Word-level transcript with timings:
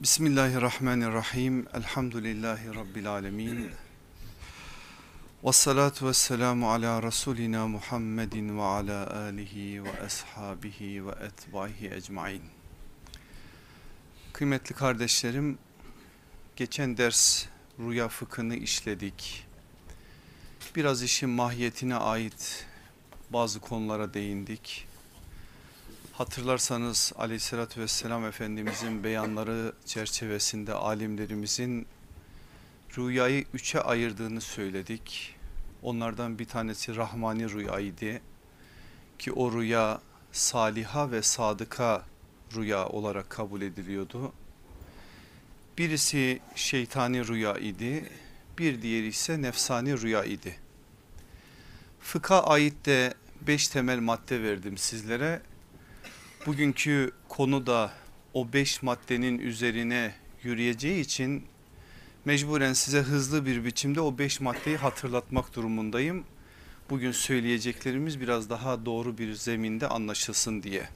Bismillahirrahmanirrahim. 0.00 1.66
Elhamdülillahi 1.74 2.74
Rabbil 2.74 3.10
alemin. 3.10 3.70
Ve 5.44 5.52
salatu 5.52 6.08
ve 6.08 6.14
selamu 6.14 6.70
ala 6.70 7.02
Resulina 7.02 7.68
Muhammedin 7.68 8.58
ve 8.58 8.62
ala 8.62 9.16
alihi 9.16 9.84
ve 9.84 10.00
ashabihi 10.04 11.06
ve 11.06 11.10
etbaihi 11.10 11.90
ecmain. 11.90 12.42
Kıymetli 14.32 14.74
kardeşlerim, 14.74 15.58
geçen 16.56 16.96
ders 16.96 17.46
rüya 17.78 18.08
fıkhını 18.08 18.56
işledik. 18.56 19.46
Biraz 20.76 21.02
işin 21.02 21.30
mahiyetine 21.30 21.96
ait 21.96 22.66
bazı 23.30 23.60
konulara 23.60 24.14
değindik. 24.14 24.89
Hatırlarsanız 26.20 27.12
aleyhissalatü 27.18 27.80
vesselam 27.80 28.24
Efendimizin 28.24 29.04
beyanları 29.04 29.72
çerçevesinde 29.86 30.74
alimlerimizin 30.74 31.86
rüyayı 32.98 33.44
üçe 33.54 33.80
ayırdığını 33.80 34.40
söyledik. 34.40 35.36
Onlardan 35.82 36.38
bir 36.38 36.44
tanesi 36.44 36.96
Rahmani 36.96 37.50
rüyaydı 37.50 38.20
ki 39.18 39.32
o 39.32 39.52
rüya 39.52 40.00
saliha 40.32 41.10
ve 41.10 41.22
sadıka 41.22 42.04
rüya 42.56 42.88
olarak 42.88 43.30
kabul 43.30 43.62
ediliyordu. 43.62 44.32
Birisi 45.78 46.40
şeytani 46.54 47.28
rüya 47.28 47.58
idi, 47.58 48.10
bir 48.58 48.82
diğeri 48.82 49.06
ise 49.06 49.42
nefsani 49.42 50.00
rüya 50.00 50.24
idi. 50.24 50.56
Fıkha 52.00 52.42
ait 52.44 52.86
de 52.86 53.14
beş 53.40 53.68
temel 53.68 53.98
madde 53.98 54.42
verdim 54.42 54.78
sizlere. 54.78 55.49
Bugünkü 56.46 57.10
konu 57.28 57.66
da 57.66 57.92
o 58.34 58.52
beş 58.52 58.82
maddenin 58.82 59.38
üzerine 59.38 60.14
yürüyeceği 60.42 61.00
için 61.00 61.44
mecburen 62.24 62.72
size 62.72 63.00
hızlı 63.00 63.46
bir 63.46 63.64
biçimde 63.64 64.00
o 64.00 64.18
beş 64.18 64.40
maddeyi 64.40 64.76
hatırlatmak 64.76 65.56
durumundayım. 65.56 66.24
Bugün 66.90 67.12
söyleyeceklerimiz 67.12 68.20
biraz 68.20 68.50
daha 68.50 68.86
doğru 68.86 69.18
bir 69.18 69.34
zeminde 69.34 69.88
anlaşılsın 69.88 70.62
diye. 70.62 70.88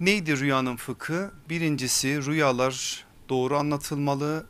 Neydi 0.00 0.38
rüyanın 0.38 0.76
fıkı? 0.76 1.30
Birincisi 1.48 2.26
rüyalar 2.26 3.04
doğru 3.28 3.56
anlatılmalı, 3.56 4.46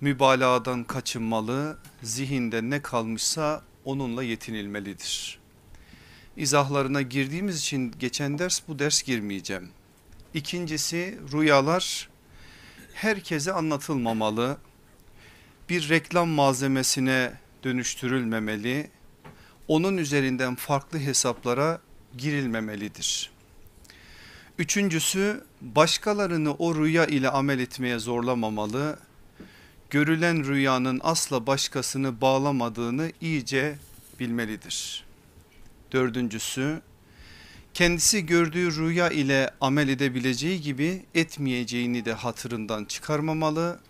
mübalağadan 0.00 0.84
kaçınmalı, 0.84 1.78
zihinde 2.02 2.70
ne 2.70 2.82
kalmışsa 2.82 3.62
onunla 3.84 4.22
yetinilmelidir. 4.22 5.37
İzahlarına 6.38 7.02
girdiğimiz 7.02 7.58
için 7.58 7.94
geçen 7.98 8.38
ders 8.38 8.60
bu 8.68 8.78
ders 8.78 9.02
girmeyeceğim. 9.02 9.68
İkincisi 10.34 11.18
rüyalar 11.32 12.08
herkese 12.94 13.52
anlatılmamalı, 13.52 14.58
bir 15.68 15.88
reklam 15.88 16.28
malzemesine 16.28 17.32
dönüştürülmemeli, 17.64 18.90
onun 19.68 19.96
üzerinden 19.96 20.54
farklı 20.54 20.98
hesaplara 20.98 21.80
girilmemelidir. 22.18 23.30
Üçüncüsü 24.58 25.44
başkalarını 25.60 26.54
o 26.54 26.74
rüya 26.74 27.06
ile 27.06 27.30
amel 27.30 27.58
etmeye 27.58 27.98
zorlamamalı, 27.98 28.98
görülen 29.90 30.44
rüyanın 30.44 31.00
asla 31.02 31.46
başkasını 31.46 32.20
bağlamadığını 32.20 33.12
iyice 33.20 33.78
bilmelidir. 34.20 35.07
Dördüncüsü 35.92 36.82
kendisi 37.74 38.26
gördüğü 38.26 38.76
rüya 38.76 39.10
ile 39.10 39.50
amel 39.60 39.88
edebileceği 39.88 40.60
gibi 40.60 41.02
etmeyeceğini 41.14 42.04
de 42.04 42.12
hatırından 42.12 42.84
çıkarmamalı. 42.84 43.80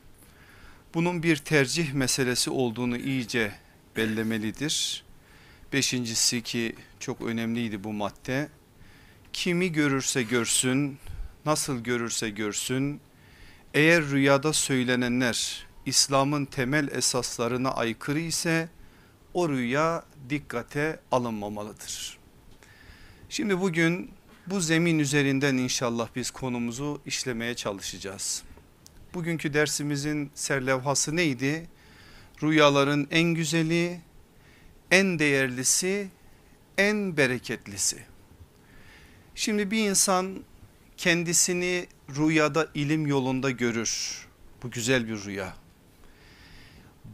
Bunun 0.94 1.22
bir 1.22 1.36
tercih 1.36 1.92
meselesi 1.92 2.50
olduğunu 2.50 2.96
iyice 2.96 3.52
bellemelidir. 3.96 5.04
Beşincisi 5.72 6.42
ki 6.42 6.76
çok 7.00 7.22
önemliydi 7.22 7.84
bu 7.84 7.92
madde. 7.92 8.48
Kimi 9.32 9.72
görürse 9.72 10.22
görsün, 10.22 10.98
nasıl 11.46 11.78
görürse 11.78 12.30
görsün, 12.30 13.00
eğer 13.74 14.04
rüyada 14.04 14.52
söylenenler 14.52 15.66
İslam'ın 15.86 16.44
temel 16.44 16.88
esaslarına 16.88 17.70
aykırı 17.70 18.20
ise 18.20 18.68
o 19.38 19.48
rüya 19.48 20.04
dikkate 20.30 21.00
alınmamalıdır. 21.12 22.18
Şimdi 23.28 23.60
bugün 23.60 24.10
bu 24.46 24.60
zemin 24.60 24.98
üzerinden 24.98 25.56
inşallah 25.56 26.08
biz 26.16 26.30
konumuzu 26.30 27.00
işlemeye 27.06 27.54
çalışacağız. 27.54 28.42
Bugünkü 29.14 29.54
dersimizin 29.54 30.30
serlevhası 30.34 31.16
neydi? 31.16 31.68
Rüyaların 32.42 33.08
en 33.10 33.34
güzeli, 33.34 34.00
en 34.90 35.18
değerlisi, 35.18 36.08
en 36.78 37.16
bereketlisi. 37.16 38.02
Şimdi 39.34 39.70
bir 39.70 39.90
insan 39.90 40.44
kendisini 40.96 41.86
rüyada 42.16 42.68
ilim 42.74 43.06
yolunda 43.06 43.50
görür. 43.50 44.26
Bu 44.62 44.70
güzel 44.70 45.08
bir 45.08 45.24
rüya. 45.24 45.54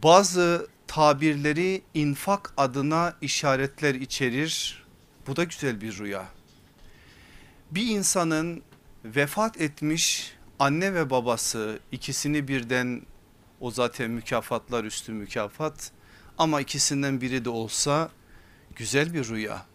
Bazı 0.03 0.67
tabirleri 0.87 1.81
infak 1.93 2.53
adına 2.57 3.15
işaretler 3.21 3.95
içerir. 3.95 4.83
Bu 5.27 5.35
da 5.35 5.43
güzel 5.43 5.81
bir 5.81 5.97
rüya. 5.97 6.25
Bir 7.71 7.87
insanın 7.87 8.63
vefat 9.05 9.61
etmiş 9.61 10.33
anne 10.59 10.93
ve 10.93 11.09
babası 11.09 11.79
ikisini 11.91 12.47
birden 12.47 13.01
o 13.59 13.71
zaten 13.71 14.11
mükafatlar 14.11 14.83
üstü 14.83 15.11
mükafat 15.11 15.91
ama 16.37 16.61
ikisinden 16.61 17.21
biri 17.21 17.45
de 17.45 17.49
olsa 17.49 18.09
güzel 18.75 19.13
bir 19.13 19.29
rüya. 19.29 19.65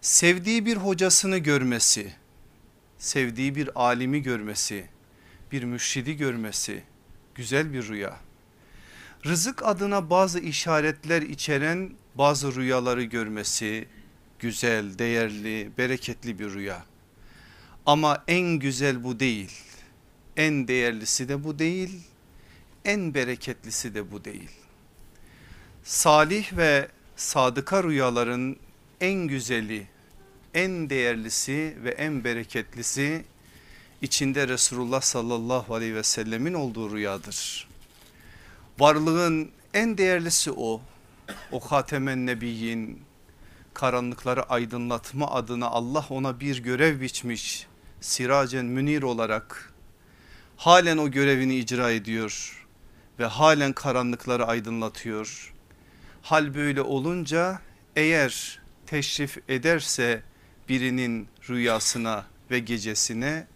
Sevdiği 0.00 0.66
bir 0.66 0.76
hocasını 0.76 1.38
görmesi, 1.38 2.14
sevdiği 2.98 3.54
bir 3.54 3.80
alimi 3.80 4.22
görmesi, 4.22 4.86
bir 5.52 5.62
mürşidi 5.62 6.16
görmesi 6.16 6.82
güzel 7.34 7.72
bir 7.72 7.88
rüya 7.88 8.20
rızık 9.26 9.62
adına 9.66 10.10
bazı 10.10 10.40
işaretler 10.40 11.22
içeren 11.22 11.90
bazı 12.14 12.54
rüyaları 12.54 13.02
görmesi 13.02 13.88
güzel, 14.38 14.98
değerli, 14.98 15.70
bereketli 15.78 16.38
bir 16.38 16.50
rüya. 16.50 16.84
Ama 17.86 18.24
en 18.28 18.58
güzel 18.58 19.04
bu 19.04 19.20
değil. 19.20 19.50
En 20.36 20.68
değerlisi 20.68 21.28
de 21.28 21.44
bu 21.44 21.58
değil. 21.58 22.00
En 22.84 23.14
bereketlisi 23.14 23.94
de 23.94 24.12
bu 24.12 24.24
değil. 24.24 24.50
Salih 25.84 26.56
ve 26.56 26.88
sadıka 27.16 27.84
rüyaların 27.84 28.56
en 29.00 29.28
güzeli, 29.28 29.86
en 30.54 30.90
değerlisi 30.90 31.76
ve 31.84 31.90
en 31.90 32.24
bereketlisi 32.24 33.24
içinde 34.02 34.48
Resulullah 34.48 35.00
sallallahu 35.00 35.74
aleyhi 35.74 35.94
ve 35.94 36.02
sellemin 36.02 36.54
olduğu 36.54 36.96
rüyadır. 36.96 37.71
Varlığın 38.82 39.50
en 39.74 39.98
değerlisi 39.98 40.52
o. 40.52 40.80
O 41.52 41.60
Hatemen 41.60 42.26
Nebiyyin 42.26 43.02
karanlıkları 43.74 44.42
aydınlatma 44.42 45.30
adına 45.30 45.66
Allah 45.66 46.06
ona 46.10 46.40
bir 46.40 46.62
görev 46.62 47.00
biçmiş. 47.00 47.66
Siracen 48.00 48.64
münir 48.64 49.02
olarak 49.02 49.72
halen 50.56 50.98
o 50.98 51.10
görevini 51.10 51.56
icra 51.56 51.90
ediyor 51.90 52.64
ve 53.18 53.24
halen 53.24 53.72
karanlıkları 53.72 54.46
aydınlatıyor. 54.46 55.54
Hal 56.22 56.54
böyle 56.54 56.82
olunca 56.82 57.60
eğer 57.96 58.60
teşrif 58.86 59.38
ederse 59.48 60.22
birinin 60.68 61.28
rüyasına 61.48 62.24
ve 62.50 62.58
gecesine 62.58 63.46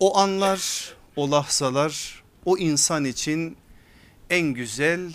o 0.00 0.18
anlar 0.18 0.94
o 1.16 1.30
lahzalar 1.30 2.22
o 2.44 2.58
insan 2.58 3.04
için 3.04 3.56
en 4.34 4.54
güzel, 4.54 5.12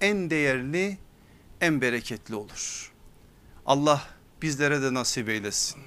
en 0.00 0.30
değerli, 0.30 0.98
en 1.60 1.80
bereketli 1.80 2.34
olur. 2.34 2.92
Allah 3.66 4.08
bizlere 4.42 4.82
de 4.82 4.94
nasip 4.94 5.28
eylesin. 5.28 5.82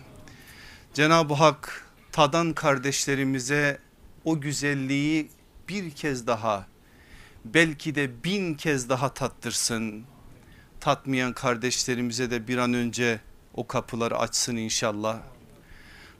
Cenab-ı 0.93 1.33
Hak 1.33 1.85
tadan 2.11 2.53
kardeşlerimize 2.53 3.79
o 4.25 4.41
güzelliği 4.41 5.29
bir 5.69 5.91
kez 5.91 6.27
daha 6.27 6.67
belki 7.45 7.95
de 7.95 8.23
bin 8.23 8.53
kez 8.53 8.89
daha 8.89 9.13
tattırsın. 9.13 10.03
Tatmayan 10.79 11.33
kardeşlerimize 11.33 12.31
de 12.31 12.47
bir 12.47 12.57
an 12.57 12.73
önce 12.73 13.19
o 13.53 13.67
kapıları 13.67 14.17
açsın 14.17 14.55
inşallah. 14.55 15.19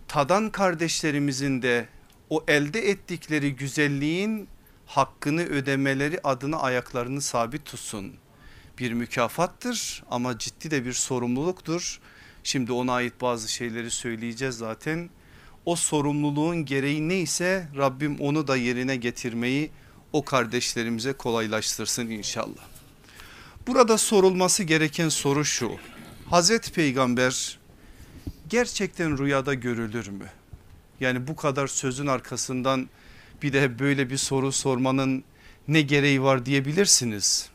Tadan 0.07 0.49
kardeşlerimizin 0.49 1.61
de 1.61 1.87
o 2.29 2.43
elde 2.47 2.89
ettikleri 2.89 3.55
güzelliğin 3.55 4.49
hakkını 4.85 5.41
ödemeleri 5.41 6.19
adına 6.23 6.59
ayaklarını 6.59 7.21
sabit 7.21 7.65
tutsun. 7.65 8.13
Bir 8.79 8.93
mükafattır 8.93 10.03
ama 10.11 10.37
ciddi 10.37 10.71
de 10.71 10.85
bir 10.85 10.93
sorumluluktur. 10.93 11.99
Şimdi 12.43 12.71
ona 12.71 12.93
ait 12.93 13.21
bazı 13.21 13.51
şeyleri 13.51 13.91
söyleyeceğiz 13.91 14.57
zaten. 14.57 15.09
o 15.65 15.75
sorumluluğun 15.75 16.65
gereği 16.65 17.09
neyse 17.09 17.67
Rabbim 17.77 18.19
onu 18.19 18.47
da 18.47 18.55
yerine 18.55 18.95
getirmeyi 18.95 19.71
o 20.13 20.25
kardeşlerimize 20.25 21.13
kolaylaştırsın 21.13 22.09
inşallah. 22.09 22.63
Burada 23.67 23.97
sorulması 23.97 24.63
gereken 24.63 25.09
soru 25.09 25.45
şu. 25.45 25.71
Hazreti 26.29 26.71
Peygamber 26.71 27.59
gerçekten 28.49 29.17
rüyada 29.17 29.53
görülür 29.53 30.07
mü? 30.07 30.25
Yani 30.99 31.27
bu 31.27 31.35
kadar 31.35 31.67
sözün 31.67 32.07
arkasından 32.07 32.89
bir 33.43 33.53
de 33.53 33.79
böyle 33.79 34.09
bir 34.09 34.17
soru 34.17 34.51
sormanın 34.51 35.23
ne 35.67 35.81
gereği 35.81 36.21
var 36.21 36.45
diyebilirsiniz. 36.45 37.49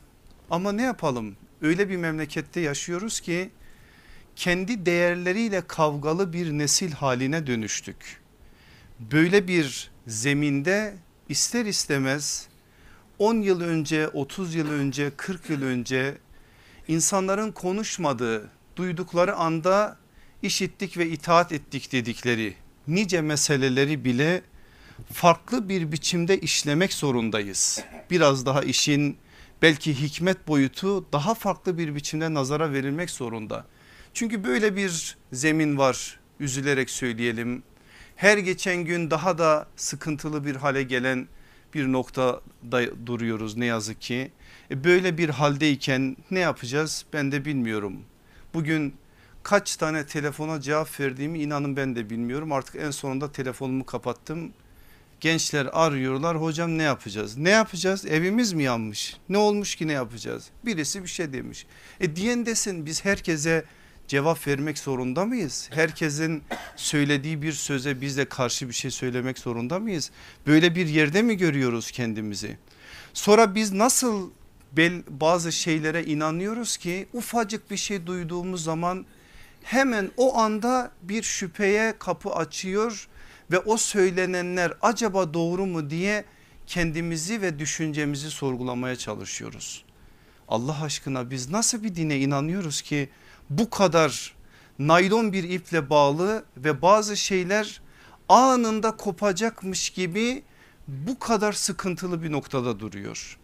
Ama 0.50 0.73
ne 0.73 0.82
yapalım? 0.82 1.37
Öyle 1.62 1.88
bir 1.88 1.96
memlekette 1.96 2.61
yaşıyoruz 2.61 3.20
ki 3.20 3.50
kendi 4.37 4.87
değerleriyle 4.87 5.62
kavgalı 5.67 6.32
bir 6.32 6.52
nesil 6.52 6.93
haline 6.93 7.46
dönüştük. 7.46 8.20
Böyle 9.00 9.49
bir 9.49 9.90
zeminde 10.06 10.94
ister 11.29 11.67
istemez 11.67 12.49
10 13.19 13.35
yıl 13.40 13.61
önce 13.61 14.08
30 14.08 14.55
yıl 14.55 14.70
önce 14.70 15.11
40 15.17 15.50
yıl 15.50 15.62
önce 15.62 16.19
insanların 16.88 17.52
konuşmadığı 17.52 18.50
duydukları 18.76 19.37
anda 19.37 19.96
işittik 20.43 20.99
ve 20.99 21.08
itaat 21.08 21.52
ettik 21.52 21.93
dedikleri 21.93 22.55
nice 22.88 23.20
meseleleri 23.20 24.05
bile 24.05 24.43
farklı 25.12 25.69
bir 25.69 25.93
biçimde 25.93 26.41
işlemek 26.41 26.93
zorundayız. 26.93 27.85
Biraz 28.11 28.47
daha 28.47 28.62
işin 28.62 29.17
belki 29.62 30.00
hikmet 30.00 30.49
boyutu 30.49 31.12
daha 31.12 31.35
farklı 31.35 31.79
bir 31.79 31.95
biçimde 31.95 32.35
nazara 32.35 32.73
verilmek 32.73 33.11
zorunda. 33.11 33.67
Çünkü 34.15 34.45
böyle 34.45 34.77
bir 34.77 35.17
zemin 35.33 35.79
var 35.79 36.19
üzülerek 36.41 36.91
söyleyelim. 36.91 37.62
Her 38.17 38.39
geçen 38.39 38.85
gün 38.85 39.11
daha 39.11 39.39
da 39.39 39.67
sıkıntılı 39.77 40.47
bir 40.47 40.56
hale 40.56 40.83
gelen 40.83 41.29
bir 41.75 41.93
noktada 41.93 42.41
duruyoruz 43.06 43.56
ne 43.56 43.67
yazık 43.67 44.00
ki. 44.00 44.31
E 44.71 44.85
böyle 44.85 45.19
bir 45.19 45.29
haldeyken 45.29 46.17
ne 46.31 46.39
yapacağız 46.39 47.05
ben 47.12 47.33
de 47.33 47.45
bilmiyorum. 47.45 47.97
Bugün 48.55 48.95
kaç 49.43 49.77
tane 49.77 50.06
telefona 50.06 50.61
cevap 50.61 51.00
verdiğimi 51.00 51.39
inanın 51.39 51.77
ben 51.77 51.97
de 51.97 52.11
bilmiyorum. 52.11 52.53
Artık 52.53 52.77
en 52.77 52.91
sonunda 52.91 53.33
telefonumu 53.33 53.87
kapattım. 53.87 54.53
Gençler 55.20 55.69
arıyorlar 55.73 56.43
hocam 56.43 56.79
ne 56.79 56.82
yapacağız? 56.82 57.37
Ne 57.37 57.50
yapacağız? 57.50 58.06
Evimiz 58.06 58.53
mi 58.53 58.62
yanmış? 58.62 59.17
Ne 59.29 59.38
olmuş 59.38 59.76
ki 59.76 59.88
ne 59.88 59.93
yapacağız? 59.93 60.47
Birisi 60.65 61.03
bir 61.03 61.09
şey 61.09 61.32
demiş. 61.32 61.67
E 62.00 62.17
diyen 62.17 62.47
desin 62.47 62.87
biz 62.87 63.05
herkese 63.05 63.65
cevap 64.09 64.47
vermek 64.47 64.79
zorunda 64.79 65.25
mıyız? 65.25 65.69
Herkesin 65.73 66.43
söylediği 66.76 67.43
bir 67.43 67.53
söze 67.53 68.00
biz 68.00 68.17
de 68.17 68.25
karşı 68.25 68.69
bir 68.69 68.75
şey 68.75 68.91
söylemek 68.91 69.38
zorunda 69.38 69.79
mıyız? 69.79 70.11
Böyle 70.47 70.75
bir 70.75 70.87
yerde 70.87 71.23
mi 71.23 71.37
görüyoruz 71.37 71.91
kendimizi? 71.91 72.56
Sonra 73.14 73.55
biz 73.55 73.73
nasıl 73.73 74.31
bazı 75.09 75.53
şeylere 75.53 76.05
inanıyoruz 76.05 76.76
ki 76.76 77.06
ufacık 77.12 77.71
bir 77.71 77.76
şey 77.76 78.06
duyduğumuz 78.06 78.64
zaman 78.64 79.06
hemen 79.62 80.11
o 80.17 80.38
anda 80.38 80.91
bir 81.03 81.23
şüpheye 81.23 81.94
kapı 81.99 82.31
açıyor 82.31 83.09
ve 83.50 83.59
o 83.59 83.77
söylenenler 83.77 84.73
acaba 84.83 85.35
doğru 85.35 85.67
mu 85.67 85.91
diye 85.91 86.25
kendimizi 86.67 87.43
ve 87.43 87.59
düşüncemizi 87.59 88.31
sorgulamaya 88.31 88.97
çalışıyoruz. 88.97 89.85
Allah 90.49 90.83
aşkına 90.83 91.31
biz 91.31 91.50
nasıl 91.50 91.83
bir 91.83 91.95
dine 91.95 92.19
inanıyoruz 92.19 92.83
ki 92.83 93.09
bu 93.50 93.71
kadar 93.71 94.35
naylon 94.79 95.33
bir 95.33 95.45
iple 95.45 95.91
bağlı 95.91 96.45
ve 96.56 96.83
bazı 96.83 97.17
şeyler 97.17 97.81
anında 98.29 98.97
kopacakmış 98.97 99.91
gibi 99.91 100.43
bu 100.89 101.19
kadar 101.19 101.53
sıkıntılı 101.53 102.23
bir 102.23 102.33
noktada 102.33 102.81
duruyor. 102.81 103.39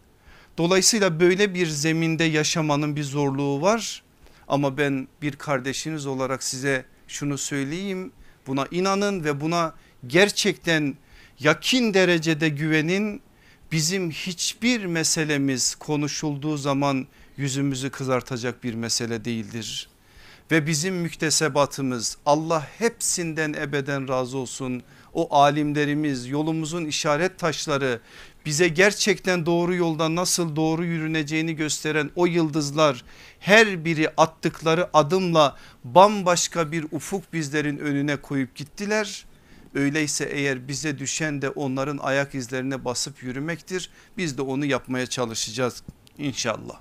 Dolayısıyla 0.57 1.19
böyle 1.19 1.53
bir 1.53 1.67
zeminde 1.67 2.23
yaşamanın 2.23 2.95
bir 2.95 3.03
zorluğu 3.03 3.61
var 3.61 4.03
ama 4.47 4.77
ben 4.77 5.07
bir 5.21 5.35
kardeşiniz 5.35 6.05
olarak 6.05 6.43
size 6.43 6.85
şunu 7.07 7.37
söyleyeyim 7.37 8.11
buna 8.47 8.67
inanın 8.71 9.23
ve 9.23 9.41
buna 9.41 9.73
gerçekten 10.07 10.95
yakin 11.39 11.93
derecede 11.93 12.49
güvenin 12.49 13.21
bizim 13.71 14.11
hiçbir 14.11 14.85
meselemiz 14.85 15.75
konuşulduğu 15.75 16.57
zaman 16.57 17.07
yüzümüzü 17.37 17.89
kızartacak 17.89 18.63
bir 18.63 18.73
mesele 18.73 19.25
değildir. 19.25 19.89
Ve 20.51 20.67
bizim 20.67 20.95
müktesebatımız 20.95 22.17
Allah 22.25 22.67
hepsinden 22.77 23.53
ebeden 23.53 24.07
razı 24.07 24.37
olsun. 24.37 24.83
O 25.13 25.35
alimlerimiz 25.35 26.27
yolumuzun 26.27 26.85
işaret 26.85 27.39
taşları 27.39 27.99
bize 28.45 28.67
gerçekten 28.67 29.45
doğru 29.45 29.75
yolda 29.75 30.15
nasıl 30.15 30.55
doğru 30.55 30.85
yürüneceğini 30.85 31.55
gösteren 31.55 32.11
o 32.15 32.25
yıldızlar 32.25 33.03
her 33.39 33.85
biri 33.85 34.09
attıkları 34.17 34.89
adımla 34.93 35.55
bambaşka 35.83 36.71
bir 36.71 36.85
ufuk 36.91 37.33
bizlerin 37.33 37.77
önüne 37.77 38.15
koyup 38.15 38.55
gittiler. 38.55 39.25
Öyleyse 39.75 40.25
eğer 40.25 40.67
bize 40.67 40.99
düşen 40.99 41.41
de 41.41 41.49
onların 41.49 41.97
ayak 41.97 42.35
izlerine 42.35 42.85
basıp 42.85 43.23
yürümektir. 43.23 43.89
Biz 44.17 44.37
de 44.37 44.41
onu 44.41 44.65
yapmaya 44.65 45.07
çalışacağız 45.07 45.83
inşallah. 46.17 46.79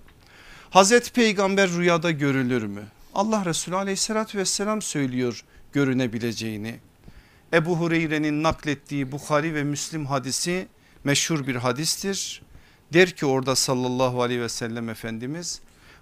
Hazreti 0.71 1.13
Peygamber 1.13 1.71
rüyada 1.71 2.11
görülür 2.11 2.63
mü? 2.63 2.83
Allah 3.15 3.45
Resulü 3.45 3.77
aleyhissalatü 3.77 4.39
vesselam 4.39 4.83
söylüyor 4.83 5.45
görünebileceğini. 5.73 6.81
Ebu 7.53 7.79
Hureyre'nin 7.79 8.43
naklettiği 8.43 9.13
Bukhari 9.13 9.55
ve 9.55 9.65
Müslim 9.65 10.07
hadisi 10.07 10.69
meşhur 11.05 11.47
bir 11.47 11.57
hadistir. 11.57 12.43
Der 12.93 13.11
ki 13.11 13.27
orada 13.27 13.57
sallallahu 13.57 14.23
aleyhi 14.23 14.41
ve 14.41 14.49
sellem 14.49 14.89
Efendimiz 14.89 15.61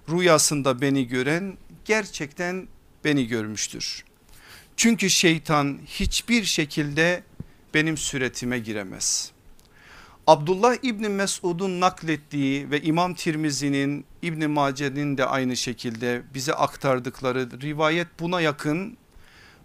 rüyasında 0.09 0.81
beni 0.81 1.09
gören 1.09 1.57
gerçekten 1.85 2.69
beni 3.05 3.27
görmüştür. 3.27 4.05
Çünkü 4.77 5.11
şeytan 5.11 5.79
hiçbir 5.87 6.45
şekilde 6.45 7.23
benim 7.75 7.97
süretime 7.97 8.59
giremez. 8.59 9.33
Abdullah 10.27 10.77
İbni 10.83 11.09
Mesud'un 11.09 11.81
naklettiği 11.81 12.71
ve 12.71 12.83
İmam 12.83 13.15
Tirmizi'nin 13.15 14.05
İbni 14.23 14.47
Mace'nin 14.47 15.19
de 15.19 15.27
aynı 15.27 15.57
şekilde 15.57 16.23
bize 16.35 16.55
aktardıkları 16.55 17.61
rivayet 17.61 18.07
buna 18.21 18.41
yakın. 18.41 18.97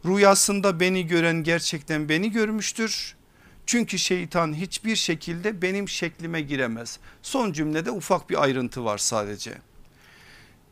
Rüyasında 0.05 0.79
beni 0.79 1.07
gören 1.07 1.43
gerçekten 1.43 2.09
beni 2.09 2.31
görmüştür. 2.31 3.15
Çünkü 3.65 3.99
şeytan 3.99 4.53
hiçbir 4.53 4.95
şekilde 4.95 5.61
benim 5.61 5.89
şeklime 5.89 6.41
giremez. 6.41 6.99
Son 7.21 7.51
cümlede 7.51 7.91
ufak 7.91 8.29
bir 8.29 8.43
ayrıntı 8.43 8.85
var 8.85 8.97
sadece. 8.97 9.57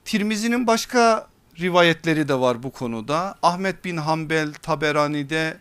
Tirmizi'nin 0.06 0.68
başka 0.68 1.28
rivayetleri 1.60 2.28
de 2.28 2.40
var 2.40 2.64
bu 2.64 2.72
konuda. 2.72 3.36
Ahmet 3.44 3.86
bin 3.86 3.98
Hanbel 3.98 4.54
Taberani'de 4.54 5.58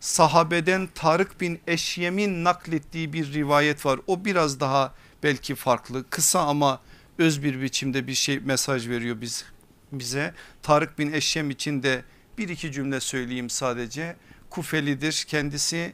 sahabeden 0.00 0.88
Tarık 0.94 1.40
bin 1.40 1.60
Eşyem'in 1.66 2.44
naklettiği 2.44 3.12
bir 3.12 3.32
rivayet 3.32 3.86
var. 3.86 4.00
O 4.06 4.24
biraz 4.24 4.60
daha 4.60 4.94
belki 5.22 5.54
farklı 5.54 6.10
kısa 6.10 6.40
ama 6.40 6.80
öz 7.18 7.42
bir 7.42 7.62
biçimde 7.62 8.06
bir 8.06 8.14
şey 8.14 8.38
mesaj 8.38 8.88
veriyor 8.88 9.20
biz 9.20 9.44
bize. 9.92 10.34
Tarık 10.62 10.98
bin 10.98 11.12
Eşyem 11.12 11.50
için 11.50 11.82
de 11.82 12.04
bir 12.38 12.48
iki 12.48 12.72
cümle 12.72 13.00
söyleyeyim 13.00 13.50
sadece. 13.50 14.16
Kufelidir 14.50 15.24
kendisi 15.28 15.92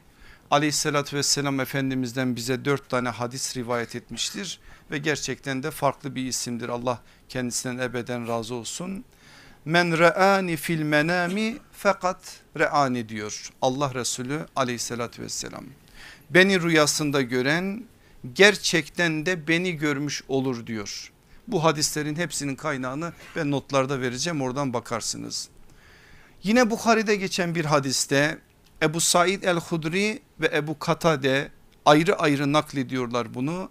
aleyhissalatü 0.51 1.17
vesselam 1.17 1.59
efendimizden 1.59 2.35
bize 2.35 2.65
dört 2.65 2.89
tane 2.89 3.09
hadis 3.09 3.57
rivayet 3.57 3.95
etmiştir. 3.95 4.59
Ve 4.91 4.97
gerçekten 4.97 5.63
de 5.63 5.71
farklı 5.71 6.15
bir 6.15 6.25
isimdir 6.25 6.69
Allah 6.69 7.01
kendisinden 7.29 7.83
ebeden 7.83 8.27
razı 8.27 8.55
olsun. 8.55 9.05
Men 9.65 9.97
re'ani 9.97 10.57
fil 10.57 10.81
menami 10.81 11.57
fakat 11.71 12.17
re'ani 12.59 13.09
diyor 13.09 13.49
Allah 13.61 13.93
Resulü 13.93 14.45
aleyhissalatü 14.55 15.21
vesselam. 15.21 15.65
Beni 16.29 16.61
rüyasında 16.61 17.21
gören 17.21 17.83
gerçekten 18.33 19.25
de 19.25 19.47
beni 19.47 19.77
görmüş 19.77 20.23
olur 20.27 20.67
diyor. 20.67 21.11
Bu 21.47 21.63
hadislerin 21.63 22.15
hepsinin 22.15 22.55
kaynağını 22.55 23.13
ben 23.35 23.51
notlarda 23.51 24.01
vereceğim 24.01 24.41
oradan 24.41 24.73
bakarsınız. 24.73 25.49
Yine 26.43 26.69
Bukhari'de 26.69 27.15
geçen 27.15 27.55
bir 27.55 27.65
hadiste 27.65 28.37
Ebu 28.81 29.01
Said 29.01 29.43
el-Hudri 29.43 30.21
ve 30.39 30.51
Ebu 30.53 30.79
Katade 30.79 31.51
ayrı 31.85 32.19
ayrı 32.19 32.53
naklediyorlar 32.53 33.33
bunu. 33.33 33.69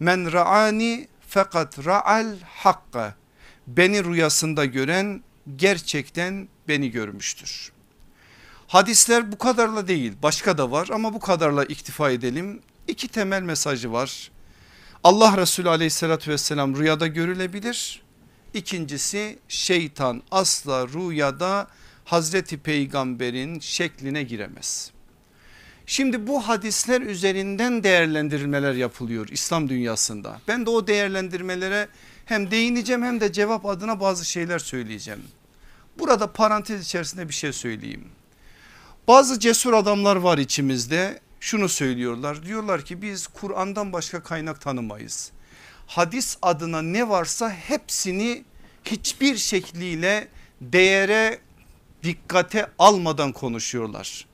Men 0.00 0.32
ra'ani 0.32 1.08
fakat 1.28 1.86
ra'al 1.86 2.36
hakka 2.44 3.19
beni 3.66 4.04
rüyasında 4.04 4.64
gören 4.64 5.22
gerçekten 5.56 6.48
beni 6.68 6.90
görmüştür. 6.90 7.72
Hadisler 8.66 9.32
bu 9.32 9.38
kadarla 9.38 9.88
değil 9.88 10.12
başka 10.22 10.58
da 10.58 10.70
var 10.70 10.88
ama 10.92 11.14
bu 11.14 11.20
kadarla 11.20 11.64
iktifa 11.64 12.10
edelim. 12.10 12.60
İki 12.88 13.08
temel 13.08 13.42
mesajı 13.42 13.92
var. 13.92 14.30
Allah 15.04 15.36
Resulü 15.36 15.68
aleyhissalatü 15.68 16.30
vesselam 16.30 16.76
rüyada 16.76 17.06
görülebilir. 17.06 18.02
İkincisi 18.54 19.38
şeytan 19.48 20.22
asla 20.30 20.88
rüyada 20.88 21.66
Hazreti 22.04 22.58
Peygamber'in 22.58 23.60
şekline 23.60 24.22
giremez. 24.22 24.90
Şimdi 25.86 26.26
bu 26.26 26.48
hadisler 26.48 27.00
üzerinden 27.00 27.82
değerlendirmeler 27.82 28.74
yapılıyor 28.74 29.28
İslam 29.28 29.68
dünyasında. 29.68 30.40
Ben 30.48 30.66
de 30.66 30.70
o 30.70 30.86
değerlendirmelere 30.86 31.88
hem 32.30 32.50
değineceğim 32.50 33.02
hem 33.02 33.20
de 33.20 33.32
cevap 33.32 33.66
adına 33.66 34.00
bazı 34.00 34.24
şeyler 34.24 34.58
söyleyeceğim. 34.58 35.22
Burada 35.98 36.32
parantez 36.32 36.84
içerisinde 36.84 37.28
bir 37.28 37.34
şey 37.34 37.52
söyleyeyim. 37.52 38.08
Bazı 39.08 39.40
cesur 39.40 39.72
adamlar 39.72 40.16
var 40.16 40.38
içimizde 40.38 41.20
şunu 41.40 41.68
söylüyorlar 41.68 42.42
diyorlar 42.42 42.84
ki 42.84 43.02
biz 43.02 43.26
Kur'an'dan 43.26 43.92
başka 43.92 44.22
kaynak 44.22 44.60
tanımayız. 44.60 45.30
Hadis 45.86 46.36
adına 46.42 46.82
ne 46.82 47.08
varsa 47.08 47.50
hepsini 47.50 48.44
hiçbir 48.84 49.36
şekliyle 49.36 50.28
değere 50.60 51.38
dikkate 52.02 52.66
almadan 52.78 53.32
konuşuyorlar. 53.32 54.26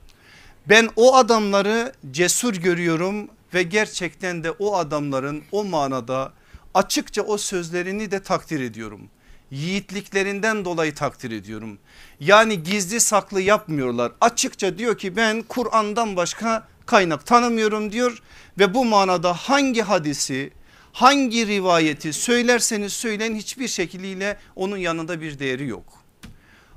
Ben 0.68 0.90
o 0.96 1.16
adamları 1.16 1.92
cesur 2.10 2.54
görüyorum 2.54 3.28
ve 3.54 3.62
gerçekten 3.62 4.44
de 4.44 4.50
o 4.50 4.76
adamların 4.76 5.42
o 5.52 5.64
manada 5.64 6.32
açıkça 6.76 7.22
o 7.22 7.38
sözlerini 7.38 8.10
de 8.10 8.22
takdir 8.22 8.60
ediyorum. 8.60 9.08
Yiğitliklerinden 9.50 10.64
dolayı 10.64 10.94
takdir 10.94 11.30
ediyorum. 11.30 11.78
Yani 12.20 12.62
gizli 12.62 13.00
saklı 13.00 13.40
yapmıyorlar. 13.40 14.12
Açıkça 14.20 14.78
diyor 14.78 14.98
ki 14.98 15.16
ben 15.16 15.42
Kur'an'dan 15.42 16.16
başka 16.16 16.68
kaynak 16.86 17.26
tanımıyorum 17.26 17.92
diyor 17.92 18.22
ve 18.58 18.74
bu 18.74 18.84
manada 18.84 19.32
hangi 19.32 19.82
hadisi 19.82 20.52
hangi 20.92 21.46
rivayeti 21.46 22.12
söylerseniz 22.12 22.92
söyleyin 22.92 23.34
hiçbir 23.34 23.68
şekliyle 23.68 24.36
onun 24.56 24.76
yanında 24.76 25.20
bir 25.20 25.38
değeri 25.38 25.66
yok. 25.66 26.02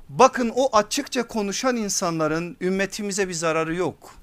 Bakın 0.08 0.52
o 0.54 0.76
açıkça 0.76 1.26
konuşan 1.26 1.76
insanların 1.76 2.56
ümmetimize 2.60 3.28
bir 3.28 3.34
zararı 3.34 3.74
yok. 3.74 4.19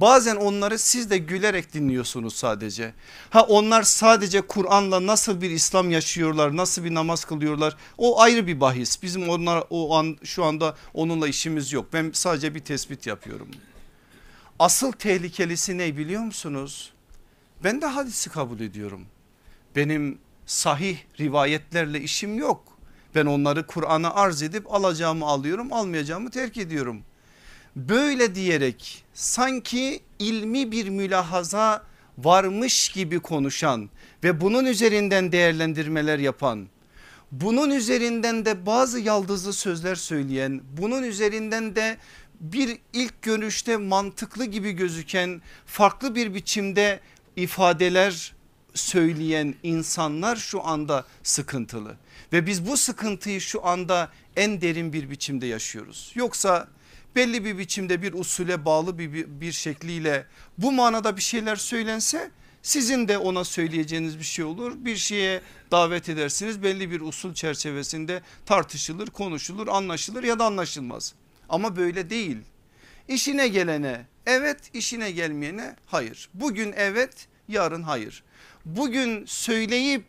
Bazen 0.00 0.36
onları 0.36 0.78
siz 0.78 1.10
de 1.10 1.18
gülerek 1.18 1.74
dinliyorsunuz 1.74 2.34
sadece. 2.34 2.94
Ha 3.30 3.42
onlar 3.42 3.82
sadece 3.82 4.40
Kur'an'la 4.40 5.06
nasıl 5.06 5.40
bir 5.40 5.50
İslam 5.50 5.90
yaşıyorlar, 5.90 6.56
nasıl 6.56 6.84
bir 6.84 6.94
namaz 6.94 7.24
kılıyorlar 7.24 7.76
o 7.98 8.20
ayrı 8.20 8.46
bir 8.46 8.60
bahis. 8.60 9.02
Bizim 9.02 9.28
onlar 9.28 9.64
o 9.70 9.96
an 9.96 10.16
şu 10.24 10.44
anda 10.44 10.76
onunla 10.94 11.28
işimiz 11.28 11.72
yok. 11.72 11.86
Ben 11.92 12.10
sadece 12.14 12.54
bir 12.54 12.60
tespit 12.60 13.06
yapıyorum. 13.06 13.48
Asıl 14.58 14.92
tehlikelisi 14.92 15.78
ne 15.78 15.96
biliyor 15.96 16.22
musunuz? 16.22 16.92
Ben 17.64 17.82
de 17.82 17.86
hadisi 17.86 18.30
kabul 18.30 18.60
ediyorum. 18.60 19.06
Benim 19.76 20.18
sahih 20.46 20.98
rivayetlerle 21.20 22.00
işim 22.00 22.38
yok. 22.38 22.64
Ben 23.14 23.26
onları 23.26 23.66
Kur'an'a 23.66 24.14
arz 24.14 24.42
edip 24.42 24.74
alacağımı 24.74 25.26
alıyorum 25.26 25.72
almayacağımı 25.72 26.30
terk 26.30 26.56
ediyorum. 26.56 27.02
Böyle 27.76 28.34
diyerek 28.34 29.04
sanki 29.14 30.00
ilmi 30.18 30.72
bir 30.72 30.88
mülahaza 30.88 31.86
varmış 32.18 32.88
gibi 32.88 33.20
konuşan 33.20 33.90
ve 34.24 34.40
bunun 34.40 34.64
üzerinden 34.64 35.32
değerlendirmeler 35.32 36.18
yapan 36.18 36.68
bunun 37.32 37.70
üzerinden 37.70 38.44
de 38.44 38.66
bazı 38.66 39.00
yaldızlı 39.00 39.52
sözler 39.52 39.94
söyleyen 39.94 40.60
bunun 40.78 41.02
üzerinden 41.02 41.76
de 41.76 41.96
bir 42.40 42.78
ilk 42.92 43.22
görüşte 43.22 43.76
mantıklı 43.76 44.44
gibi 44.44 44.72
gözüken 44.72 45.42
farklı 45.66 46.14
bir 46.14 46.34
biçimde 46.34 47.00
ifadeler 47.36 48.34
söyleyen 48.74 49.54
insanlar 49.62 50.36
şu 50.36 50.66
anda 50.66 51.04
sıkıntılı 51.22 51.96
ve 52.32 52.46
biz 52.46 52.66
bu 52.66 52.76
sıkıntıyı 52.76 53.40
şu 53.40 53.66
anda 53.66 54.10
en 54.36 54.60
derin 54.60 54.92
bir 54.92 55.10
biçimde 55.10 55.46
yaşıyoruz. 55.46 56.12
Yoksa 56.14 56.68
belli 57.16 57.44
bir 57.44 57.58
biçimde 57.58 58.02
bir 58.02 58.12
usule 58.12 58.64
bağlı 58.64 58.98
bir, 58.98 59.12
bir, 59.12 59.26
bir 59.26 59.52
şekliyle 59.52 60.26
bu 60.58 60.72
manada 60.72 61.16
bir 61.16 61.22
şeyler 61.22 61.56
söylense 61.56 62.30
sizin 62.62 63.08
de 63.08 63.18
ona 63.18 63.44
söyleyeceğiniz 63.44 64.18
bir 64.18 64.24
şey 64.24 64.44
olur. 64.44 64.72
Bir 64.76 64.96
şeye 64.96 65.40
davet 65.70 66.08
edersiniz 66.08 66.62
belli 66.62 66.90
bir 66.90 67.00
usul 67.00 67.34
çerçevesinde 67.34 68.22
tartışılır, 68.46 69.06
konuşulur, 69.06 69.68
anlaşılır 69.68 70.24
ya 70.24 70.38
da 70.38 70.44
anlaşılmaz. 70.44 71.14
Ama 71.48 71.76
böyle 71.76 72.10
değil. 72.10 72.38
İşine 73.08 73.48
gelene 73.48 74.06
evet, 74.26 74.58
işine 74.74 75.10
gelmeyene 75.10 75.76
hayır. 75.86 76.28
Bugün 76.34 76.74
evet, 76.76 77.28
yarın 77.48 77.82
hayır. 77.82 78.22
Bugün 78.64 79.24
söyleyip 79.26 80.04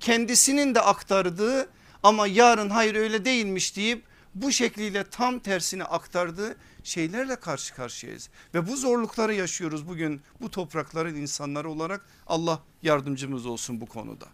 kendisinin 0.00 0.74
de 0.74 0.80
aktardığı 0.80 1.68
ama 2.02 2.26
yarın 2.26 2.70
hayır 2.70 2.94
öyle 2.94 3.24
değilmiş 3.24 3.76
deyip 3.76 4.02
bu 4.34 4.52
şekliyle 4.52 5.04
tam 5.04 5.38
tersini 5.38 5.84
aktardığı 5.84 6.56
şeylerle 6.84 7.36
karşı 7.36 7.74
karşıyayız. 7.74 8.30
Ve 8.54 8.68
bu 8.68 8.76
zorlukları 8.76 9.34
yaşıyoruz 9.34 9.88
bugün 9.88 10.20
bu 10.40 10.50
toprakların 10.50 11.14
insanları 11.14 11.70
olarak 11.70 12.06
Allah 12.26 12.62
yardımcımız 12.82 13.46
olsun 13.46 13.80
bu 13.80 13.86
konuda. 13.86 14.26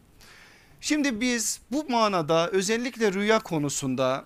Şimdi 0.80 1.20
biz 1.20 1.60
bu 1.72 1.88
manada 1.88 2.50
özellikle 2.50 3.12
rüya 3.12 3.38
konusunda 3.38 4.24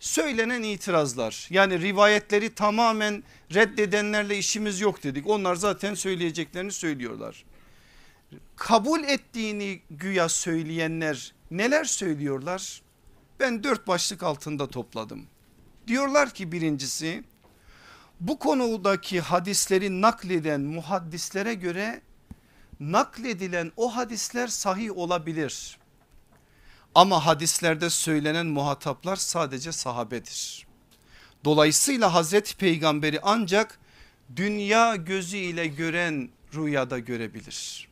söylenen 0.00 0.62
itirazlar 0.62 1.46
yani 1.50 1.80
rivayetleri 1.80 2.54
tamamen 2.54 3.24
reddedenlerle 3.54 4.38
işimiz 4.38 4.80
yok 4.80 5.02
dedik. 5.02 5.26
Onlar 5.26 5.54
zaten 5.54 5.94
söyleyeceklerini 5.94 6.72
söylüyorlar. 6.72 7.44
Kabul 8.56 9.04
ettiğini 9.04 9.80
güya 9.90 10.28
söyleyenler 10.28 11.34
neler 11.50 11.84
söylüyorlar? 11.84 12.82
Ben 13.44 13.64
dört 13.64 13.86
başlık 13.86 14.22
altında 14.22 14.70
topladım. 14.70 15.26
Diyorlar 15.86 16.30
ki 16.30 16.52
birincisi 16.52 17.24
bu 18.20 18.38
konudaki 18.38 19.20
hadisleri 19.20 20.00
nakleden 20.00 20.60
muhaddislere 20.60 21.54
göre 21.54 22.02
nakledilen 22.80 23.72
o 23.76 23.96
hadisler 23.96 24.48
sahih 24.48 24.96
olabilir. 24.96 25.78
Ama 26.94 27.26
hadislerde 27.26 27.90
söylenen 27.90 28.46
muhataplar 28.46 29.16
sadece 29.16 29.72
sahabedir. 29.72 30.66
Dolayısıyla 31.44 32.14
Hazreti 32.14 32.56
Peygamberi 32.56 33.20
ancak 33.22 33.78
dünya 34.36 34.96
gözü 34.96 35.36
ile 35.36 35.66
gören 35.66 36.30
rüyada 36.54 36.98
görebilir. 36.98 37.88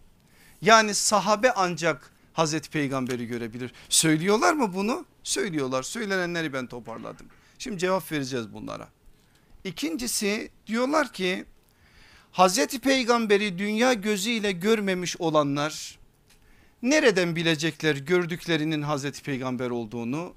Yani 0.62 0.94
sahabe 0.94 1.52
ancak 1.52 2.11
Hazreti 2.32 2.70
Peygamberi 2.70 3.26
görebilir. 3.26 3.72
Söylüyorlar 3.88 4.52
mı 4.52 4.74
bunu? 4.74 5.04
Söylüyorlar. 5.22 5.82
Söylenenleri 5.82 6.52
ben 6.52 6.66
toparladım. 6.66 7.26
Şimdi 7.58 7.78
cevap 7.78 8.12
vereceğiz 8.12 8.52
bunlara. 8.54 8.88
İkincisi 9.64 10.50
diyorlar 10.66 11.12
ki 11.12 11.44
Hazreti 12.32 12.80
Peygamberi 12.80 13.58
dünya 13.58 13.92
gözüyle 13.92 14.52
görmemiş 14.52 15.16
olanlar 15.16 15.98
nereden 16.82 17.36
bilecekler 17.36 17.96
gördüklerinin 17.96 18.82
Hazreti 18.82 19.22
Peygamber 19.22 19.70
olduğunu? 19.70 20.34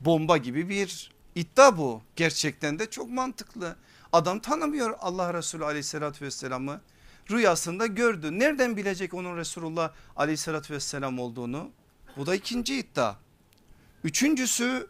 Bomba 0.00 0.36
gibi 0.36 0.68
bir 0.68 1.10
iddia 1.34 1.78
bu. 1.78 2.02
Gerçekten 2.16 2.78
de 2.78 2.90
çok 2.90 3.10
mantıklı. 3.10 3.76
Adam 4.12 4.40
tanımıyor 4.40 4.94
Allah 5.00 5.34
Resulü 5.34 5.64
aleyhissalatü 5.64 6.24
vesselamı 6.24 6.80
rüyasında 7.30 7.86
gördü. 7.86 8.38
Nereden 8.38 8.76
bilecek 8.76 9.14
onun 9.14 9.36
Resulullah 9.36 9.92
aleyhissalatü 10.16 10.74
vesselam 10.74 11.18
olduğunu? 11.18 11.70
Bu 12.16 12.26
da 12.26 12.34
ikinci 12.34 12.78
iddia. 12.78 13.14
Üçüncüsü 14.04 14.86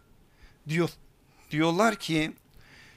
diyor, 0.68 0.90
diyorlar 1.50 1.96
ki 1.96 2.32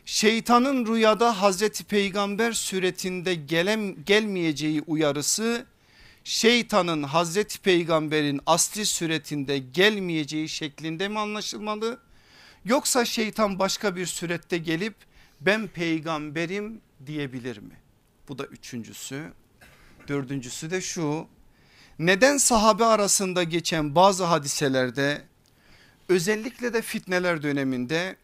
şeytanın 0.06 0.86
rüyada 0.86 1.42
Hazreti 1.42 1.84
Peygamber 1.84 2.52
suretinde 2.52 3.36
gelem, 3.36 4.04
gelmeyeceği 4.04 4.82
uyarısı 4.88 5.66
şeytanın 6.24 7.04
Hazreti 7.04 7.62
Peygamber'in 7.62 8.42
asli 8.46 8.86
suretinde 8.86 9.58
gelmeyeceği 9.58 10.50
şeklinde 10.50 11.08
mi 11.08 11.20
anlaşılmalı? 11.20 12.00
Yoksa 12.66 13.06
şeytan 13.06 13.60
başka 13.60 13.96
bir 13.96 14.06
surette 14.06 14.58
gelip 14.58 14.96
ben 15.42 15.68
peygamberim 15.68 16.82
diyebilir 17.06 17.58
mi? 17.58 17.83
Bu 18.28 18.38
da 18.38 18.46
üçüncüsü. 18.46 19.32
Dördüncüsü 20.08 20.72
de 20.72 20.82
şu. 20.82 21.28
Neden 22.00 22.38
sahabe 22.38 22.86
arasında 22.86 23.44
geçen 23.44 23.96
bazı 23.96 24.24
hadiselerde 24.24 25.22
özellikle 26.10 26.74
de 26.74 26.82
fitneler 26.82 27.44
döneminde 27.44 28.16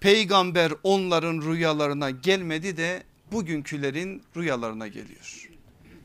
peygamber 0.00 0.72
onların 0.82 1.42
rüyalarına 1.42 2.10
gelmedi 2.10 2.76
de 2.76 3.02
bugünkülerin 3.32 4.22
rüyalarına 4.36 4.88
geliyor. 4.88 5.48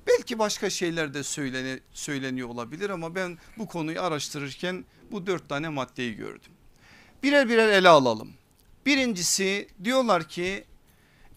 Belki 0.08 0.40
başka 0.40 0.70
şeyler 0.70 1.14
de 1.14 1.24
söyleni, 1.24 1.80
söyleniyor 1.94 2.50
olabilir 2.50 2.90
ama 2.90 3.16
ben 3.16 3.38
bu 3.58 3.68
konuyu 3.68 4.02
araştırırken 4.02 4.86
bu 5.12 5.28
dört 5.28 5.50
tane 5.50 5.70
maddeyi 5.70 6.16
gördüm. 6.16 6.52
Birer 7.24 7.50
birer 7.50 7.70
ele 7.70 7.90
alalım. 7.90 8.34
Birincisi 8.86 9.68
diyorlar 9.84 10.30
ki 10.30 10.64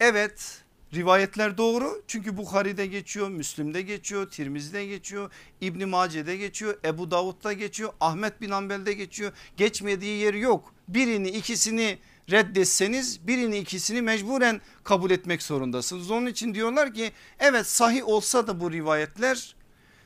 evet 0.00 0.62
Rivayetler 0.95 1.59
doğru 1.59 2.02
çünkü 2.07 2.37
Bukhari'de 2.37 2.87
geçiyor, 2.87 3.28
Müslim'de 3.28 3.83
geçiyor, 3.83 4.30
Tirmiz'de 4.30 4.87
geçiyor, 4.87 5.30
İbni 5.61 5.87
Mace'de 5.87 6.37
geçiyor, 6.37 6.78
Ebu 6.85 7.11
Davud'da 7.11 7.52
geçiyor, 7.52 7.92
Ahmet 8.00 8.40
bin 8.40 8.50
Hanbel'de 8.50 8.92
geçiyor. 8.92 9.33
Geçmediği 9.57 10.18
yeri 10.18 10.40
yok. 10.40 10.75
Birini 10.88 11.28
ikisini 11.28 11.99
reddetseniz 12.30 13.26
birini 13.26 13.59
ikisini 13.59 14.02
mecburen 14.02 14.61
kabul 14.85 15.11
etmek 15.11 15.42
zorundasınız. 15.42 16.11
Onun 16.11 16.26
için 16.26 16.54
diyorlar 16.54 16.95
ki 16.95 17.12
evet 17.38 17.66
sahih 17.66 18.09
olsa 18.09 18.47
da 18.47 18.61
bu 18.61 18.73
rivayetler 18.73 19.57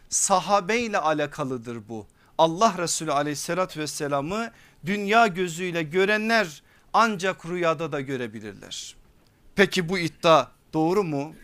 sahabeyle 0.09 0.99
alakalıdır 0.99 1.89
bu. 1.89 2.07
Allah 2.39 2.75
Resulü 2.79 3.13
aleyhissalatü 3.13 3.81
vesselamı 3.81 4.51
dünya 4.87 5.27
gözüyle 5.27 5.83
görenler 5.83 6.63
ancak 6.93 7.47
rüyada 7.47 7.93
da 7.93 8.01
görebilirler. 8.01 8.97
Peki 9.57 9.89
bu 9.89 9.99
iddia 9.99 10.49
doğru 10.75 11.05
mu? 11.05 11.35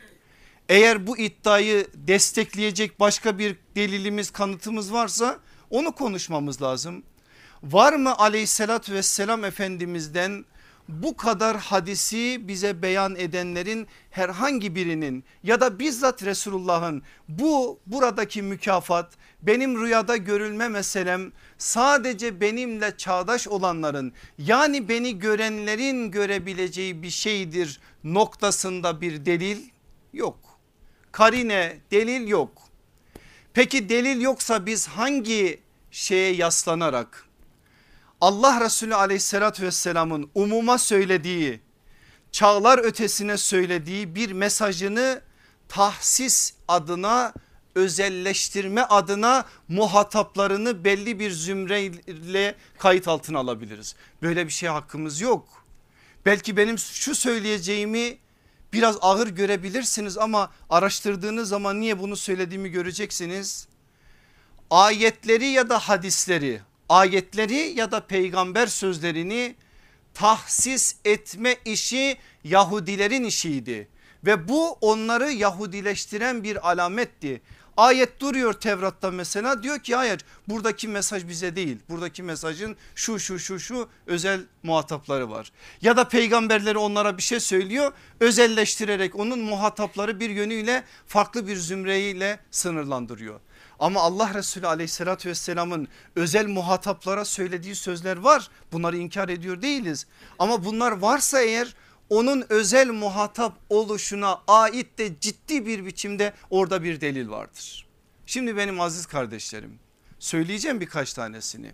Eğer 0.69 1.07
bu 1.07 1.19
iddiayı 1.19 1.87
destekleyecek 1.95 3.01
başka 3.01 3.39
bir 3.39 3.57
delilimiz 3.77 4.31
kanıtımız 4.31 4.93
varsa 4.93 5.39
onu 5.71 5.93
konuşmamız 5.93 6.63
lazım. 6.63 7.03
Var 7.63 7.93
mı 7.93 8.19
aleyhissalatü 8.19 8.95
vesselam 8.95 9.45
efendimizden 9.45 10.45
bu 10.89 11.17
kadar 11.17 11.57
hadisi 11.57 12.49
bize 12.49 12.83
beyan 12.83 13.17
edenlerin 13.17 13.87
herhangi 14.11 14.75
birinin 14.75 15.25
ya 15.43 15.61
da 15.61 15.79
bizzat 15.79 16.23
Resulullah'ın 16.25 17.03
bu 17.29 17.81
buradaki 17.87 18.43
mükafat 18.43 19.13
benim 19.43 19.83
rüyada 19.83 20.17
görülme 20.17 20.69
meselem 20.69 21.33
sadece 21.59 22.41
benimle 22.41 22.97
çağdaş 22.97 23.49
olanların 23.49 24.13
yani 24.39 24.89
beni 24.89 25.19
görenlerin 25.19 26.11
görebileceği 26.11 27.03
bir 27.03 27.11
şeydir 27.11 27.81
noktasında 28.05 29.01
bir 29.01 29.27
delil 29.27 29.59
yok. 30.13 30.39
Karine 31.13 31.81
delil 31.91 32.29
yok. 32.29 32.63
Peki 33.55 33.89
delil 33.89 34.21
yoksa 34.21 34.67
biz 34.67 34.87
hangi 34.89 35.61
şeye 35.91 36.35
yaslanarak 36.35 37.25
Allah 38.21 38.61
Resulü 38.61 38.95
aleyhissalatü 38.95 39.63
vesselamın 39.63 40.31
umuma 40.35 40.79
söylediği 40.79 41.61
çağlar 42.33 42.79
ötesine 42.79 43.37
söylediği 43.37 44.15
bir 44.15 44.33
mesajını 44.33 45.21
tahsis 45.69 46.53
adına 46.69 47.33
özelleştirme 47.79 48.83
adına 48.83 49.45
muhataplarını 49.69 50.85
belli 50.85 51.19
bir 51.19 51.31
zümreyle 51.31 52.55
kayıt 52.79 53.09
altına 53.09 53.39
alabiliriz. 53.39 53.95
Böyle 54.23 54.47
bir 54.47 54.53
şey 54.53 54.69
hakkımız 54.69 55.21
yok. 55.21 55.65
Belki 56.27 56.57
benim 56.57 56.79
şu 56.79 57.15
söyleyeceğimi 57.15 58.19
biraz 58.73 58.97
ağır 59.01 59.29
görebilirsiniz 59.29 60.19
ama 60.19 60.53
araştırdığınız 60.71 61.49
zaman 61.49 61.81
niye 61.81 61.99
bunu 61.99 62.17
söylediğimi 62.17 62.69
göreceksiniz. 62.69 63.69
Ayetleri 64.71 65.47
ya 65.47 65.69
da 65.69 65.79
hadisleri 65.79 66.61
ayetleri 66.89 67.55
ya 67.55 67.91
da 67.91 68.01
peygamber 68.01 68.67
sözlerini 68.67 69.55
tahsis 70.15 70.97
etme 71.05 71.57
işi 71.65 72.17
Yahudilerin 72.45 73.25
işiydi 73.25 73.89
ve 74.25 74.49
bu 74.49 74.73
onları 74.73 75.31
Yahudileştiren 75.31 76.45
bir 76.45 76.71
alametti. 76.71 77.43
Ayet 77.79 78.21
duruyor 78.21 78.53
Tevrat'ta 78.53 79.11
mesela 79.11 79.63
diyor 79.63 79.79
ki 79.79 79.95
hayır 79.95 80.21
buradaki 80.49 80.89
mesaj 80.89 81.29
bize 81.29 81.57
değil. 81.57 81.79
Buradaki 81.89 82.23
mesajın 82.23 82.77
şu 82.95 83.19
şu 83.19 83.39
şu 83.39 83.61
şu 83.61 83.89
özel 84.07 84.41
muhatapları 84.63 85.31
var. 85.31 85.53
Ya 85.81 85.97
da 85.97 86.09
peygamberleri 86.09 86.79
onlara 86.79 87.17
bir 87.17 87.23
şey 87.23 87.41
söylüyor 87.41 87.93
özelleştirerek 88.21 89.17
onun 89.17 89.39
muhatapları 89.39 90.21
bir 90.21 90.31
yönüyle 90.31 90.85
farklı 91.07 91.47
bir 91.47 91.57
zümreyle 91.57 92.41
sınırlandırıyor. 92.51 93.41
Ama 93.79 94.01
Allah 94.01 94.35
Resulü 94.35 94.67
aleyhissalatü 94.67 95.29
vesselamın 95.29 95.89
özel 96.17 96.47
muhataplara 96.47 97.25
söylediği 97.25 97.75
sözler 97.75 98.17
var. 98.17 98.51
Bunları 98.73 98.97
inkar 98.97 99.29
ediyor 99.29 99.63
değiliz. 99.63 100.07
Ama 100.39 100.65
bunlar 100.65 100.93
varsa 100.93 101.41
eğer 101.41 101.75
onun 102.11 102.45
özel 102.49 102.91
muhatap 102.91 103.53
oluşuna 103.71 104.43
ait 104.49 104.99
de 104.99 105.21
ciddi 105.21 105.67
bir 105.67 105.87
biçimde 105.87 106.33
orada 106.51 106.83
bir 106.83 107.01
delil 107.01 107.29
vardır. 107.29 107.87
Şimdi 108.27 108.57
benim 108.57 108.81
aziz 108.81 109.07
kardeşlerim 109.07 109.79
söyleyeceğim 110.19 110.81
birkaç 110.81 111.13
tanesini. 111.13 111.73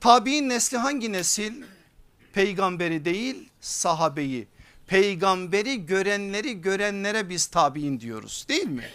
Tabi'in 0.00 0.48
nesli 0.48 0.76
hangi 0.76 1.12
nesil? 1.12 1.62
Peygamberi 2.32 3.04
değil 3.04 3.48
sahabeyi. 3.60 4.48
Peygamberi 4.86 5.86
görenleri 5.86 6.60
görenlere 6.60 7.28
biz 7.28 7.46
tabi'in 7.46 8.00
diyoruz 8.00 8.46
değil 8.48 8.66
mi? 8.66 8.90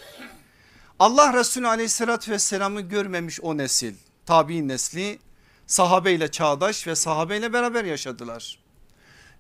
Allah 1.00 1.34
Resulü 1.34 1.68
aleyhissalatü 1.68 2.32
vesselamı 2.32 2.82
görmemiş 2.82 3.42
o 3.42 3.58
nesil 3.58 3.94
tabi'in 4.26 4.68
nesli 4.68 5.20
sahabeyle 5.68 6.32
çağdaş 6.32 6.88
ve 6.88 6.96
sahabeyle 6.96 7.54
beraber 7.54 7.86
yaşadılar. 7.86 8.60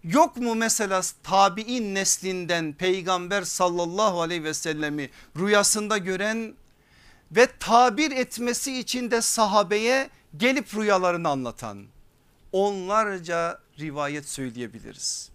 Yok 0.03 0.37
mu 0.37 0.55
mesela 0.55 1.01
tabi'in 1.23 1.95
neslinden 1.95 2.73
peygamber 2.73 3.41
sallallahu 3.41 4.21
aleyhi 4.21 4.43
ve 4.43 4.53
sellemi 4.53 5.09
rüyasında 5.39 5.97
gören 5.97 6.53
ve 7.31 7.47
tabir 7.59 8.11
etmesi 8.11 8.79
için 8.79 9.11
de 9.11 9.21
sahabeye 9.21 10.09
gelip 10.37 10.75
rüyalarını 10.75 11.29
anlatan 11.29 11.85
onlarca 12.51 13.59
rivayet 13.79 14.29
söyleyebiliriz. 14.29 15.29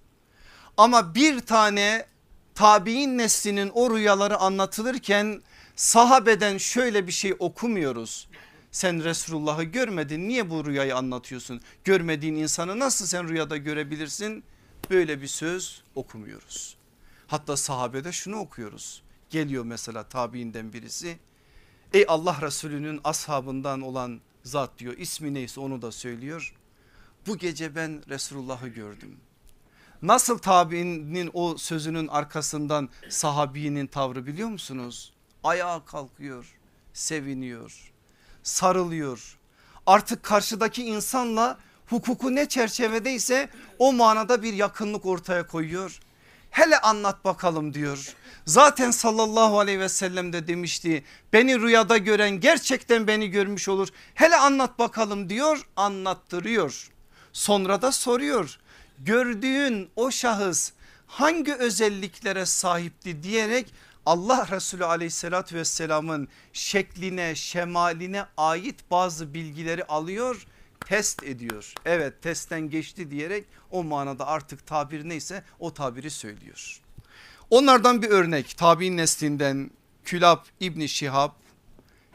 Ama 0.77 1.15
bir 1.15 1.41
tane 1.41 2.07
tabi'in 2.55 3.19
neslinin 3.19 3.71
o 3.75 3.97
rüyaları 3.97 4.37
anlatılırken 4.37 5.43
sahabeden 5.77 6.59
şöyle 6.59 7.07
bir 7.07 7.13
şey 7.13 7.35
okumuyoruz. 7.39 8.29
Sen 8.73 9.05
Resulullah'ı 9.05 9.63
görmedin 9.63 10.29
niye 10.29 10.51
bu 10.51 10.65
rüyayı 10.65 10.97
anlatıyorsun? 10.97 11.61
Görmediğin 11.85 12.35
insanı 12.35 12.79
nasıl 12.79 13.07
sen 13.07 13.29
rüyada 13.29 13.57
görebilirsin? 13.57 14.45
Böyle 14.91 15.23
bir 15.23 15.27
söz 15.27 15.83
okumuyoruz. 15.95 16.77
Hatta 17.27 17.57
sahabede 17.57 18.13
şunu 18.13 18.37
okuyoruz. 18.37 19.03
Geliyor 19.31 19.65
mesela 19.65 20.03
tabiinden 20.03 20.73
birisi. 20.73 21.19
Ey 21.93 22.05
Allah 22.09 22.39
Resulü'nün 22.43 23.01
ashabından 23.05 23.81
olan 23.81 24.21
zat 24.43 24.79
diyor 24.79 24.99
ismi 24.99 25.35
neyse 25.35 25.61
onu 25.61 25.83
da 25.83 25.93
söylüyor. 25.93 26.55
Bu 27.27 27.39
gece 27.39 27.75
ben 27.75 28.03
Resulullah'ı 28.09 28.69
gördüm. 28.69 29.17
Nasıl 30.03 30.39
tabiinin 30.39 31.31
o 31.33 31.57
sözünün 31.57 32.09
arkasından 32.09 32.89
sahabinin 33.09 33.87
tavrı 33.87 34.27
biliyor 34.27 34.49
musunuz? 34.49 35.13
Ayağa 35.45 35.85
kalkıyor, 35.85 36.57
seviniyor, 36.93 37.93
sarılıyor. 38.43 39.39
Artık 39.87 40.23
karşıdaki 40.23 40.85
insanla 40.85 41.59
hukuku 41.87 42.35
ne 42.35 42.49
çerçevedeyse 42.49 43.49
o 43.79 43.93
manada 43.93 44.43
bir 44.43 44.53
yakınlık 44.53 45.07
ortaya 45.07 45.47
koyuyor. 45.47 46.01
Hele 46.51 46.79
anlat 46.79 47.25
bakalım 47.25 47.75
diyor. 47.75 48.15
Zaten 48.45 48.91
sallallahu 48.91 49.59
aleyhi 49.59 49.81
ve 49.81 49.89
sellem 49.89 50.33
de 50.33 50.49
demişti 50.49 51.05
beni 51.33 51.61
rüyada 51.61 51.97
gören 51.97 52.41
gerçekten 52.41 53.07
beni 53.07 53.31
görmüş 53.31 53.69
olur. 53.69 53.89
Hele 54.15 54.37
anlat 54.37 54.79
bakalım 54.79 55.29
diyor 55.29 55.69
anlattırıyor. 55.77 56.91
Sonra 57.33 57.83
da 57.83 57.93
soruyor 57.93 58.59
gördüğün 58.99 59.91
o 59.97 60.11
şahıs 60.11 60.73
hangi 61.07 61.55
özelliklere 61.55 62.47
sahipti 62.47 63.23
diyerek 63.23 63.75
Allah 64.07 64.49
Resulü 64.51 64.85
aleyhissalatü 64.85 65.57
vesselamın 65.57 66.29
şekline 66.53 67.35
şemaline 67.35 68.25
ait 68.37 68.91
bazı 68.91 69.35
bilgileri 69.35 69.85
alıyor 69.85 70.47
test 70.87 71.23
ediyor. 71.23 71.73
Evet 71.85 72.23
testten 72.23 72.71
geçti 72.71 73.11
diyerek 73.11 73.45
o 73.71 73.85
manada 73.85 74.27
artık 74.27 74.67
tabir 74.67 75.09
neyse 75.09 75.45
o 75.59 75.75
tabiri 75.75 76.11
söylüyor. 76.11 76.81
Onlardan 77.51 78.03
bir 78.03 78.11
örnek 78.11 78.59
tabi'in 78.59 78.97
neslinden 78.97 79.71
Külab 80.05 80.45
İbni 80.61 80.89
Şihab 80.89 81.31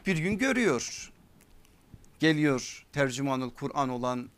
bir 0.06 0.16
gün 0.16 0.38
görüyor. 0.38 1.12
Geliyor 2.20 2.86
tercümanul 2.92 3.50
Kur'an 3.50 3.88
olan 3.88 4.28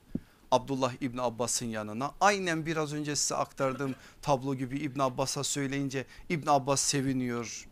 Abdullah 0.51 0.92
İbni 1.01 1.23
Abbas'ın 1.23 1.66
yanına 1.66 2.14
aynen 2.20 2.66
biraz 2.66 2.92
önce 2.92 3.16
size 3.16 3.35
aktardığım 3.35 3.94
tablo 4.23 4.55
gibi 4.55 4.79
İbn 4.79 5.01
Abbas'a 5.01 5.44
söyleyince 5.44 6.07
İbn 6.29 6.49
Abbas 6.49 6.81
seviniyor. 6.81 7.66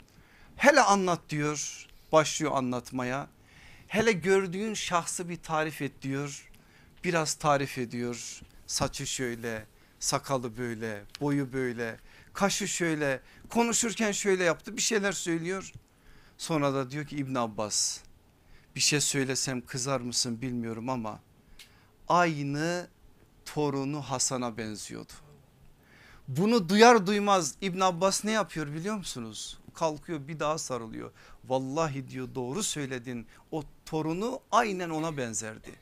Hele 0.57 0.81
anlat 0.81 1.20
diyor 1.29 1.87
başlıyor 2.12 2.53
anlatmaya. 2.55 3.29
Hele 3.88 4.12
gördüğün 4.12 4.75
şahsı 4.75 5.29
bir 5.29 5.42
tarif 5.42 5.83
et 5.83 6.03
diyor. 6.03 6.52
Biraz 7.05 7.35
tarif 7.35 7.79
ediyor. 7.79 8.41
Saçı 8.67 9.07
şöyle, 9.07 9.67
sakalı 10.01 10.57
böyle, 10.57 11.03
boyu 11.21 11.53
böyle, 11.53 11.97
kaşı 12.33 12.69
şöyle, 12.69 13.21
konuşurken 13.49 14.12
şöyle 14.12 14.45
yaptı 14.45 14.77
bir 14.77 14.83
şeyler 14.83 15.12
söylüyor. 15.12 15.73
Sonra 16.38 16.75
da 16.75 16.91
diyor 16.91 17.07
ki 17.07 17.17
İbn 17.17 17.35
Abbas 17.35 18.01
bir 18.77 18.81
şey 18.81 19.01
söylesem 19.01 19.61
kızar 19.61 20.01
mısın 20.01 20.41
bilmiyorum 20.41 20.88
ama 20.88 21.21
aynı 22.09 22.88
torunu 23.45 24.03
Hasan'a 24.03 24.57
benziyordu. 24.57 25.12
Bunu 26.29 26.69
duyar 26.69 27.07
duymaz 27.07 27.55
İbn 27.61 27.81
Abbas 27.81 28.25
ne 28.25 28.31
yapıyor 28.31 28.67
biliyor 28.67 28.97
musunuz? 28.97 29.59
Kalkıyor 29.75 30.29
bir 30.29 30.41
daha 30.41 30.59
sarılıyor. 30.59 31.11
Vallahi 31.45 32.09
diyor 32.09 32.35
doğru 32.35 32.62
söyledin 32.62 33.27
o 33.51 33.62
torunu 33.87 34.41
aynen 34.51 34.91
ona 34.91 35.17
benzerdi. 35.17 35.73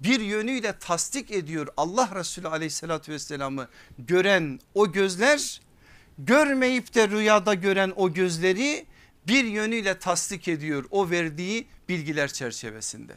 Bir 0.00 0.20
yönüyle 0.20 0.78
tasdik 0.78 1.30
ediyor 1.30 1.68
Allah 1.76 2.10
Resulü 2.14 2.48
aleyhissalatü 2.48 3.12
vesselamı 3.12 3.68
gören 3.98 4.60
o 4.74 4.92
gözler 4.92 5.60
görmeyip 6.18 6.94
de 6.94 7.08
rüyada 7.08 7.54
gören 7.54 7.92
o 7.96 8.12
gözleri 8.12 8.86
bir 9.28 9.44
yönüyle 9.44 9.98
tasdik 9.98 10.48
ediyor 10.48 10.84
o 10.90 11.10
verdiği 11.10 11.66
bilgiler 11.88 12.32
çerçevesinde. 12.32 13.14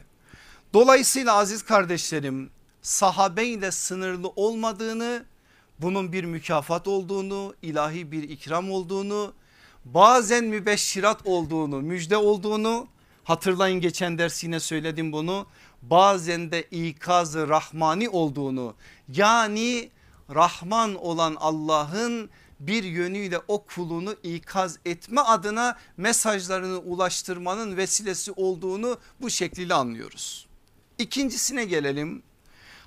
Dolayısıyla 0.74 1.34
aziz 1.34 1.62
kardeşlerim 1.62 2.50
sahabeyle 2.82 3.70
sınırlı 3.70 4.28
olmadığını 4.28 5.24
bunun 5.78 6.12
bir 6.12 6.24
mükafat 6.24 6.88
olduğunu 6.88 7.54
ilahi 7.62 8.12
bir 8.12 8.22
ikram 8.22 8.70
olduğunu 8.70 9.32
bazen 9.84 10.44
mübeşşirat 10.44 11.20
olduğunu 11.24 11.82
müjde 11.82 12.16
olduğunu 12.16 12.88
hatırlayın 13.24 13.80
geçen 13.80 14.18
ders 14.18 14.44
yine 14.44 14.60
söyledim 14.60 15.12
bunu 15.12 15.46
bazen 15.82 16.50
de 16.50 16.62
ikazı 16.62 17.48
rahmani 17.48 18.08
olduğunu 18.08 18.74
yani 19.08 19.90
Rahman 20.34 20.94
olan 20.94 21.36
Allah'ın 21.40 22.30
bir 22.60 22.84
yönüyle 22.84 23.38
o 23.48 23.64
kulunu 23.64 24.16
ikaz 24.22 24.78
etme 24.84 25.20
adına 25.20 25.76
mesajlarını 25.96 26.78
ulaştırmanın 26.78 27.76
vesilesi 27.76 28.32
olduğunu 28.32 28.98
bu 29.20 29.30
şekliyle 29.30 29.74
anlıyoruz. 29.74 30.46
İkincisine 30.98 31.64
gelelim. 31.64 32.22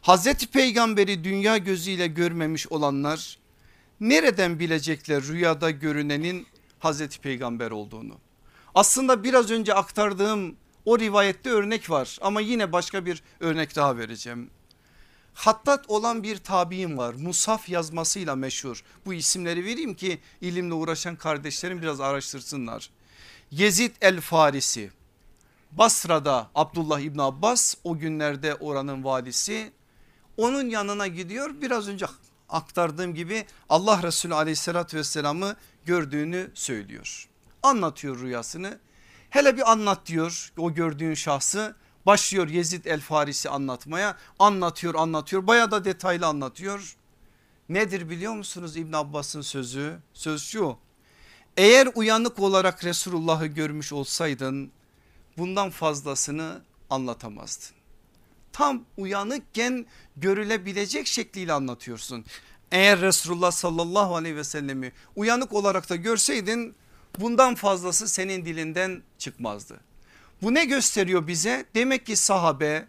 Hazreti 0.01 0.47
Peygamberi 0.47 1.23
dünya 1.23 1.57
gözüyle 1.57 2.07
görmemiş 2.07 2.67
olanlar 2.67 3.39
nereden 3.99 4.59
bilecekler 4.59 5.23
rüyada 5.23 5.71
görünenin 5.71 6.47
Hazreti 6.79 7.19
Peygamber 7.19 7.71
olduğunu? 7.71 8.13
Aslında 8.75 9.23
biraz 9.23 9.51
önce 9.51 9.73
aktardığım 9.73 10.55
o 10.85 10.99
rivayette 10.99 11.49
örnek 11.49 11.89
var 11.89 12.17
ama 12.21 12.41
yine 12.41 12.71
başka 12.71 13.05
bir 13.05 13.23
örnek 13.39 13.75
daha 13.75 13.97
vereceğim. 13.97 14.49
Hattat 15.33 15.89
olan 15.89 16.23
bir 16.23 16.37
tabiim 16.37 16.97
var 16.97 17.13
Musaf 17.13 17.69
yazmasıyla 17.69 18.35
meşhur 18.35 18.83
bu 19.05 19.13
isimleri 19.13 19.65
vereyim 19.65 19.93
ki 19.93 20.19
ilimle 20.41 20.73
uğraşan 20.73 21.15
kardeşlerim 21.15 21.81
biraz 21.81 22.01
araştırsınlar. 22.01 22.89
Yezid 23.51 23.91
el 24.01 24.21
Farisi 24.21 24.91
Basra'da 25.71 26.49
Abdullah 26.55 26.99
İbn 26.99 27.19
Abbas 27.19 27.75
o 27.83 27.97
günlerde 27.97 28.55
oranın 28.55 29.03
valisi 29.03 29.71
onun 30.37 30.69
yanına 30.69 31.07
gidiyor 31.07 31.61
biraz 31.61 31.87
önce 31.87 32.05
aktardığım 32.49 33.15
gibi 33.15 33.45
Allah 33.69 34.03
Resulü 34.03 34.33
aleyhissalatü 34.33 34.97
vesselamı 34.97 35.55
gördüğünü 35.85 36.51
söylüyor. 36.53 37.29
Anlatıyor 37.63 38.19
rüyasını 38.19 38.79
hele 39.33 39.57
bir 39.57 39.71
anlat 39.71 40.05
diyor 40.05 40.53
o 40.57 40.73
gördüğün 40.73 41.13
şahsı 41.13 41.75
başlıyor 42.05 42.47
Yezid 42.47 42.85
el 42.85 43.01
Farisi 43.01 43.49
anlatmaya 43.49 44.17
anlatıyor 44.39 44.95
anlatıyor 44.95 45.47
baya 45.47 45.71
da 45.71 45.85
detaylı 45.85 46.27
anlatıyor. 46.27 46.95
Nedir 47.69 48.09
biliyor 48.09 48.33
musunuz 48.33 48.77
İbn 48.77 48.93
Abbas'ın 48.93 49.41
sözü 49.41 49.99
söz 50.13 50.43
şu 50.43 50.77
eğer 51.57 51.89
uyanık 51.95 52.39
olarak 52.39 52.85
Resulullah'ı 52.85 53.45
görmüş 53.45 53.93
olsaydın 53.93 54.71
bundan 55.37 55.69
fazlasını 55.69 56.61
anlatamazdın. 56.89 57.75
Tam 58.51 58.83
uyanıkken 58.97 59.85
görülebilecek 60.17 61.07
şekliyle 61.07 61.53
anlatıyorsun. 61.53 62.25
Eğer 62.71 63.01
Resulullah 63.01 63.51
sallallahu 63.51 64.15
aleyhi 64.15 64.35
ve 64.35 64.43
sellemi 64.43 64.91
uyanık 65.15 65.53
olarak 65.53 65.89
da 65.89 65.95
görseydin 65.95 66.75
bundan 67.19 67.55
fazlası 67.55 68.07
senin 68.07 68.45
dilinden 68.45 69.01
çıkmazdı. 69.17 69.79
Bu 70.41 70.53
ne 70.53 70.65
gösteriyor 70.65 71.27
bize? 71.27 71.65
Demek 71.75 72.05
ki 72.05 72.15
sahabe 72.15 72.87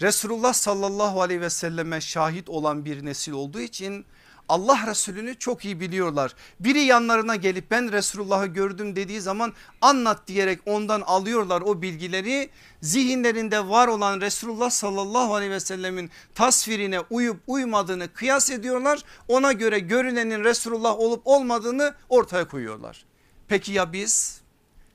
Resulullah 0.00 0.52
sallallahu 0.52 1.22
aleyhi 1.22 1.40
ve 1.40 1.50
selleme 1.50 2.00
şahit 2.00 2.48
olan 2.48 2.84
bir 2.84 3.04
nesil 3.04 3.32
olduğu 3.32 3.60
için 3.60 4.04
Allah 4.48 4.86
Resulü'nü 4.86 5.38
çok 5.38 5.64
iyi 5.64 5.80
biliyorlar. 5.80 6.34
Biri 6.60 6.80
yanlarına 6.80 7.36
gelip 7.36 7.70
ben 7.70 7.92
Resulullah'ı 7.92 8.46
gördüm 8.46 8.96
dediği 8.96 9.20
zaman 9.20 9.52
anlat 9.80 10.26
diyerek 10.26 10.60
ondan 10.66 11.00
alıyorlar 11.00 11.60
o 11.60 11.82
bilgileri. 11.82 12.50
Zihinlerinde 12.80 13.68
var 13.68 13.88
olan 13.88 14.20
Resulullah 14.20 14.70
sallallahu 14.70 15.34
aleyhi 15.34 15.52
ve 15.52 15.60
sellemin 15.60 16.10
tasvirine 16.34 17.00
uyup 17.00 17.40
uymadığını 17.46 18.12
kıyas 18.12 18.50
ediyorlar. 18.50 19.00
Ona 19.28 19.52
göre 19.52 19.78
görünenin 19.78 20.44
Resulullah 20.44 20.98
olup 20.98 21.22
olmadığını 21.24 21.94
ortaya 22.08 22.48
koyuyorlar. 22.48 23.09
Peki 23.50 23.72
ya 23.72 23.92
biz? 23.92 24.40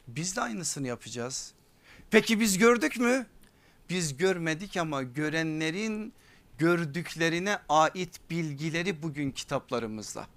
Biz 0.08 0.36
de 0.36 0.42
aynısını 0.42 0.88
yapacağız. 0.88 1.52
Peki 2.12 2.40
biz 2.40 2.58
gördük 2.58 3.00
mü? 3.00 3.26
Biz 3.90 4.18
görmedik 4.18 4.78
ama 4.78 5.04
görenlerin 5.04 6.14
gördüklerine 6.58 7.58
ait 7.70 8.20
bilgileri 8.30 9.04
bugün 9.04 9.32
kitaplarımızda. 9.32 10.28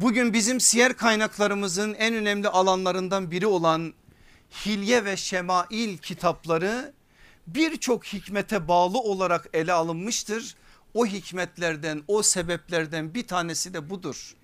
Bugün 0.00 0.32
bizim 0.32 0.60
siyer 0.60 0.96
kaynaklarımızın 0.96 1.94
en 1.94 2.14
önemli 2.14 2.48
alanlarından 2.48 3.30
biri 3.30 3.46
olan 3.46 3.94
Hilye 4.66 5.04
ve 5.04 5.16
Şemail 5.16 5.98
kitapları 5.98 6.92
birçok 7.46 8.04
hikmete 8.04 8.68
bağlı 8.68 8.98
olarak 8.98 9.48
ele 9.52 9.72
alınmıştır. 9.72 10.54
O 10.94 11.06
hikmetlerden 11.06 12.02
o 12.08 12.22
sebeplerden 12.22 13.14
bir 13.14 13.26
tanesi 13.26 13.74
de 13.74 13.90
budur. 13.90 14.36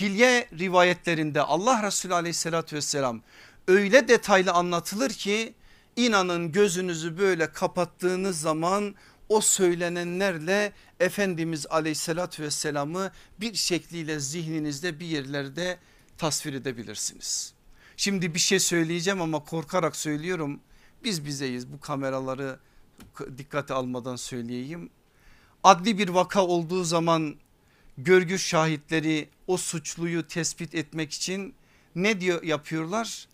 Hilye 0.00 0.48
rivayetlerinde 0.58 1.42
Allah 1.42 1.82
Resulü 1.82 2.14
aleyhissalatü 2.14 2.76
vesselam 2.76 3.22
öyle 3.68 4.08
detaylı 4.08 4.52
anlatılır 4.52 5.10
ki 5.10 5.54
inanın 5.96 6.52
gözünüzü 6.52 7.18
böyle 7.18 7.52
kapattığınız 7.52 8.40
zaman 8.40 8.94
o 9.28 9.40
söylenenlerle 9.40 10.72
Efendimiz 11.00 11.66
aleyhissalatü 11.66 12.42
vesselamı 12.42 13.10
bir 13.40 13.54
şekliyle 13.54 14.20
zihninizde 14.20 15.00
bir 15.00 15.06
yerlerde 15.06 15.78
tasvir 16.18 16.54
edebilirsiniz. 16.54 17.54
Şimdi 17.96 18.34
bir 18.34 18.38
şey 18.38 18.60
söyleyeceğim 18.60 19.22
ama 19.22 19.44
korkarak 19.44 19.96
söylüyorum. 19.96 20.60
Biz 21.04 21.26
bizeyiz 21.26 21.72
bu 21.72 21.80
kameraları 21.80 22.58
dikkate 23.38 23.74
almadan 23.74 24.16
söyleyeyim. 24.16 24.90
Adli 25.64 25.98
bir 25.98 26.08
vaka 26.08 26.46
olduğu 26.46 26.84
zaman 26.84 27.36
görgü 28.04 28.38
şahitleri 28.38 29.28
o 29.46 29.56
suçluyu 29.56 30.26
tespit 30.26 30.74
etmek 30.74 31.12
için 31.12 31.54
ne 31.94 32.20
diyor 32.20 32.42
yapıyorlar? 32.42 33.28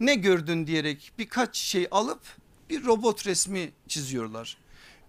Ne 0.00 0.14
gördün 0.14 0.66
diyerek 0.66 1.12
birkaç 1.18 1.56
şey 1.56 1.88
alıp 1.90 2.20
bir 2.70 2.84
robot 2.84 3.26
resmi 3.26 3.72
çiziyorlar. 3.88 4.56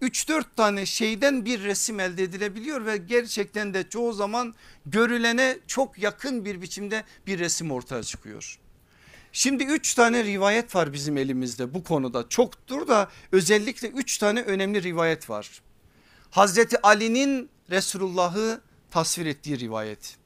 3-4 0.02 0.44
tane 0.56 0.86
şeyden 0.86 1.44
bir 1.44 1.62
resim 1.62 2.00
elde 2.00 2.22
edilebiliyor 2.22 2.86
ve 2.86 2.96
gerçekten 2.96 3.74
de 3.74 3.88
çoğu 3.88 4.12
zaman 4.12 4.54
görülene 4.86 5.58
çok 5.66 5.98
yakın 5.98 6.44
bir 6.44 6.62
biçimde 6.62 7.04
bir 7.26 7.38
resim 7.38 7.70
ortaya 7.70 8.02
çıkıyor. 8.02 8.58
Şimdi 9.32 9.64
3 9.64 9.94
tane 9.94 10.24
rivayet 10.24 10.74
var 10.74 10.92
bizim 10.92 11.18
elimizde 11.18 11.74
bu 11.74 11.84
konuda 11.84 12.28
çoktur 12.28 12.88
da 12.88 13.10
özellikle 13.32 13.88
3 13.88 14.18
tane 14.18 14.42
önemli 14.42 14.82
rivayet 14.82 15.30
var. 15.30 15.62
Hazreti 16.30 16.82
Ali'nin 16.82 17.50
Resulullah'ı 17.70 18.60
tasvir 18.94 19.26
ettiği 19.26 19.58
rivayet. 19.58 20.16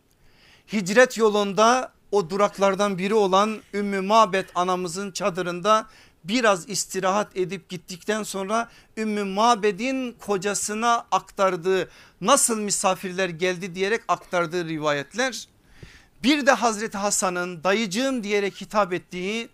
Hicret 0.72 1.18
yolunda 1.18 1.92
o 2.12 2.30
duraklardan 2.30 2.98
biri 2.98 3.14
olan 3.14 3.62
Ümmü 3.74 4.00
Mabet 4.00 4.46
anamızın 4.54 5.10
çadırında 5.10 5.86
biraz 6.24 6.68
istirahat 6.68 7.36
edip 7.36 7.68
gittikten 7.68 8.22
sonra 8.22 8.68
Ümmü 8.96 9.24
Mabed'in 9.24 10.12
kocasına 10.12 11.06
aktardığı 11.10 11.90
nasıl 12.20 12.60
misafirler 12.60 13.28
geldi 13.28 13.74
diyerek 13.74 14.02
aktardığı 14.08 14.68
rivayetler. 14.68 15.48
Bir 16.22 16.46
de 16.46 16.52
Hazreti 16.52 16.98
Hasan'ın 16.98 17.64
dayıcığım 17.64 18.22
diyerek 18.24 18.60
hitap 18.60 18.92
ettiği 18.92 19.48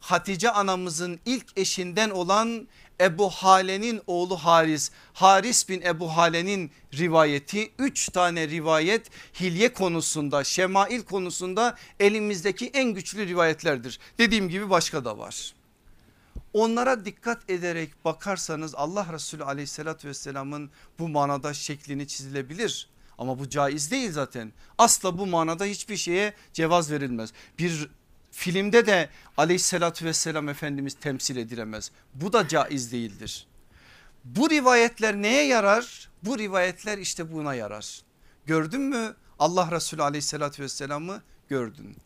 Hatice 0.00 0.50
anamızın 0.50 1.20
ilk 1.26 1.46
eşinden 1.56 2.10
olan 2.10 2.68
Ebu 3.00 3.30
Hale'nin 3.30 4.00
oğlu 4.06 4.36
Haris, 4.36 4.90
Haris 5.12 5.68
bin 5.68 5.82
Ebu 5.82 6.16
Hale'nin 6.16 6.70
rivayeti 6.94 7.72
üç 7.78 8.08
tane 8.08 8.48
rivayet 8.48 9.10
hilye 9.40 9.72
konusunda 9.72 10.44
şemail 10.44 11.02
konusunda 11.02 11.76
elimizdeki 12.00 12.66
en 12.66 12.94
güçlü 12.94 13.28
rivayetlerdir. 13.28 13.98
Dediğim 14.18 14.48
gibi 14.48 14.70
başka 14.70 15.04
da 15.04 15.18
var. 15.18 15.54
Onlara 16.52 17.04
dikkat 17.04 17.50
ederek 17.50 18.04
bakarsanız 18.04 18.74
Allah 18.74 19.06
Resulü 19.12 19.44
aleyhissalatü 19.44 20.08
vesselamın 20.08 20.70
bu 20.98 21.08
manada 21.08 21.54
şeklini 21.54 22.08
çizilebilir. 22.08 22.88
Ama 23.18 23.38
bu 23.38 23.48
caiz 23.48 23.90
değil 23.90 24.12
zaten. 24.12 24.52
Asla 24.78 25.18
bu 25.18 25.26
manada 25.26 25.64
hiçbir 25.64 25.96
şeye 25.96 26.34
cevaz 26.52 26.90
verilmez. 26.90 27.32
Bir 27.58 27.88
filmde 28.30 28.86
de 28.86 29.08
aleyhissalatü 29.36 30.04
vesselam 30.04 30.48
Efendimiz 30.48 30.94
temsil 30.94 31.36
edilemez. 31.36 31.90
Bu 32.14 32.32
da 32.32 32.48
caiz 32.48 32.92
değildir. 32.92 33.46
Bu 34.24 34.50
rivayetler 34.50 35.14
neye 35.14 35.46
yarar? 35.46 36.10
Bu 36.22 36.38
rivayetler 36.38 36.98
işte 36.98 37.32
buna 37.32 37.54
yarar. 37.54 38.00
Gördün 38.46 38.80
mü 38.80 39.14
Allah 39.38 39.70
Resulü 39.70 40.02
aleyhissalatü 40.02 40.62
vesselamı 40.62 41.22
gördün. 41.48 41.96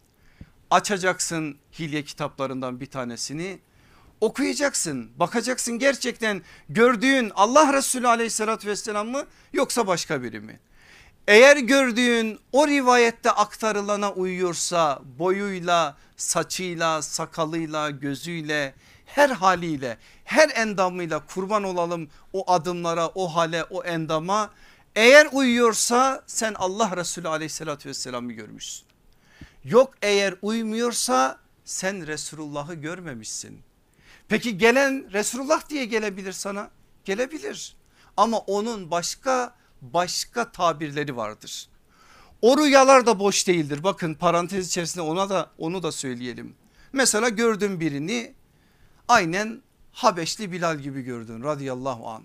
Açacaksın 0.70 1.56
hilye 1.78 2.04
kitaplarından 2.04 2.80
bir 2.80 2.86
tanesini 2.86 3.58
okuyacaksın 4.20 5.10
bakacaksın 5.16 5.78
gerçekten 5.78 6.42
gördüğün 6.68 7.32
Allah 7.34 7.72
Resulü 7.72 8.08
aleyhissalatü 8.08 8.68
vesselam 8.68 9.08
mı 9.08 9.26
yoksa 9.52 9.86
başka 9.86 10.22
biri 10.22 10.40
mi? 10.40 10.60
Eğer 11.28 11.56
gördüğün 11.56 12.38
o 12.52 12.68
rivayette 12.68 13.30
aktarılana 13.30 14.12
uyuyorsa 14.12 15.00
boyuyla, 15.18 15.96
saçıyla, 16.16 17.02
sakalıyla, 17.02 17.90
gözüyle, 17.90 18.74
her 19.06 19.30
haliyle, 19.30 19.98
her 20.24 20.48
endamıyla 20.48 21.26
kurban 21.26 21.64
olalım 21.64 22.08
o 22.32 22.52
adımlara, 22.52 23.08
o 23.08 23.36
hale, 23.36 23.64
o 23.64 23.84
endama. 23.84 24.50
Eğer 24.94 25.28
uyuyorsa 25.32 26.22
sen 26.26 26.54
Allah 26.54 26.96
Resulü 26.96 27.28
aleyhissalatü 27.28 27.88
vesselam'ı 27.88 28.32
görmüşsün. 28.32 28.86
Yok 29.64 29.94
eğer 30.02 30.34
uymuyorsa 30.42 31.38
sen 31.64 32.06
Resulullah'ı 32.06 32.74
görmemişsin. 32.74 33.62
Peki 34.28 34.58
gelen 34.58 35.12
Resulullah 35.12 35.68
diye 35.68 35.84
gelebilir 35.84 36.32
sana. 36.32 36.70
Gelebilir 37.04 37.76
ama 38.16 38.38
onun 38.38 38.90
başka 38.90 39.54
başka 39.92 40.52
tabirleri 40.52 41.16
vardır. 41.16 41.68
O 42.42 42.58
rüyalar 42.58 43.06
da 43.06 43.18
boş 43.18 43.46
değildir. 43.46 43.84
Bakın 43.84 44.14
parantez 44.14 44.68
içerisinde 44.68 45.02
ona 45.02 45.30
da 45.30 45.50
onu 45.58 45.82
da 45.82 45.92
söyleyelim. 45.92 46.54
Mesela 46.92 47.28
gördün 47.28 47.80
birini 47.80 48.34
aynen 49.08 49.62
Habeşli 49.92 50.52
Bilal 50.52 50.78
gibi 50.78 51.02
gördün 51.02 51.42
radıyallahu 51.42 52.08
an. 52.08 52.22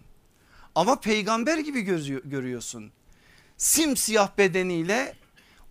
Ama 0.76 1.00
peygamber 1.00 1.58
gibi 1.58 1.82
görüyorsun. 2.24 2.92
Simsiyah 3.58 4.38
bedeniyle 4.38 5.16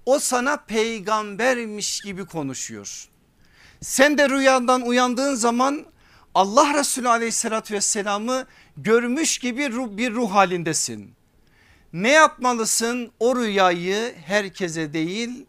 o 0.06 0.18
sana 0.18 0.56
peygambermiş 0.56 2.00
gibi 2.00 2.26
konuşuyor. 2.26 3.08
Sen 3.80 4.18
de 4.18 4.28
rüyandan 4.28 4.82
uyandığın 4.82 5.34
zaman 5.34 5.86
Allah 6.34 6.74
Resulü 6.74 7.08
aleyhissalatü 7.08 7.74
vesselamı 7.74 8.46
görmüş 8.76 9.38
gibi 9.38 9.96
bir 9.98 10.12
ruh 10.12 10.30
halindesin. 10.30 11.17
Ne 11.92 12.12
yapmalısın 12.12 13.12
o 13.20 13.36
rüyayı 13.36 14.14
herkese 14.24 14.92
değil 14.92 15.46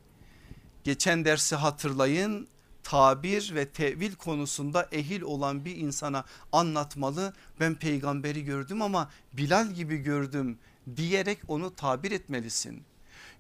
geçen 0.84 1.26
dersi 1.26 1.56
hatırlayın 1.56 2.48
tabir 2.84 3.56
ve 3.56 3.70
tevil 3.70 4.16
konusunda 4.16 4.88
ehil 4.92 5.22
olan 5.22 5.66
bir 5.66 5.76
insana 5.76 6.26
anlatmalı. 6.52 7.34
Ben 7.60 7.76
peygamberi 7.76 8.46
gördüm 8.46 8.82
ama 8.82 9.10
Bilal 9.34 9.68
gibi 9.72 9.98
gördüm 9.98 10.58
diyerek 10.96 11.40
onu 11.48 11.76
tabir 11.76 12.12
etmelisin. 12.12 12.84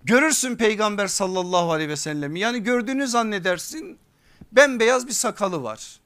Görürsün 0.03 0.55
peygamber 0.55 1.07
sallallahu 1.07 1.71
aleyhi 1.71 1.89
ve 1.89 1.97
sellem 1.97 2.35
yani 2.35 2.63
gördüğünü 2.63 3.07
zannedersin 3.07 3.99
bembeyaz 4.51 5.07
bir 5.07 5.11
sakalı 5.11 5.63
var. 5.63 5.99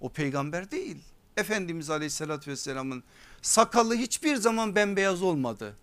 O 0.00 0.08
peygamber 0.08 0.70
değil. 0.70 0.96
Efendimiz 1.36 1.90
aleyhissalatü 1.90 2.50
vesselamın 2.50 3.04
sakalı 3.42 3.94
hiçbir 3.94 4.36
zaman 4.36 4.74
bembeyaz 4.74 5.22
olmadı. 5.22 5.76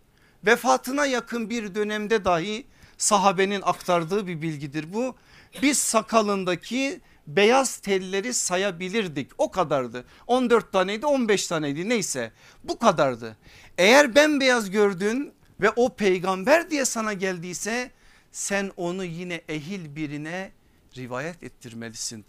Vefatına 0.46 1.06
yakın 1.06 1.50
bir 1.50 1.76
dönemde 1.76 2.26
dahi 2.26 2.66
sahabenin 2.98 3.62
aktardığı 3.62 4.28
bir 4.28 4.42
bilgidir 4.42 4.94
bu. 4.94 5.16
Biz 5.62 5.78
sakalındaki 5.78 7.02
beyaz 7.28 7.78
telleri 7.78 8.34
sayabilirdik. 8.34 9.32
O 9.38 9.52
kadardı. 9.52 10.06
14 10.28 10.72
taneydi 10.72 11.06
15 11.06 11.48
taneydi. 11.48 11.90
Neyse 11.90 12.32
bu 12.64 12.80
kadardı. 12.80 13.38
Eğer 13.78 14.16
bembeyaz 14.16 14.72
gördün 14.72 15.34
ve 15.62 15.70
o 15.70 15.96
peygamber 15.96 16.70
diye 16.70 16.86
sana 16.86 17.14
geldiyse 17.14 17.92
sen 18.32 18.72
onu 18.78 19.04
yine 19.04 19.42
ehil 19.50 19.96
birine 19.96 20.52
rivayet 20.98 21.44
ettirmelisin. 21.44 22.26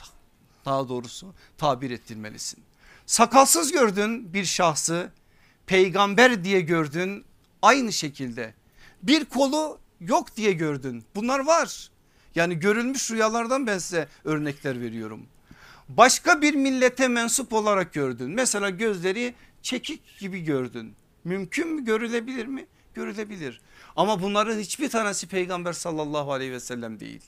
Daha 0.64 0.88
doğrusu 0.88 1.34
tabir 1.58 1.90
ettirmelisin. 1.90 2.64
Sakalsız 3.06 3.72
gördün 3.72 4.34
bir 4.34 4.44
şahsı 4.44 5.10
peygamber 5.66 6.44
diye 6.44 6.60
gördün 6.60 7.24
aynı 7.62 7.92
şekilde 7.92 8.54
bir 9.02 9.24
kolu 9.24 9.78
yok 10.00 10.36
diye 10.36 10.52
gördün 10.52 11.04
bunlar 11.14 11.40
var 11.40 11.90
yani 12.36 12.58
görülmüş 12.58 13.10
rüyalardan 13.10 13.66
ben 13.66 13.78
size 13.78 14.08
örnekler 14.24 14.80
veriyorum. 14.80 15.26
Başka 15.88 16.42
bir 16.42 16.54
millete 16.54 17.08
mensup 17.08 17.52
olarak 17.52 17.92
gördün. 17.92 18.30
Mesela 18.30 18.70
gözleri 18.70 19.34
çekik 19.62 20.18
gibi 20.18 20.40
gördün. 20.40 20.94
Mümkün 21.24 21.68
mü 21.68 21.84
görülebilir 21.84 22.46
mi? 22.46 22.66
Görülebilir. 22.94 23.60
Ama 23.96 24.22
bunların 24.22 24.58
hiçbir 24.58 24.90
tanesi 24.90 25.26
peygamber 25.28 25.72
sallallahu 25.72 26.32
aleyhi 26.32 26.52
ve 26.52 26.60
sellem 26.60 27.00
değil. 27.00 27.22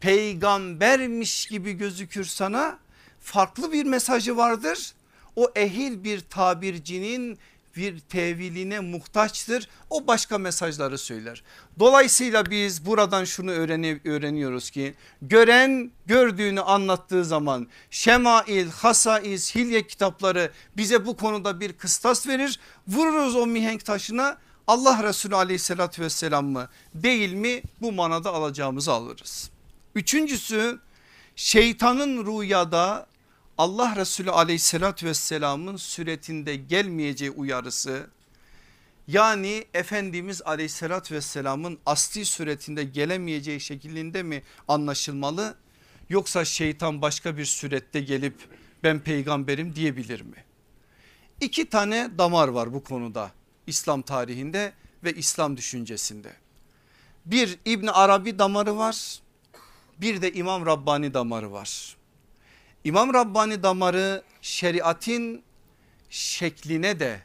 Peygambermiş 0.00 1.46
gibi 1.46 1.72
gözükür 1.72 2.24
sana 2.24 2.78
farklı 3.20 3.72
bir 3.72 3.84
mesajı 3.84 4.36
vardır. 4.36 4.94
O 5.36 5.52
ehil 5.56 6.04
bir 6.04 6.20
tabircinin 6.20 7.38
bir 7.78 7.98
teviline 7.98 8.80
muhtaçtır. 8.80 9.68
O 9.90 10.06
başka 10.06 10.38
mesajları 10.38 10.98
söyler. 10.98 11.42
Dolayısıyla 11.78 12.50
biz 12.50 12.86
buradan 12.86 13.24
şunu 13.24 13.50
öğreniyoruz 13.50 14.70
ki 14.70 14.94
gören 15.22 15.90
gördüğünü 16.06 16.60
anlattığı 16.60 17.24
zaman 17.24 17.68
Şemail, 17.90 18.68
Hasaiz, 18.70 19.54
Hilye 19.54 19.86
kitapları 19.86 20.52
bize 20.76 21.06
bu 21.06 21.16
konuda 21.16 21.60
bir 21.60 21.72
kıstas 21.72 22.26
verir. 22.26 22.60
Vururuz 22.88 23.36
o 23.36 23.46
mihenk 23.46 23.84
taşına 23.84 24.38
Allah 24.66 25.02
Resulü 25.02 25.36
aleyhissalatü 25.36 26.02
vesselam 26.02 26.46
mı 26.46 26.68
değil 26.94 27.32
mi 27.32 27.62
bu 27.80 27.92
manada 27.92 28.30
alacağımızı 28.30 28.92
alırız. 28.92 29.50
Üçüncüsü 29.94 30.78
şeytanın 31.36 32.26
rüyada 32.26 33.06
Allah 33.58 33.96
Resulü 33.96 34.30
aleyhissalatü 34.30 35.06
vesselamın 35.06 35.76
suretinde 35.76 36.56
gelmeyeceği 36.56 37.30
uyarısı 37.30 38.10
yani 39.08 39.64
Efendimiz 39.74 40.42
aleyhissalatü 40.42 41.14
vesselamın 41.14 41.78
asli 41.86 42.24
suretinde 42.24 42.84
gelemeyeceği 42.84 43.60
şeklinde 43.60 44.22
mi 44.22 44.42
anlaşılmalı 44.68 45.54
yoksa 46.08 46.44
şeytan 46.44 47.02
başka 47.02 47.36
bir 47.36 47.44
surette 47.44 48.00
gelip 48.00 48.34
ben 48.82 49.00
peygamberim 49.00 49.74
diyebilir 49.74 50.20
mi? 50.20 50.44
İki 51.40 51.70
tane 51.70 52.10
damar 52.18 52.48
var 52.48 52.72
bu 52.72 52.84
konuda 52.84 53.32
İslam 53.66 54.02
tarihinde 54.02 54.72
ve 55.04 55.12
İslam 55.12 55.56
düşüncesinde. 55.56 56.32
Bir 57.26 57.58
İbn 57.64 57.86
Arabi 57.86 58.38
damarı 58.38 58.76
var 58.76 59.20
bir 60.00 60.22
de 60.22 60.32
İmam 60.32 60.66
Rabbani 60.66 61.14
damarı 61.14 61.52
var. 61.52 61.97
İmam 62.84 63.14
Rabbani 63.14 63.62
damarı 63.62 64.22
şeriatin 64.42 65.42
şekline 66.10 67.00
de 67.00 67.20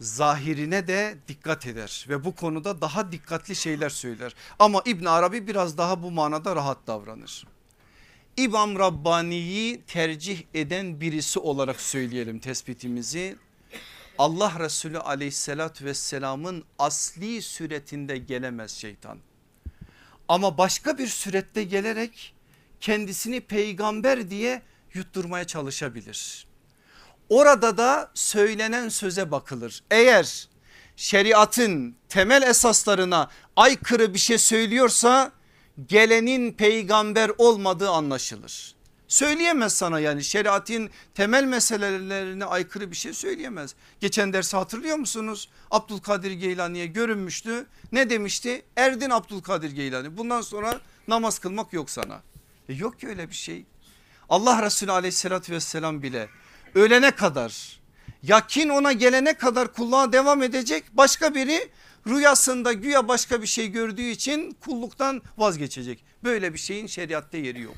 zahirine 0.00 0.86
de 0.86 1.18
dikkat 1.28 1.66
eder 1.66 2.06
ve 2.08 2.24
bu 2.24 2.34
konuda 2.34 2.80
daha 2.80 3.12
dikkatli 3.12 3.56
şeyler 3.56 3.88
söyler. 3.88 4.34
Ama 4.58 4.82
İbn 4.86 5.04
Arabi 5.04 5.46
biraz 5.46 5.78
daha 5.78 6.02
bu 6.02 6.10
manada 6.10 6.56
rahat 6.56 6.86
davranır. 6.86 7.46
İmam 8.36 8.78
Rabbani'yi 8.78 9.82
tercih 9.82 10.42
eden 10.54 11.00
birisi 11.00 11.38
olarak 11.38 11.80
söyleyelim 11.80 12.38
tespitimizi. 12.38 13.36
Allah 14.18 14.52
Resulü 14.58 14.98
aleyhissalatü 14.98 15.84
vesselamın 15.84 16.64
asli 16.78 17.42
suretinde 17.42 18.18
gelemez 18.18 18.70
şeytan. 18.70 19.18
Ama 20.28 20.58
başka 20.58 20.98
bir 20.98 21.06
surette 21.06 21.64
gelerek 21.64 22.34
kendisini 22.80 23.40
peygamber 23.40 24.30
diye 24.30 24.62
yutturmaya 24.94 25.46
çalışabilir. 25.46 26.46
Orada 27.28 27.76
da 27.76 28.10
söylenen 28.14 28.88
söze 28.88 29.30
bakılır. 29.30 29.82
Eğer 29.90 30.48
şeriatın 30.96 31.96
temel 32.08 32.42
esaslarına 32.42 33.30
aykırı 33.56 34.14
bir 34.14 34.18
şey 34.18 34.38
söylüyorsa 34.38 35.32
gelenin 35.86 36.52
peygamber 36.52 37.30
olmadığı 37.38 37.90
anlaşılır. 37.90 38.74
Söyleyemez 39.08 39.72
sana 39.72 40.00
yani 40.00 40.24
şeriatın 40.24 40.90
temel 41.14 41.44
meselelerine 41.44 42.44
aykırı 42.44 42.90
bir 42.90 42.96
şey 42.96 43.12
söyleyemez. 43.12 43.74
Geçen 44.00 44.32
dersi 44.32 44.56
hatırlıyor 44.56 44.96
musunuz? 44.96 45.48
Abdülkadir 45.70 46.30
Geylani'ye 46.30 46.86
görünmüştü. 46.86 47.66
Ne 47.92 48.10
demişti? 48.10 48.62
Erdin 48.76 49.10
Abdülkadir 49.10 49.70
Geylani 49.70 50.16
bundan 50.16 50.40
sonra 50.40 50.80
namaz 51.08 51.38
kılmak 51.38 51.72
yok 51.72 51.90
sana. 51.90 52.22
E 52.70 52.72
yok 52.72 53.00
ki 53.00 53.08
öyle 53.08 53.28
bir 53.30 53.34
şey. 53.34 53.64
Allah 54.28 54.62
Resulü 54.62 54.92
aleyhissalatü 54.92 55.52
vesselam 55.52 56.02
bile 56.02 56.28
ölene 56.74 57.10
kadar 57.10 57.80
yakin 58.22 58.68
ona 58.68 58.92
gelene 58.92 59.34
kadar 59.34 59.72
kulluğa 59.72 60.12
devam 60.12 60.42
edecek 60.42 60.84
başka 60.92 61.34
biri 61.34 61.68
rüyasında 62.06 62.72
güya 62.72 63.08
başka 63.08 63.42
bir 63.42 63.46
şey 63.46 63.68
gördüğü 63.68 64.02
için 64.02 64.56
kulluktan 64.60 65.22
vazgeçecek. 65.38 66.04
Böyle 66.24 66.52
bir 66.52 66.58
şeyin 66.58 66.86
şeriatta 66.86 67.36
yeri 67.36 67.60
yok. 67.60 67.76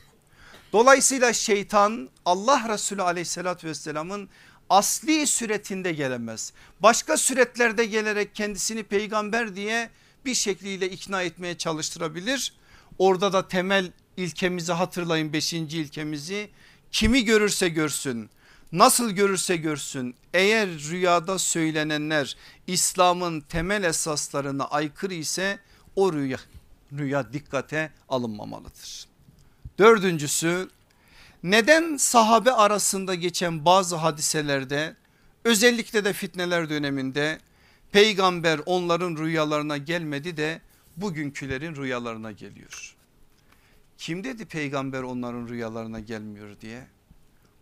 Dolayısıyla 0.72 1.33
şeytan 1.33 2.11
Allah 2.24 2.68
Resulü 2.68 3.02
aleyhissalatü 3.02 3.66
vesselamın 3.68 4.28
asli 4.70 5.26
suretinde 5.26 5.92
gelemez. 5.92 6.52
Başka 6.81 7.16
suretlerde 7.16 7.85
gelerek 7.85 8.35
kendisini 8.35 8.83
peygamber 8.83 9.57
diye 9.57 9.90
bir 10.24 10.35
şekliyle 10.35 10.90
ikna 10.90 11.22
etmeye 11.22 11.59
çalıştırabilir. 11.59 12.55
Orada 12.98 13.33
da 13.33 13.48
temel 13.48 13.92
ilkemizi 14.16 14.72
hatırlayın 14.72 15.33
5. 15.33 15.53
ilkemizi 15.53 16.51
kimi 16.90 17.25
görürse 17.25 17.68
görsün 17.68 18.31
nasıl 18.72 19.11
görürse 19.11 19.57
görsün 19.57 20.14
eğer 20.35 20.68
rüyada 20.68 21.38
söylenenler 21.38 22.37
İslam'ın 22.66 23.40
temel 23.40 23.83
esaslarına 23.83 24.64
aykırı 24.64 25.14
ise 25.14 25.59
o 25.96 26.12
rüya, 26.12 26.38
rüya 26.92 27.33
dikkate 27.33 27.92
alınmamalıdır. 28.09 29.07
Dördüncüsü 29.79 30.68
neden 31.42 31.96
sahabe 31.96 32.53
arasında 32.53 33.14
geçen 33.14 33.64
bazı 33.64 33.96
hadiselerde 33.96 34.96
özellikle 35.44 36.05
de 36.05 36.12
fitneler 36.12 36.70
döneminde 36.70 37.38
peygamber 37.92 38.61
onların 38.66 39.16
rüyalarına 39.16 39.77
gelmedi 39.77 40.37
de 40.37 40.61
bugünkülerin 40.96 41.77
rüyalarına 41.77 42.33
geliyor. 42.33 42.96
Kim 44.03 44.25
dedi 44.25 44.45
peygamber 44.45 45.03
onların 45.03 45.49
rüyalarına 45.49 46.01
gelmiyor 46.01 46.61
diye? 46.61 46.87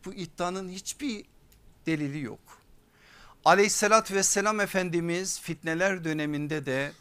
Bu 0.05 0.15
iddianın 0.15 0.69
hiçbir 0.69 1.25
delili 1.87 2.21
yok. 2.21 2.41
Aleyhissalat 3.45 4.13
vesselam 4.13 4.61
Efendimiz 4.61 5.41
fitneler 5.41 6.05
döneminde 6.05 6.67
de 6.67 6.93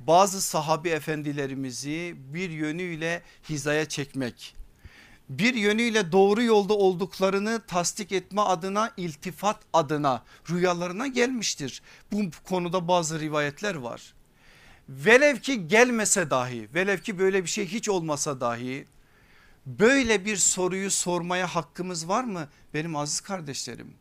bazı 0.00 0.42
sahabi 0.42 0.88
efendilerimizi 0.88 2.14
bir 2.16 2.50
yönüyle 2.50 3.22
hizaya 3.48 3.88
çekmek, 3.88 4.56
bir 5.28 5.54
yönüyle 5.54 6.12
doğru 6.12 6.42
yolda 6.42 6.74
olduklarını 6.74 7.62
tasdik 7.66 8.12
etme 8.12 8.40
adına 8.40 8.92
iltifat 8.96 9.60
adına 9.72 10.24
rüyalarına 10.50 11.06
gelmiştir. 11.06 11.82
Bu 12.12 12.30
konuda 12.48 12.88
bazı 12.88 13.20
rivayetler 13.20 13.74
var. 13.74 14.14
Velev 14.88 15.36
ki 15.36 15.68
gelmese 15.68 16.30
dahi 16.30 16.68
velev 16.74 16.98
ki 16.98 17.18
böyle 17.18 17.42
bir 17.42 17.48
şey 17.48 17.66
hiç 17.66 17.88
olmasa 17.88 18.40
dahi 18.40 18.86
böyle 19.66 20.24
bir 20.24 20.36
soruyu 20.36 20.90
sormaya 20.90 21.46
hakkımız 21.46 22.08
var 22.08 22.24
mı 22.24 22.48
benim 22.74 22.96
aziz 22.96 23.20
kardeşlerim? 23.20 23.94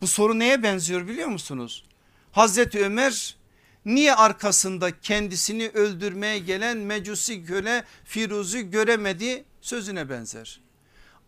Bu 0.00 0.06
soru 0.06 0.38
neye 0.38 0.62
benziyor 0.62 1.08
biliyor 1.08 1.28
musunuz? 1.28 1.84
Hazreti 2.32 2.84
Ömer 2.84 3.36
niye 3.84 4.14
arkasında 4.14 5.00
kendisini 5.00 5.68
öldürmeye 5.68 6.38
gelen 6.38 6.76
mecusi 6.76 7.44
köle 7.44 7.84
Firuz'u 8.04 8.70
göremedi 8.70 9.44
sözüne 9.60 10.10
benzer. 10.10 10.60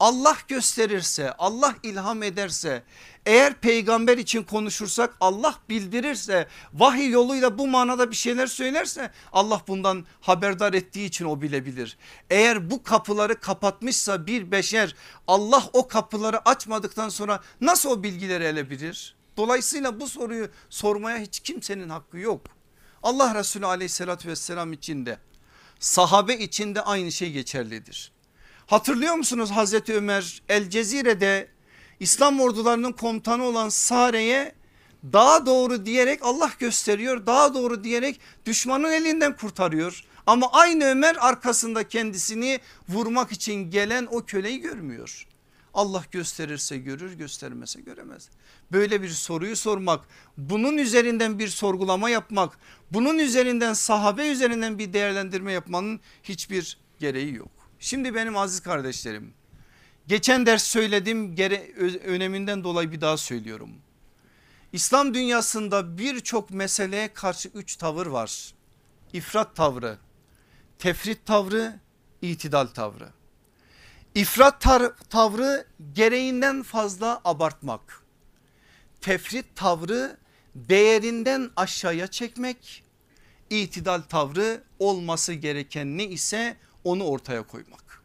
Allah 0.01 0.37
gösterirse 0.49 1.33
Allah 1.33 1.75
ilham 1.83 2.23
ederse 2.23 2.83
eğer 3.27 3.55
peygamber 3.55 4.19
için 4.19 4.43
konuşursak 4.43 5.17
Allah 5.21 5.55
bildirirse 5.69 6.49
vahiy 6.75 7.11
yoluyla 7.11 7.59
bu 7.59 7.67
manada 7.67 8.11
bir 8.11 8.17
şeyler 8.17 8.47
söylerse 8.47 9.11
Allah 9.33 9.63
bundan 9.69 10.07
haberdar 10.21 10.75
ettiği 10.75 11.07
için 11.07 11.25
o 11.25 11.43
bilebilir. 11.43 11.99
Eğer 12.31 12.71
bu 12.71 12.83
kapıları 12.83 13.41
kapatmışsa 13.41 14.27
bir 14.27 14.51
beşer 14.51 14.95
Allah 15.27 15.65
o 15.73 15.89
kapıları 15.89 16.49
açmadıktan 16.49 17.09
sonra 17.09 17.41
nasıl 17.61 17.91
o 17.91 18.03
bilgileri 18.03 18.45
elebilir? 18.45 19.17
Dolayısıyla 19.37 20.01
bu 20.01 20.09
soruyu 20.09 20.49
sormaya 20.71 21.19
hiç 21.19 21.41
kimsenin 21.41 21.89
hakkı 21.89 22.19
yok. 22.19 22.47
Allah 23.03 23.35
Resulü 23.35 23.67
aleyhissalatü 23.67 24.29
vesselam 24.29 24.73
içinde 24.73 25.19
sahabe 25.79 26.39
içinde 26.39 26.83
aynı 26.83 27.13
şey 27.13 27.33
geçerlidir. 27.33 28.13
Hatırlıyor 28.71 29.15
musunuz 29.15 29.51
Hazreti 29.51 29.95
Ömer 29.95 30.43
El 30.49 30.71
Cezire'de 30.71 31.49
İslam 32.01 32.41
ordularının 32.41 32.93
komutanı 32.93 33.45
olan 33.45 33.69
Sare'ye 33.69 34.55
daha 35.13 35.47
doğru 35.47 35.87
diyerek 35.87 36.21
Allah 36.23 36.53
gösteriyor 36.59 37.27
daha 37.27 37.55
doğru 37.55 37.85
diyerek 37.85 38.21
düşmanın 38.47 38.93
elinden 38.93 39.37
kurtarıyor. 39.37 40.05
Ama 40.27 40.53
aynı 40.53 40.85
Ömer 40.85 41.17
arkasında 41.21 41.89
kendisini 41.89 42.61
vurmak 42.89 43.33
için 43.33 43.71
gelen 43.71 44.09
o 44.11 44.25
köleyi 44.25 44.61
görmüyor. 44.61 45.27
Allah 45.75 46.05
gösterirse 46.11 46.79
görür 46.79 47.13
göstermese 47.13 47.81
göremez. 47.81 48.29
Böyle 48.73 49.03
bir 49.03 49.09
soruyu 49.09 49.57
sormak 49.57 50.05
bunun 50.37 50.77
üzerinden 50.77 51.39
bir 51.39 51.49
sorgulama 51.49 52.11
yapmak 52.11 52.59
bunun 52.91 53.19
üzerinden 53.19 53.73
sahabe 53.73 54.29
üzerinden 54.29 54.79
bir 54.79 54.93
değerlendirme 54.93 55.53
yapmanın 55.53 56.01
hiçbir 56.23 56.79
gereği 56.99 57.35
yok. 57.35 57.60
Şimdi 57.81 58.15
benim 58.15 58.37
aziz 58.37 58.61
kardeşlerim 58.61 59.35
geçen 60.07 60.47
ders 60.47 60.65
söyledim 60.65 61.35
gere, 61.35 61.73
öneminden 62.05 62.65
dolayı 62.65 62.93
bir 62.93 63.01
daha 63.01 63.17
söylüyorum. 63.17 63.71
İslam 64.73 65.15
dünyasında 65.15 65.99
birçok 65.99 66.51
meseleye 66.51 67.13
karşı 67.13 67.49
üç 67.49 67.77
tavır 67.77 68.07
var. 68.07 68.55
İfrat 69.13 69.57
tavrı, 69.57 69.99
tefrit 70.79 71.27
tavrı, 71.27 71.81
itidal 72.23 72.67
tavrı. 72.67 73.09
İfrat 74.15 74.67
tavrı 75.11 75.67
gereğinden 75.93 76.63
fazla 76.63 77.21
abartmak. 77.25 78.03
Tefrit 79.01 79.57
tavrı 79.57 80.17
değerinden 80.55 81.51
aşağıya 81.57 82.07
çekmek. 82.07 82.85
İtidal 83.51 84.01
tavrı 84.01 84.65
olması 84.79 85.33
gereken 85.33 85.99
ne 85.99 86.05
ise 86.05 86.57
onu 86.85 87.05
ortaya 87.05 87.43
koymak. 87.43 88.03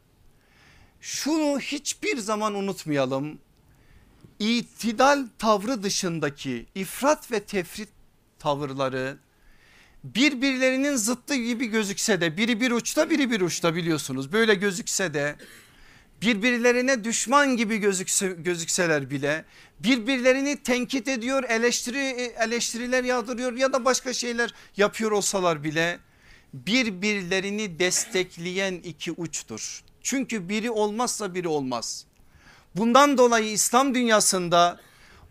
Şunu 1.01 1.59
hiçbir 1.59 2.17
zaman 2.17 2.55
unutmayalım. 2.55 3.39
İtidal 4.39 5.27
tavrı 5.37 5.83
dışındaki 5.83 6.65
ifrat 6.75 7.31
ve 7.31 7.39
tefrit 7.39 7.89
tavırları 8.39 9.17
birbirlerinin 10.03 10.95
zıttı 10.95 11.35
gibi 11.35 11.65
gözükse 11.65 12.21
de 12.21 12.37
biri 12.37 12.61
bir 12.61 12.71
uçta 12.71 13.09
biri 13.09 13.31
bir 13.31 13.41
uçta 13.41 13.75
biliyorsunuz 13.75 14.31
böyle 14.31 14.55
gözükse 14.55 15.13
de 15.13 15.35
birbirlerine 16.21 17.03
düşman 17.03 17.57
gibi 17.57 17.77
gözükse, 17.77 18.27
gözükseler 18.27 19.09
bile 19.09 19.45
birbirlerini 19.79 20.63
tenkit 20.63 21.07
ediyor 21.07 21.43
eleştiri, 21.43 22.33
eleştiriler 22.39 23.03
yağdırıyor 23.03 23.53
ya 23.53 23.73
da 23.73 23.85
başka 23.85 24.13
şeyler 24.13 24.53
yapıyor 24.77 25.11
olsalar 25.11 25.63
bile 25.63 25.99
birbirlerini 26.55 27.79
destekleyen 27.79 28.73
iki 28.73 29.11
uçtur. 29.11 29.83
Çünkü 30.01 30.49
biri 30.49 30.71
olmazsa 30.71 31.35
biri 31.35 31.47
olmaz. 31.47 32.05
Bundan 32.75 33.17
dolayı 33.17 33.51
İslam 33.51 33.95
dünyasında 33.95 34.79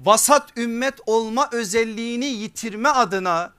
vasat 0.00 0.58
ümmet 0.58 0.94
olma 1.06 1.48
özelliğini 1.52 2.24
yitirme 2.24 2.88
adına 2.88 3.52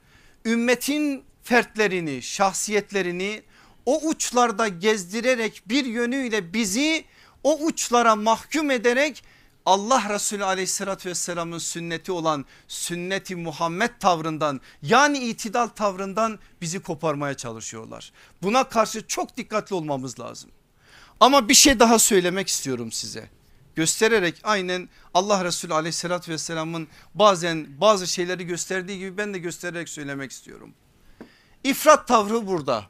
ümmetin 0.44 1.24
fertlerini 1.42 2.22
şahsiyetlerini 2.22 3.42
o 3.86 4.08
uçlarda 4.08 4.68
gezdirerek 4.68 5.62
bir 5.66 5.84
yönüyle 5.84 6.52
bizi 6.52 7.04
o 7.42 7.58
uçlara 7.58 8.16
mahkum 8.16 8.70
ederek 8.70 9.24
Allah 9.66 10.08
Resulü 10.08 10.44
aleyhissalatü 10.44 11.08
vesselamın 11.08 11.58
sünneti 11.58 12.12
olan 12.12 12.44
sünneti 12.68 13.36
Muhammed 13.36 13.90
tavrından 14.00 14.60
yani 14.82 15.18
itidal 15.18 15.66
tavrından 15.66 16.38
bizi 16.60 16.80
koparmaya 16.80 17.34
çalışıyorlar. 17.34 18.12
Buna 18.42 18.68
karşı 18.68 19.06
çok 19.06 19.36
dikkatli 19.36 19.74
olmamız 19.74 20.20
lazım. 20.20 20.50
Ama 21.20 21.48
bir 21.48 21.54
şey 21.54 21.80
daha 21.80 21.98
söylemek 21.98 22.48
istiyorum 22.48 22.92
size. 22.92 23.30
Göstererek 23.74 24.40
aynen 24.42 24.88
Allah 25.14 25.44
Resulü 25.44 25.74
aleyhissalatü 25.74 26.32
vesselamın 26.32 26.88
bazen 27.14 27.80
bazı 27.80 28.06
şeyleri 28.06 28.46
gösterdiği 28.46 28.98
gibi 28.98 29.16
ben 29.16 29.34
de 29.34 29.38
göstererek 29.38 29.88
söylemek 29.88 30.30
istiyorum. 30.30 30.74
İfrat 31.64 32.08
tavrı 32.08 32.46
burada. 32.46 32.86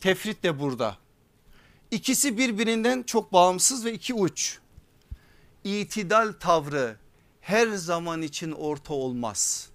Tefrit 0.00 0.42
de 0.42 0.60
burada. 0.60 0.96
İkisi 1.90 2.38
birbirinden 2.38 3.02
çok 3.02 3.32
bağımsız 3.32 3.84
ve 3.84 3.92
iki 3.92 4.14
uç 4.14 4.58
itidal 5.66 6.32
tavrı 6.40 6.96
her 7.40 7.68
zaman 7.68 8.22
için 8.22 8.52
orta 8.52 8.94
olmaz. 8.94 9.68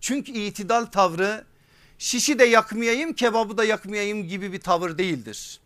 Çünkü 0.00 0.32
itidal 0.32 0.84
tavrı 0.84 1.44
şişi 1.98 2.38
de 2.38 2.44
yakmayayım 2.44 3.12
kebabı 3.12 3.58
da 3.58 3.64
yakmayayım 3.64 4.28
gibi 4.28 4.52
bir 4.52 4.60
tavır 4.60 4.98
değildir. 4.98 5.60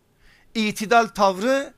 İtidal 0.55 1.07
tavrı 1.07 1.73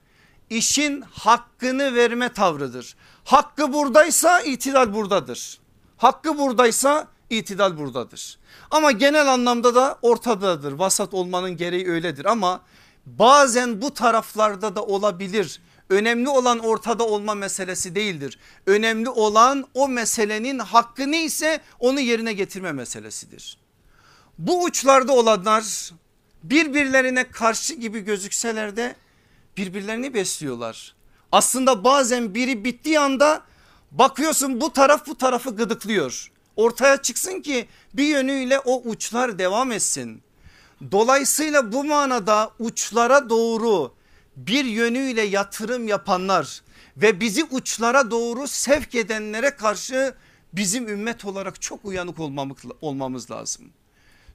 işin 0.50 1.02
hakkını 1.02 1.96
verme 1.96 2.34
tavrıdır. 2.34 2.96
Hakkı 3.24 3.74
buradaysa 3.74 4.42
itidal 4.42 4.94
buradadır. 4.94 5.60
Hakkı 5.98 6.38
buradaysa 6.38 7.08
itidal 7.30 7.78
buradadır. 7.78 8.40
Ama 8.72 8.92
genel 8.92 9.34
anlamda 9.34 9.76
da 9.76 10.00
ortadadır. 10.02 10.72
Vasat 10.72 11.14
olmanın 11.14 11.58
gereği 11.58 11.88
öyledir 11.88 12.26
ama 12.26 12.62
bazen 13.06 13.82
bu 13.82 13.94
taraflarda 13.94 14.76
da 14.76 14.86
olabilir 14.86 15.62
Önemli 15.92 16.30
olan 16.30 16.60
ortada 16.60 17.08
olma 17.08 17.36
meselesi 17.36 17.96
değildir. 17.96 18.40
Önemli 18.66 19.10
olan 19.10 19.68
o 19.74 19.88
meselenin 19.88 20.60
hakkı 20.60 21.12
neyse 21.12 21.62
onu 21.80 22.00
yerine 22.00 22.34
getirme 22.34 22.72
meselesidir. 22.72 23.58
Bu 24.38 24.64
uçlarda 24.64 25.14
olanlar 25.14 25.92
birbirlerine 26.44 27.24
karşı 27.24 27.74
gibi 27.74 28.00
gözükseler 28.00 28.76
de 28.76 28.96
birbirlerini 29.58 30.14
besliyorlar. 30.14 30.96
Aslında 31.32 31.84
bazen 31.84 32.36
biri 32.36 32.64
bittiği 32.64 33.00
anda 33.00 33.42
bakıyorsun 33.92 34.62
bu 34.62 34.74
taraf 34.74 35.08
bu 35.08 35.18
tarafı 35.18 35.56
gıdıklıyor. 35.56 36.32
Ortaya 36.56 37.02
çıksın 37.02 37.42
ki 37.42 37.68
bir 37.94 38.08
yönüyle 38.08 38.60
o 38.60 38.82
uçlar 38.90 39.40
devam 39.40 39.72
etsin. 39.72 40.22
Dolayısıyla 40.92 41.72
bu 41.72 41.84
manada 41.84 42.52
uçlara 42.60 43.30
doğru 43.30 44.01
bir 44.36 44.66
yönüyle 44.66 45.22
yatırım 45.22 45.88
yapanlar 45.88 46.62
ve 46.98 47.20
bizi 47.20 47.44
uçlara 47.44 48.12
doğru 48.12 48.48
sevk 48.48 48.96
edenlere 48.96 49.50
karşı 49.50 50.16
bizim 50.54 50.88
ümmet 50.88 51.26
olarak 51.26 51.62
çok 51.62 51.86
uyanık 51.86 52.18
olmamız 52.82 53.32
lazım. 53.32 53.70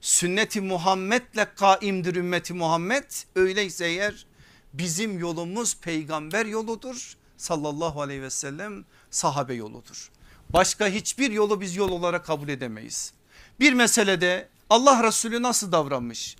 Sünneti 0.01 0.61
Muhammed'le 0.61 1.47
kaimdir 1.55 2.15
ümmeti 2.15 2.53
Muhammed 2.53 3.11
öyleyse 3.35 3.85
eğer 3.85 4.25
bizim 4.73 5.19
yolumuz 5.19 5.77
peygamber 5.81 6.45
yoludur 6.45 7.17
sallallahu 7.37 8.01
aleyhi 8.01 8.21
ve 8.21 8.29
sellem 8.29 8.85
sahabe 9.11 9.53
yoludur. 9.53 10.09
Başka 10.49 10.87
hiçbir 10.87 11.31
yolu 11.31 11.61
biz 11.61 11.75
yol 11.75 11.91
olarak 11.91 12.25
kabul 12.25 12.49
edemeyiz. 12.49 13.13
Bir 13.59 13.73
meselede 13.73 14.49
Allah 14.69 15.03
Resulü 15.03 15.41
nasıl 15.41 15.71
davranmış? 15.71 16.35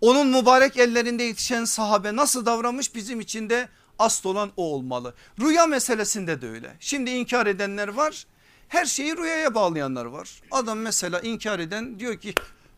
Onun 0.00 0.26
mübarek 0.26 0.76
ellerinde 0.76 1.22
yetişen 1.22 1.64
sahabe 1.64 2.16
nasıl 2.16 2.46
davranmış 2.46 2.94
bizim 2.94 3.20
için 3.20 3.50
de 3.50 3.68
asıl 3.98 4.30
olan 4.30 4.52
o 4.56 4.74
olmalı. 4.74 5.14
Rüya 5.40 5.66
meselesinde 5.66 6.42
de 6.42 6.48
öyle. 6.48 6.76
Şimdi 6.80 7.10
inkar 7.10 7.46
edenler 7.46 7.88
var. 7.88 8.26
Her 8.68 8.84
şeyi 8.84 9.16
rüyaya 9.16 9.54
bağlayanlar 9.54 10.04
var. 10.04 10.42
Adam 10.50 10.78
mesela 10.78 11.20
inkar 11.20 11.58
eden 11.58 11.98
diyor 11.98 12.16
ki 12.16 12.34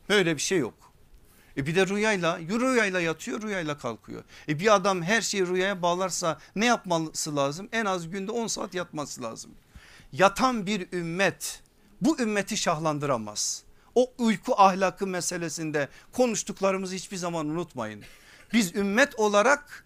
böyle 0.08 0.36
bir 0.36 0.40
şey 0.40 0.58
yok. 0.58 0.74
E 1.56 1.66
bir 1.66 1.74
de 1.74 1.86
rüyayla 1.86 2.38
rüyayla 2.38 3.00
yatıyor 3.00 3.42
rüyayla 3.42 3.78
kalkıyor. 3.78 4.24
E 4.48 4.60
bir 4.60 4.74
adam 4.74 5.02
her 5.02 5.22
şeyi 5.22 5.46
rüyaya 5.46 5.82
bağlarsa 5.82 6.38
ne 6.56 6.66
yapması 6.66 7.36
lazım? 7.36 7.68
En 7.72 7.84
az 7.84 8.10
günde 8.10 8.32
10 8.32 8.46
saat 8.46 8.74
yatması 8.74 9.22
lazım. 9.22 9.50
Yatan 10.12 10.66
bir 10.66 10.92
ümmet 10.92 11.62
bu 12.00 12.18
ümmeti 12.18 12.56
şahlandıramaz. 12.56 13.62
O 13.94 14.12
uyku 14.18 14.54
ahlakı 14.56 15.06
meselesinde 15.06 15.88
konuştuklarımızı 16.12 16.94
hiçbir 16.94 17.16
zaman 17.16 17.46
unutmayın. 17.46 18.02
Biz 18.52 18.74
ümmet 18.76 19.18
olarak 19.18 19.84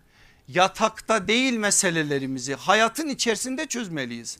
yatakta 0.48 1.28
değil 1.28 1.53
meselelerimizi 1.57 2.55
hayatın 2.55 3.09
içerisinde 3.09 3.66
çözmeliyiz. 3.66 4.38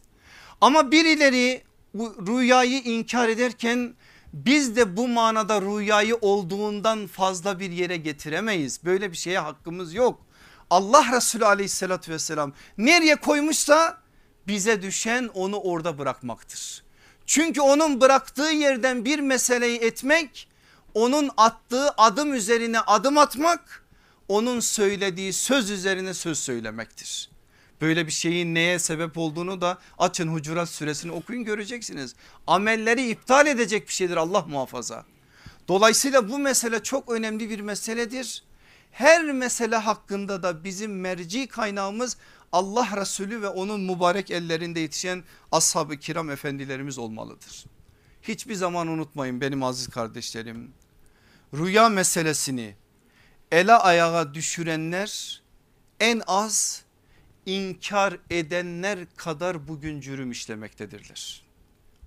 Ama 0.61 0.91
birileri 0.91 1.63
rüyayı 1.97 2.79
inkar 2.79 3.29
ederken 3.29 3.95
biz 4.33 4.77
de 4.77 4.97
bu 4.97 5.09
manada 5.09 5.61
rüyayı 5.61 6.17
olduğundan 6.17 7.07
fazla 7.07 7.61
bir 7.61 7.71
yere 7.71 7.97
getiremeyiz. 7.97 8.85
Böyle 8.85 9.13
bir 9.13 9.17
şeye 9.17 9.39
hakkımız 9.39 9.95
yok. 9.95 10.27
Allah 10.71 11.17
Resulü 11.17 11.47
aleyhissalatü 11.47 12.13
vesselam 12.13 12.53
nereye 12.79 13.17
koymuşsa 13.17 13.99
bize 14.47 14.83
düşen 14.83 15.31
onu 15.35 15.57
orada 15.57 15.99
bırakmaktır. 15.99 16.82
Çünkü 17.33 17.61
onun 17.61 18.01
bıraktığı 18.01 18.51
yerden 18.51 19.05
bir 19.05 19.19
meseleyi 19.19 19.79
etmek 19.79 20.49
onun 20.95 21.31
attığı 21.37 21.91
adım 21.91 22.35
üzerine 22.35 22.81
adım 22.81 23.19
atmak 23.19 23.85
onun 24.29 24.61
söylediği 24.61 25.33
söz 25.33 25.71
üzerine 25.71 26.15
söz 26.15 26.39
söylemektir. 26.39 27.31
Böyle 27.81 28.07
bir 28.07 28.13
şeyin 28.13 28.55
neye 28.55 28.79
sebep 28.79 29.19
olduğunu 29.19 29.61
da 29.61 29.79
açın 29.99 30.29
Hucurat 30.29 30.69
suresini 30.69 31.13
okuyun 31.13 31.45
göreceksiniz. 31.45 32.15
Amelleri 32.47 33.11
iptal 33.11 33.47
edecek 33.47 33.89
bir 33.89 33.93
şeydir 33.93 34.17
Allah 34.17 34.43
muhafaza. 34.49 35.05
Dolayısıyla 35.69 36.29
bu 36.29 36.39
mesele 36.39 36.83
çok 36.83 37.11
önemli 37.11 37.51
bir 37.51 37.61
meseledir. 37.61 38.45
Her 38.91 39.25
mesele 39.25 39.77
hakkında 39.77 40.43
da 40.43 40.65
bizim 40.65 41.01
merci 41.01 41.47
kaynağımız 41.47 42.17
Allah 42.53 42.97
Resulü 42.97 43.43
ve 43.43 43.49
onun 43.49 43.81
mübarek 43.81 44.31
ellerinde 44.31 44.81
yetişen 44.81 45.25
ashab-ı 45.53 45.97
kiram 45.97 46.31
efendilerimiz 46.31 46.99
olmalıdır. 46.99 47.65
Hiçbir 48.23 48.55
zaman 48.55 48.89
unutmayın 48.89 49.41
benim 49.41 49.63
aziz 49.63 49.89
kardeşlerim. 49.89 50.73
Rüya 51.55 51.89
meselesini 51.89 52.75
ele 53.53 53.73
ayağa 53.73 54.35
düşürenler 54.35 55.43
en 56.01 56.23
az 56.27 56.85
inkar 57.47 58.19
edenler 58.31 58.99
kadar 59.17 59.69
bugün 59.69 60.01
cürüm 60.01 60.31
işlemektedirler. 60.31 61.43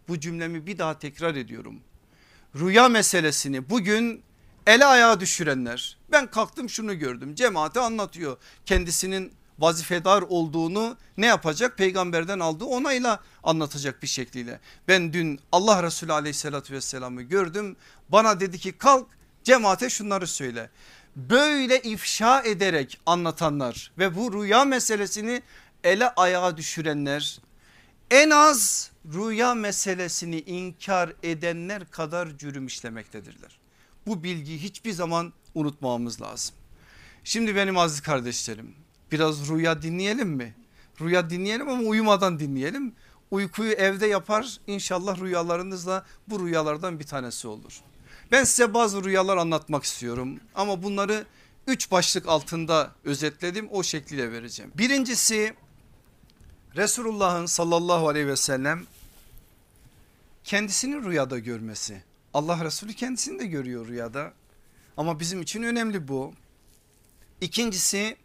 Bu 0.08 0.20
cümlemi 0.20 0.68
bir 0.68 0.78
daha 0.78 1.00
tekrar 1.00 1.36
ediyorum. 1.36 1.80
Rüya 2.56 2.90
meselesini 2.90 3.70
bugün 3.70 4.24
ele 4.68 4.86
ayağa 4.86 5.20
düşürenler 5.20 5.98
ben 6.12 6.32
kalktım 6.32 6.70
şunu 6.70 7.00
gördüm 7.00 7.36
cemaate 7.36 7.80
anlatıyor 7.80 8.38
kendisinin 8.66 9.34
vazifedar 9.60 10.22
olduğunu 10.22 10.98
ne 11.18 11.26
yapacak 11.26 11.78
peygamberden 11.78 12.40
aldığı 12.40 12.66
onayla 12.66 13.20
anlatacak 13.44 14.04
bir 14.04 14.08
şekliyle. 14.08 14.60
Ben 14.88 15.14
dün 15.14 15.40
Allah 15.52 15.84
Resulü 15.84 16.14
aleyhissalatü 16.14 16.74
vesselam'ı 16.74 17.22
gördüm 17.22 17.76
bana 18.10 18.40
dedi 18.40 18.60
ki 18.60 18.72
kalk 18.72 19.08
cemaate 19.44 19.90
şunları 19.90 20.28
söyle 20.28 20.70
böyle 21.16 21.82
ifşa 21.82 22.42
ederek 22.42 23.00
anlatanlar 23.06 23.92
ve 23.98 24.16
bu 24.16 24.34
rüya 24.34 24.66
meselesini 24.66 25.42
ele 25.84 26.10
ayağa 26.10 26.58
düşürenler 26.58 27.40
en 28.12 28.30
az 28.30 28.92
rüya 29.14 29.54
meselesini 29.54 30.40
inkar 30.40 31.14
edenler 31.24 31.92
kadar 31.92 32.38
cürüm 32.38 32.68
işlemektedirler. 32.68 33.58
Bu 34.08 34.24
bilgiyi 34.24 34.60
hiçbir 34.60 34.92
zaman 34.92 35.34
unutmamamız 35.56 36.22
lazım. 36.22 36.56
Şimdi 37.24 37.56
benim 37.56 37.78
aziz 37.78 38.02
kardeşlerim 38.02 38.85
biraz 39.12 39.50
rüya 39.50 39.82
dinleyelim 39.82 40.30
mi? 40.30 40.56
Rüya 41.02 41.30
dinleyelim 41.30 41.70
ama 41.70 41.84
uyumadan 41.84 42.40
dinleyelim. 42.40 42.94
Uykuyu 43.32 43.72
evde 43.72 44.08
yapar 44.08 44.58
inşallah 44.68 45.22
rüyalarınızla 45.22 46.06
bu 46.28 46.46
rüyalardan 46.46 47.00
bir 47.00 47.04
tanesi 47.04 47.48
olur. 47.48 47.82
Ben 48.32 48.44
size 48.44 48.74
bazı 48.74 49.04
rüyalar 49.04 49.38
anlatmak 49.38 49.84
istiyorum 49.84 50.40
ama 50.56 50.84
bunları 50.84 51.26
üç 51.68 51.92
başlık 51.92 52.28
altında 52.28 52.92
özetledim 53.04 53.68
o 53.72 53.84
şekliyle 53.84 54.32
vereceğim. 54.32 54.72
Birincisi 54.76 55.54
Resulullah'ın 56.76 57.46
sallallahu 57.46 58.08
aleyhi 58.08 58.28
ve 58.28 58.36
sellem 58.36 58.86
kendisini 60.44 61.06
rüyada 61.06 61.40
görmesi. 61.40 62.04
Allah 62.34 62.66
Resulü 62.66 62.94
kendisini 62.94 63.40
de 63.40 63.46
görüyor 63.46 63.88
rüyada 63.88 64.34
ama 64.98 65.20
bizim 65.20 65.42
için 65.42 65.64
önemli 65.64 66.08
bu. 66.08 66.34
İkincisi 67.42 68.18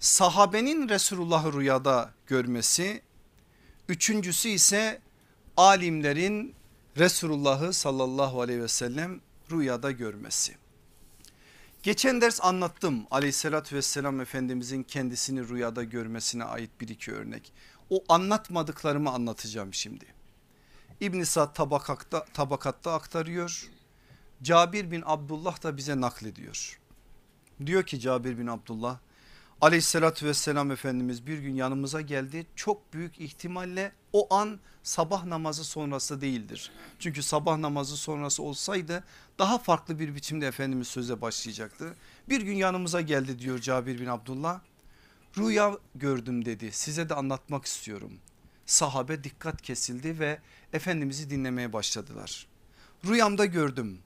sahabenin 0.00 0.88
Resulullah'ı 0.88 1.52
rüyada 1.52 2.10
görmesi. 2.26 3.02
Üçüncüsü 3.88 4.48
ise 4.48 5.00
alimlerin 5.56 6.54
Resulullah'ı 6.96 7.72
sallallahu 7.72 8.40
aleyhi 8.40 8.62
ve 8.62 8.68
sellem 8.68 9.20
rüyada 9.50 9.90
görmesi. 9.90 10.56
Geçen 11.82 12.20
ders 12.20 12.40
anlattım 12.44 13.06
aleyhissalatü 13.10 13.76
vesselam 13.76 14.20
efendimizin 14.20 14.82
kendisini 14.82 15.48
rüyada 15.48 15.84
görmesine 15.84 16.44
ait 16.44 16.70
bir 16.80 16.88
iki 16.88 17.12
örnek. 17.12 17.52
O 17.90 18.04
anlatmadıklarımı 18.08 19.10
anlatacağım 19.10 19.74
şimdi. 19.74 20.06
İbn 21.00 21.22
Sad 21.22 21.54
tabakatta, 21.54 22.24
tabakatta 22.24 22.92
aktarıyor. 22.92 23.70
Cabir 24.42 24.90
bin 24.90 25.02
Abdullah 25.06 25.62
da 25.62 25.76
bize 25.76 26.00
naklediyor. 26.00 26.80
Diyor 27.66 27.82
ki 27.82 28.00
Cabir 28.00 28.38
bin 28.38 28.46
Abdullah 28.46 28.98
aleyhissalatü 29.60 30.26
vesselam 30.26 30.70
Efendimiz 30.70 31.26
bir 31.26 31.38
gün 31.38 31.54
yanımıza 31.54 32.00
geldi. 32.00 32.46
Çok 32.56 32.92
büyük 32.92 33.20
ihtimalle 33.20 33.92
o 34.12 34.34
an 34.34 34.60
sabah 34.82 35.24
namazı 35.24 35.64
sonrası 35.64 36.20
değildir. 36.20 36.72
Çünkü 36.98 37.22
sabah 37.22 37.58
namazı 37.58 37.96
sonrası 37.96 38.42
olsaydı 38.42 39.04
daha 39.38 39.58
farklı 39.58 39.98
bir 39.98 40.14
biçimde 40.14 40.46
Efendimiz 40.46 40.88
söze 40.88 41.20
başlayacaktı. 41.20 41.94
Bir 42.28 42.40
gün 42.40 42.54
yanımıza 42.56 43.00
geldi 43.00 43.38
diyor 43.38 43.58
Cabir 43.58 44.00
bin 44.00 44.06
Abdullah. 44.06 44.60
Rüya 45.38 45.78
gördüm 45.94 46.44
dedi 46.44 46.72
size 46.72 47.08
de 47.08 47.14
anlatmak 47.14 47.64
istiyorum. 47.64 48.12
Sahabe 48.66 49.24
dikkat 49.24 49.62
kesildi 49.62 50.18
ve 50.18 50.40
Efendimiz'i 50.72 51.30
dinlemeye 51.30 51.72
başladılar. 51.72 52.46
Rüyamda 53.04 53.44
gördüm. 53.44 53.98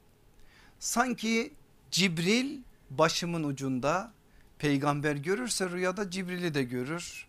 Sanki 0.79 1.53
Cibril 1.91 2.61
başımın 2.91 3.45
ucunda 3.45 4.13
peygamber 4.63 5.17
görürse 5.17 5.71
rüyada 5.71 6.11
Cibril'i 6.11 6.55
de 6.55 6.63
görür. 6.63 7.27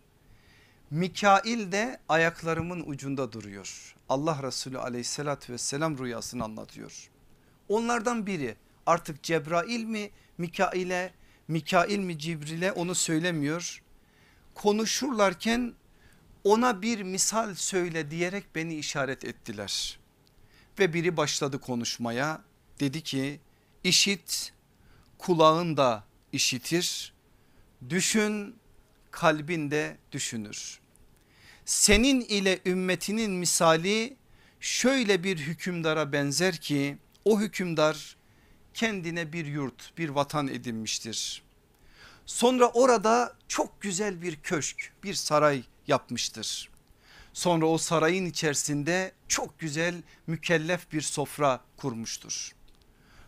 Mikail 0.90 1.72
de 1.72 2.00
ayaklarımın 2.08 2.84
ucunda 2.86 3.32
duruyor. 3.32 3.94
Allah 4.08 4.42
Resulü 4.42 4.78
aleyhissalatü 4.78 5.52
vesselam 5.52 5.98
rüyasını 5.98 6.44
anlatıyor. 6.44 7.10
Onlardan 7.68 8.26
biri 8.26 8.56
artık 8.86 9.22
Cebrail 9.22 9.84
mi 9.84 10.10
Mikail'e 10.38 11.12
Mikail 11.48 11.98
mi 11.98 12.18
Cibril'e 12.18 12.72
onu 12.72 12.94
söylemiyor. 12.94 13.82
Konuşurlarken 14.54 15.74
ona 16.44 16.82
bir 16.82 17.02
misal 17.02 17.54
söyle 17.54 18.10
diyerek 18.10 18.54
beni 18.54 18.74
işaret 18.74 19.24
ettiler. 19.24 19.98
Ve 20.78 20.92
biri 20.94 21.16
başladı 21.16 21.60
konuşmaya 21.60 22.42
dedi 22.80 23.02
ki 23.02 23.40
işit 23.84 24.52
kulağın 25.18 25.76
da 25.76 26.04
işitir 26.32 27.13
düşün 27.90 28.56
kalbinde 29.10 29.96
düşünür. 30.12 30.80
Senin 31.64 32.20
ile 32.20 32.60
ümmetinin 32.66 33.30
misali 33.30 34.16
şöyle 34.60 35.24
bir 35.24 35.38
hükümdara 35.38 36.12
benzer 36.12 36.56
ki 36.56 36.98
o 37.24 37.40
hükümdar 37.40 38.16
kendine 38.74 39.32
bir 39.32 39.46
yurt 39.46 39.98
bir 39.98 40.08
vatan 40.08 40.48
edinmiştir. 40.48 41.42
Sonra 42.26 42.68
orada 42.68 43.36
çok 43.48 43.80
güzel 43.80 44.22
bir 44.22 44.36
köşk 44.36 44.92
bir 45.02 45.14
saray 45.14 45.64
yapmıştır. 45.86 46.70
Sonra 47.32 47.66
o 47.66 47.78
sarayın 47.78 48.26
içerisinde 48.26 49.12
çok 49.28 49.58
güzel 49.58 50.02
mükellef 50.26 50.92
bir 50.92 51.00
sofra 51.00 51.60
kurmuştur. 51.76 52.52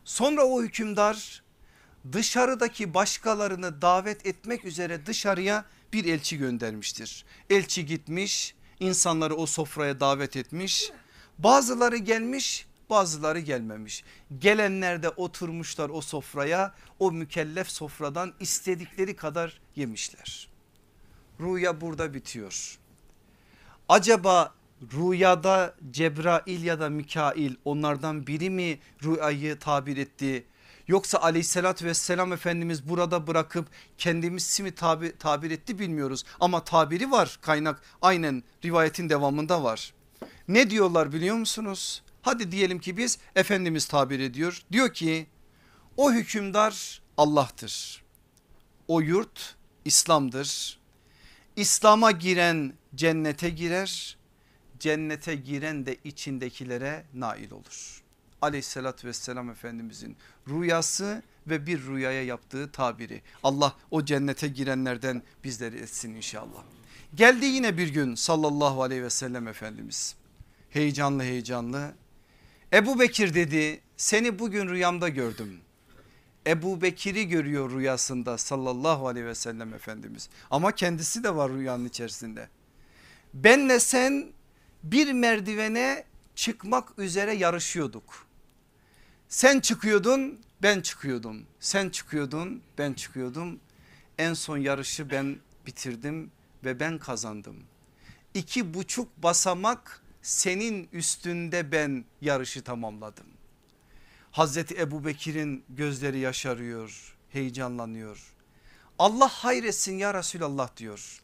Sonra 0.04 0.44
o 0.44 0.62
hükümdar 0.62 1.42
dışarıdaki 2.12 2.94
başkalarını 2.94 3.82
davet 3.82 4.26
etmek 4.26 4.64
üzere 4.64 5.07
dışarıya 5.07 5.64
bir 5.92 6.04
elçi 6.04 6.38
göndermiştir. 6.38 7.24
Elçi 7.50 7.86
gitmiş 7.86 8.54
insanları 8.80 9.34
o 9.34 9.46
sofraya 9.46 10.00
davet 10.00 10.36
etmiş. 10.36 10.90
Bazıları 11.38 11.96
gelmiş 11.96 12.66
bazıları 12.90 13.40
gelmemiş. 13.40 14.04
Gelenler 14.38 15.02
de 15.02 15.09
oturmuşlar 15.09 15.88
o 15.88 16.00
sofraya 16.00 16.74
o 16.98 17.12
mükellef 17.12 17.70
sofradan 17.70 18.32
istedikleri 18.40 19.16
kadar 19.16 19.61
yemişler. 19.76 20.48
Rüya 21.40 21.80
burada 21.80 22.14
bitiyor. 22.14 22.78
Acaba 23.88 24.54
rüyada 24.92 25.74
Cebrail 25.90 26.62
ya 26.62 26.80
da 26.80 26.88
Mikail 26.88 27.54
onlardan 27.64 28.26
biri 28.26 28.50
mi 28.50 28.78
rüyayı 29.04 29.59
tabir 29.59 29.96
etti? 29.96 30.44
Yoksa 30.89 31.18
aleyhissalatü 31.18 31.87
vesselam 31.87 32.32
Efendimiz 32.32 32.89
burada 32.89 33.26
bırakıp 33.26 33.66
kendimiz 33.99 34.61
mi 34.61 34.74
tabi, 34.74 35.18
tabir 35.18 35.51
etti 35.51 35.78
bilmiyoruz. 35.78 36.24
Ama 36.41 36.64
tabiri 36.64 37.11
var 37.11 37.39
kaynak 37.43 37.82
aynen 38.03 38.43
rivayetin 38.64 39.09
devamında 39.09 39.62
var. 39.62 39.95
Ne 40.49 40.70
diyorlar 40.70 41.12
biliyor 41.12 41.37
musunuz? 41.37 42.03
Hadi 42.22 42.53
diyelim 42.53 42.78
ki 42.78 42.97
biz 42.97 43.18
Efendimiz 43.37 43.87
tabir 43.87 44.20
ediyor. 44.20 44.62
Diyor 44.72 44.95
ki 44.95 45.26
o 45.97 46.12
hükümdar 46.12 47.03
Allah'tır. 47.16 48.03
O 48.89 49.01
yurt 49.01 49.57
İslam'dır. 49.84 50.78
İslam'a 51.57 52.11
giren 52.11 52.72
cennete 52.95 53.51
girer. 53.51 54.16
Cennete 54.78 55.34
giren 55.34 55.87
de 55.87 55.97
içindekilere 56.05 57.05
nail 57.14 57.51
olur. 57.51 58.05
Aleyhissalatü 58.43 59.09
vesselam 59.09 59.51
Efendimizin 59.51 60.16
rüyası 60.49 61.22
ve 61.47 61.66
bir 61.66 61.87
rüyaya 61.87 62.24
yaptığı 62.24 62.72
tabiri. 62.72 63.22
Allah 63.43 63.76
o 63.91 64.05
cennete 64.05 64.49
girenlerden 64.49 65.22
bizleri 65.45 65.76
etsin 65.76 66.14
inşallah. 66.14 66.62
Geldi 67.14 67.47
yine 67.47 67.78
bir 67.78 67.89
gün 67.89 68.14
sallallahu 68.14 68.82
aleyhi 68.82 69.03
ve 69.03 69.11
sellem 69.11 69.49
Efendimiz. 69.49 70.16
Heyecanlı 70.70 71.22
heyecanlı. 71.22 71.95
Ebu 72.72 73.01
Bekir 73.01 73.34
dedi 73.34 73.80
seni 73.97 74.39
bugün 74.39 74.68
rüyamda 74.68 75.09
gördüm. 75.09 75.61
Ebu 76.47 76.82
Bekir'i 76.82 77.28
görüyor 77.28 77.70
rüyasında 77.70 78.39
sallallahu 78.39 79.09
aleyhi 79.09 79.26
ve 79.26 79.34
sellem 79.34 79.74
Efendimiz. 79.74 80.28
Ama 80.51 80.72
kendisi 80.72 81.24
de 81.24 81.34
var 81.34 81.53
rüyanın 81.53 81.84
içerisinde. 81.84 82.49
Benle 83.34 83.80
sen 83.80 84.26
bir 84.82 85.12
merdivene 85.12 86.05
çıkmak 86.34 86.99
üzere 86.99 87.34
yarışıyorduk. 87.34 88.25
Sen 89.28 89.60
çıkıyordun 89.60 90.40
ben 90.62 90.80
çıkıyordum. 90.80 91.46
Sen 91.60 91.88
çıkıyordun 91.88 92.62
ben 92.78 92.92
çıkıyordum. 92.92 93.60
En 94.18 94.34
son 94.34 94.58
yarışı 94.58 95.10
ben 95.10 95.36
bitirdim 95.66 96.30
ve 96.64 96.80
ben 96.80 96.98
kazandım. 96.98 97.56
İki 98.34 98.74
buçuk 98.74 99.22
basamak 99.22 100.02
senin 100.22 100.88
üstünde 100.92 101.72
ben 101.72 102.04
yarışı 102.20 102.62
tamamladım. 102.64 103.26
Hazreti 104.30 104.76
Ebu 104.76 105.04
Bekir'in 105.04 105.64
gözleri 105.68 106.18
yaşarıyor, 106.18 107.16
heyecanlanıyor. 107.30 108.34
Allah 108.98 109.28
hayretsin 109.28 109.98
ya 109.98 110.14
Resulallah 110.14 110.76
diyor. 110.76 111.22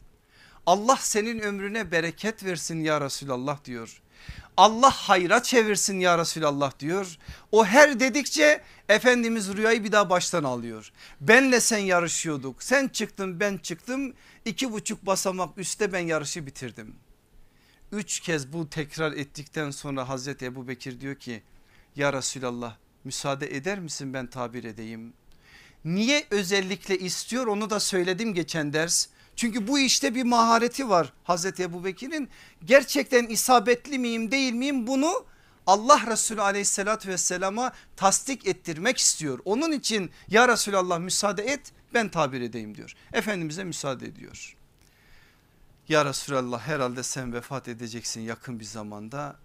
Allah 0.65 0.97
senin 0.99 1.39
ömrüne 1.39 1.91
bereket 1.91 2.43
versin 2.43 2.83
ya 2.83 3.01
Resulallah 3.01 3.65
diyor. 3.65 4.01
Allah 4.57 4.91
hayra 4.91 5.43
çevirsin 5.43 5.99
ya 5.99 6.17
Resulallah 6.17 6.79
diyor. 6.79 7.17
O 7.51 7.65
her 7.65 7.99
dedikçe 7.99 8.61
Efendimiz 8.89 9.53
rüyayı 9.53 9.83
bir 9.83 9.91
daha 9.91 10.09
baştan 10.09 10.43
alıyor. 10.43 10.91
Benle 11.21 11.59
sen 11.59 11.77
yarışıyorduk 11.77 12.63
sen 12.63 12.87
çıktın 12.87 13.39
ben 13.39 13.57
çıktım 13.57 14.13
iki 14.45 14.71
buçuk 14.71 15.05
basamak 15.05 15.57
üstte 15.57 15.93
ben 15.93 15.99
yarışı 15.99 16.45
bitirdim. 16.45 16.95
Üç 17.91 18.19
kez 18.19 18.53
bu 18.53 18.69
tekrar 18.69 19.11
ettikten 19.11 19.71
sonra 19.71 20.09
Hazreti 20.09 20.45
Ebu 20.45 20.67
Bekir 20.67 21.01
diyor 21.01 21.15
ki 21.15 21.43
ya 21.95 22.13
Resulallah 22.13 22.75
müsaade 23.03 23.55
eder 23.55 23.79
misin 23.79 24.13
ben 24.13 24.27
tabir 24.27 24.63
edeyim. 24.63 25.13
Niye 25.85 26.25
özellikle 26.31 26.99
istiyor 26.99 27.47
onu 27.47 27.69
da 27.69 27.79
söyledim 27.79 28.33
geçen 28.33 28.73
ders. 28.73 29.07
Çünkü 29.35 29.67
bu 29.67 29.79
işte 29.79 30.15
bir 30.15 30.23
mahareti 30.23 30.89
var 30.89 31.13
Hazreti 31.23 31.63
Ebu 31.63 31.83
Bekir'in. 31.83 32.29
Gerçekten 32.65 33.27
isabetli 33.27 33.99
miyim 33.99 34.31
değil 34.31 34.53
miyim 34.53 34.87
bunu 34.87 35.25
Allah 35.67 36.07
Resulü 36.07 36.41
aleyhissalatü 36.41 37.09
vesselama 37.09 37.73
tasdik 37.95 38.47
ettirmek 38.47 38.97
istiyor. 38.97 39.39
Onun 39.45 39.71
için 39.71 40.11
ya 40.27 40.47
Resulallah 40.47 40.99
müsaade 40.99 41.43
et 41.43 41.73
ben 41.93 42.09
tabir 42.09 42.41
edeyim 42.41 42.75
diyor. 42.75 42.93
Efendimiz'e 43.13 43.63
müsaade 43.63 44.05
ediyor. 44.05 44.57
Ya 45.89 46.05
Resulallah 46.05 46.67
herhalde 46.67 47.03
sen 47.03 47.33
vefat 47.33 47.67
edeceksin 47.67 48.21
yakın 48.21 48.59
bir 48.59 48.65
zamanda. 48.65 49.35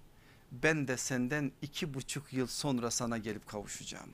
Ben 0.53 0.89
de 0.89 0.97
senden 0.97 1.53
iki 1.63 1.95
buçuk 1.95 2.33
yıl 2.33 2.47
sonra 2.47 2.91
sana 2.91 3.19
gelip 3.19 3.49
kavuşacağım. 3.49 4.11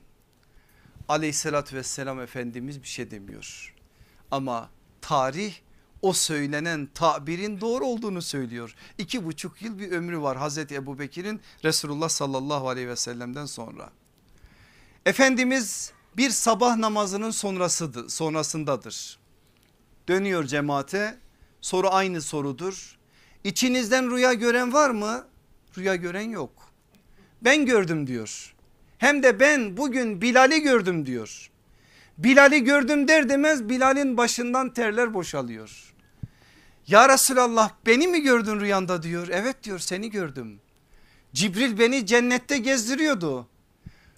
Aleyhissalatü 1.09 1.77
vesselam 1.77 2.21
Efendimiz 2.21 2.83
bir 2.83 2.89
şey 2.89 3.11
demiyor. 3.11 3.75
Ama 4.31 4.71
tarih 5.01 5.55
o 6.05 6.13
söylenen 6.13 6.89
tabirin 6.95 7.61
doğru 7.61 7.85
olduğunu 7.85 8.23
söylüyor. 8.23 8.75
İki 8.99 9.25
buçuk 9.25 9.63
yıl 9.63 9.79
bir 9.79 9.91
ömrü 9.93 10.21
var 10.21 10.37
Hazreti 10.37 10.75
Ebu 10.75 10.99
Bekir'in 10.99 11.41
Resulullah 11.65 12.09
sallallahu 12.09 12.69
aleyhi 12.69 12.89
ve 12.89 12.97
sellem'den 12.97 13.47
sonra. 13.47 13.91
Efendimiz 15.07 15.93
bir 16.17 16.31
sabah 16.31 16.77
namazının 16.77 17.31
sonrasıdır, 17.31 18.09
sonrasındadır. 18.09 19.19
Dönüyor 20.09 20.45
cemaate 20.45 21.19
soru 21.61 21.89
aynı 21.91 22.23
sorudur. 22.23 22.99
İçinizden 23.45 24.11
rüya 24.11 24.33
gören 24.33 24.73
var 24.73 24.91
mı? 24.91 25.27
Rüya 25.79 25.97
gören 25.97 26.31
yok. 26.31 26.53
Ben 27.43 27.67
gördüm 27.67 28.07
diyor. 28.07 28.55
Hem 28.99 29.23
de 29.23 29.41
ben 29.41 29.77
bugün 29.77 30.21
Bilal'i 30.21 30.61
gördüm 30.61 31.07
diyor. 31.07 31.51
Bilal'i 32.19 32.65
gördüm 32.65 33.09
der 33.09 33.29
demez 33.29 33.69
Bilal'in 33.69 34.17
başından 34.17 34.75
terler 34.75 35.15
boşalıyor. 35.15 35.94
Ya 36.87 37.09
Resulallah 37.09 37.71
beni 37.87 38.09
mi 38.09 38.23
gördün 38.23 38.61
rüyanda 38.61 39.03
diyor. 39.03 39.29
Evet 39.31 39.63
diyor 39.63 39.79
seni 39.79 40.11
gördüm. 40.11 40.61
Cibril 41.33 41.79
beni 41.79 42.07
cennette 42.07 42.59
gezdiriyordu. 42.59 43.49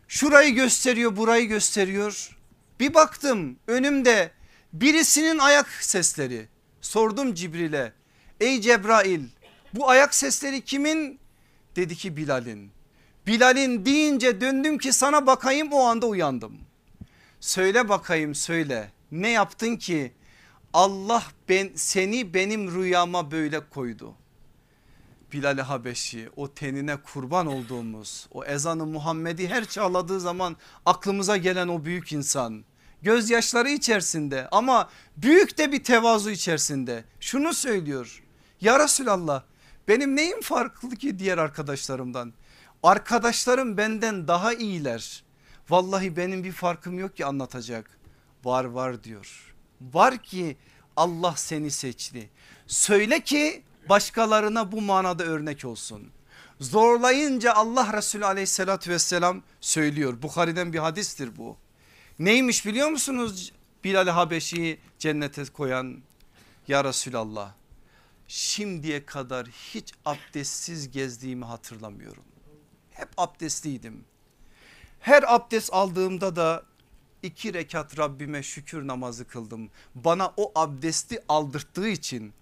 Şurayı 0.08 0.54
gösteriyor 0.54 1.16
burayı 1.16 1.48
gösteriyor. 1.48 2.36
Bir 2.80 2.94
baktım 2.94 3.56
önümde 3.66 4.30
birisinin 4.72 5.38
ayak 5.38 5.68
sesleri. 5.68 6.48
Sordum 6.80 7.34
Cibril'e 7.34 7.92
ey 8.40 8.60
Cebrail 8.60 9.22
bu 9.74 9.90
ayak 9.90 10.14
sesleri 10.14 10.60
kimin? 10.60 11.20
Dedi 11.76 11.96
ki 11.96 12.16
Bilal'in. 12.16 12.70
Bilal'in 13.26 13.84
deyince 13.84 14.40
döndüm 14.40 14.78
ki 14.78 14.92
sana 14.92 15.26
bakayım 15.26 15.72
o 15.72 15.80
anda 15.84 16.06
uyandım. 16.06 16.58
Söyle 17.40 17.88
bakayım 17.88 18.34
söyle 18.34 18.90
ne 19.12 19.28
yaptın 19.28 19.76
ki 19.76 20.12
Allah 20.76 21.22
ben, 21.48 21.70
seni 21.74 22.34
benim 22.34 22.74
rüyama 22.74 23.30
böyle 23.30 23.60
koydu. 23.70 24.14
Bilal-i 25.32 25.62
Habeşi 25.62 26.28
o 26.36 26.54
tenine 26.54 26.96
kurban 26.96 27.46
olduğumuz 27.46 28.26
o 28.32 28.44
ezanı 28.44 28.86
Muhammed'i 28.86 29.48
her 29.48 29.64
çağladığı 29.64 30.20
zaman 30.20 30.56
aklımıza 30.86 31.36
gelen 31.36 31.68
o 31.68 31.84
büyük 31.84 32.12
insan. 32.12 32.64
Gözyaşları 33.02 33.68
içerisinde 33.68 34.48
ama 34.52 34.90
büyük 35.16 35.58
de 35.58 35.72
bir 35.72 35.84
tevazu 35.84 36.30
içerisinde. 36.30 37.04
Şunu 37.20 37.54
söylüyor 37.54 38.22
ya 38.60 38.78
Resulallah 38.78 39.42
benim 39.88 40.16
neyim 40.16 40.40
farklı 40.40 40.96
ki 40.96 41.18
diğer 41.18 41.38
arkadaşlarımdan? 41.38 42.32
Arkadaşlarım 42.82 43.76
benden 43.76 44.28
daha 44.28 44.52
iyiler. 44.52 45.24
Vallahi 45.70 46.16
benim 46.16 46.44
bir 46.44 46.52
farkım 46.52 46.98
yok 46.98 47.16
ki 47.16 47.26
anlatacak. 47.26 47.98
Var 48.44 48.64
var 48.64 49.04
diyor 49.04 49.45
var 49.80 50.18
ki 50.18 50.56
Allah 50.96 51.34
seni 51.36 51.70
seçti. 51.70 52.30
Söyle 52.66 53.20
ki 53.20 53.62
başkalarına 53.88 54.72
bu 54.72 54.80
manada 54.80 55.24
örnek 55.24 55.64
olsun. 55.64 56.10
Zorlayınca 56.60 57.52
Allah 57.52 57.92
Resulü 57.92 58.26
aleyhissalatü 58.26 58.90
vesselam 58.90 59.42
söylüyor. 59.60 60.22
Bukhari'den 60.22 60.72
bir 60.72 60.78
hadistir 60.78 61.36
bu. 61.36 61.56
Neymiş 62.18 62.66
biliyor 62.66 62.88
musunuz 62.88 63.52
Bilal-i 63.84 64.10
Habeşi'yi 64.10 64.78
cennete 64.98 65.44
koyan? 65.44 66.02
Ya 66.68 66.84
Resulallah 66.84 67.52
şimdiye 68.28 69.06
kadar 69.06 69.46
hiç 69.46 69.92
abdestsiz 70.04 70.90
gezdiğimi 70.90 71.44
hatırlamıyorum. 71.44 72.24
Hep 72.92 73.08
abdestliydim. 73.16 74.04
Her 75.00 75.34
abdest 75.34 75.72
aldığımda 75.72 76.36
da 76.36 76.64
iki 77.26 77.54
rekat 77.54 77.98
Rabbime 77.98 78.42
şükür 78.42 78.86
namazı 78.86 79.24
kıldım. 79.28 79.70
Bana 79.94 80.32
o 80.36 80.52
abdesti 80.54 81.18
aldırttığı 81.28 81.88
için 81.88 82.32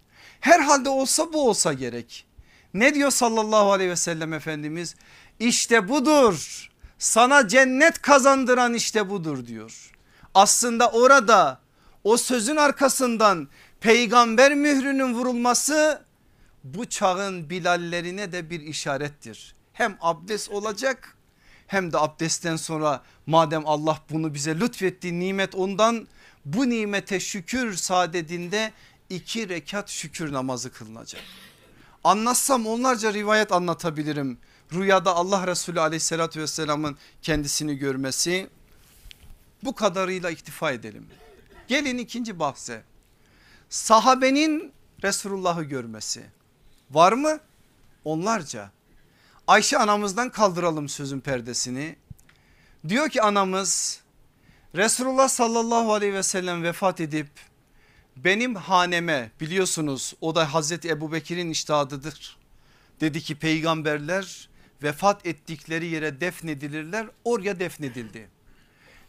Herhalde 0.45 0.89
olsa 0.89 1.33
bu 1.33 1.49
olsa 1.49 1.73
gerek. 1.73 2.27
Ne 2.75 2.95
diyor 2.95 3.11
sallallahu 3.11 3.73
aleyhi 3.73 3.91
ve 3.91 3.97
sellem 3.97 4.33
Efendimiz? 4.33 4.95
İşte 5.39 5.89
budur 5.89 6.69
sana 6.99 7.49
cennet 7.49 8.03
kazandıran 8.03 8.75
işte 8.75 9.11
budur 9.11 9.47
diyor. 9.47 9.93
Aslında 10.35 10.91
orada 10.91 11.61
o 12.05 12.17
sözün 12.17 12.57
arkasından 12.57 13.49
peygamber 13.81 14.55
mührünün 14.55 15.15
vurulması 15.15 16.03
bu 16.65 16.85
çağın 16.85 17.51
bilallerine 17.51 18.33
de 18.33 18.51
bir 18.51 18.61
işarettir. 18.61 19.55
Hem 19.73 19.97
abdest 20.01 20.51
olacak 20.51 21.17
hem 21.67 21.93
de 21.93 21.99
abdestten 21.99 22.57
sonra 22.57 23.03
madem 23.27 23.67
Allah 23.67 23.99
bunu 24.11 24.35
bize 24.35 24.61
lütfetti 24.61 25.21
nimet 25.21 25.55
ondan 25.55 26.09
bu 26.45 26.69
nimete 26.71 27.21
şükür 27.21 27.75
saadetinde 27.77 28.73
iki 29.11 29.49
rekat 29.49 29.89
şükür 29.89 30.33
namazı 30.33 30.73
kılınacak. 30.73 31.23
Anlatsam 32.05 32.67
onlarca 32.67 33.13
rivayet 33.13 33.53
anlatabilirim. 33.53 34.39
Rüyada 34.73 35.17
Allah 35.17 35.47
Resulü 35.47 35.81
aleyhissalatü 35.81 36.41
vesselamın 36.41 36.97
kendisini 37.23 37.77
görmesi 37.77 38.49
bu 39.65 39.75
kadarıyla 39.75 40.31
iktifa 40.31 40.73
edelim. 40.73 41.07
Gelin 41.69 41.99
ikinci 41.99 42.39
bahse 42.39 42.83
sahabenin 43.69 44.73
Resulullah'ı 45.05 45.63
görmesi 45.63 46.25
var 46.91 47.13
mı? 47.13 47.39
Onlarca. 48.05 48.71
Ayşe 49.47 49.79
anamızdan 49.79 50.31
kaldıralım 50.31 50.89
sözün 50.89 51.21
perdesini. 51.21 51.97
Diyor 52.89 53.09
ki 53.09 53.23
anamız 53.23 54.01
Resulullah 54.75 55.29
sallallahu 55.29 55.93
aleyhi 55.93 56.15
ve 56.15 56.23
sellem 56.23 56.63
vefat 56.63 57.01
edip 57.01 57.29
benim 58.17 58.55
haneme 58.55 59.31
biliyorsunuz 59.41 60.15
o 60.21 60.35
da 60.35 60.55
Hazreti 60.55 60.89
Ebu 60.89 61.13
Bekir'in 61.13 61.51
iştihadıdır. 61.51 62.37
Dedi 63.01 63.21
ki 63.21 63.35
peygamberler 63.35 64.49
vefat 64.83 65.27
ettikleri 65.27 65.87
yere 65.87 66.21
defnedilirler 66.21 67.07
oraya 67.25 67.61
defnedildi. 67.61 68.29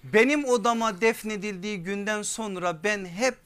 Benim 0.04 0.46
odama 0.46 1.02
defnedildiği 1.02 1.84
günden 1.84 2.22
sonra 2.22 2.84
ben 2.84 3.06
hep 3.06 3.38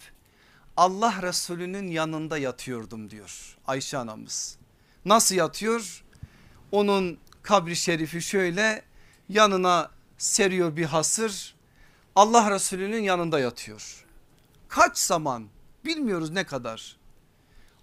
Allah 0.78 1.22
Resulü'nün 1.22 1.88
yanında 1.88 2.38
yatıyordum 2.38 3.10
diyor 3.10 3.58
Ayşe 3.68 3.98
anamız. 3.98 4.58
Nasıl 5.06 5.36
yatıyor? 5.36 6.04
Onun 6.72 7.20
kabri 7.42 7.76
şerifi 7.76 8.22
şöyle 8.22 8.82
yanına 9.30 9.92
seriyor 10.18 10.76
bir 10.76 10.86
hasır 10.86 11.56
Allah 12.16 12.52
Resulü'nün 12.52 13.04
yanında 13.04 13.40
yatıyor. 13.40 14.06
Kaç 14.68 14.98
zaman 14.98 15.48
bilmiyoruz 15.86 16.30
ne 16.30 16.44
kadar 16.44 16.98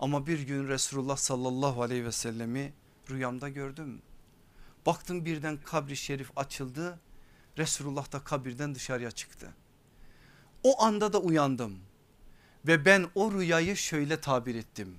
ama 0.01 0.26
bir 0.26 0.41
gün 0.41 0.68
Resulullah 0.68 1.16
sallallahu 1.16 1.82
aleyhi 1.82 2.05
ve 2.05 2.12
sellemi 2.12 2.72
rüyamda 3.11 3.49
gördüm. 3.49 4.03
Baktım 4.87 5.24
birden 5.24 5.59
kabri 5.64 5.97
şerif 5.97 6.39
açıldı 6.39 6.99
Resulullah 7.59 8.12
da 8.12 8.24
kabirden 8.24 8.74
dışarıya 8.74 9.11
çıktı. 9.11 9.55
O 10.62 10.82
anda 10.82 11.12
da 11.12 11.18
uyandım 11.18 11.78
ve 12.66 12.84
ben 12.84 13.07
o 13.14 13.32
rüyayı 13.32 13.76
şöyle 13.76 14.20
tabir 14.20 14.55
ettim. 14.55 14.99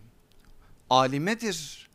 Alimedir, 0.89 1.86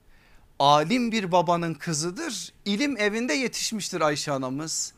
alim 0.63 1.13
bir 1.13 1.33
babanın 1.33 1.75
kızıdır, 1.75 2.53
ilim 2.65 2.97
evinde 2.97 3.33
yetişmiştir 3.35 4.01
Ayşe 4.01 4.33
anamız. 4.33 4.93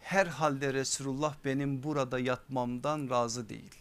Herhalde 0.00 0.74
Resulullah 0.74 1.34
benim 1.44 1.82
burada 1.82 2.18
yatmamdan 2.18 3.10
razı 3.10 3.48
değil. 3.48 3.74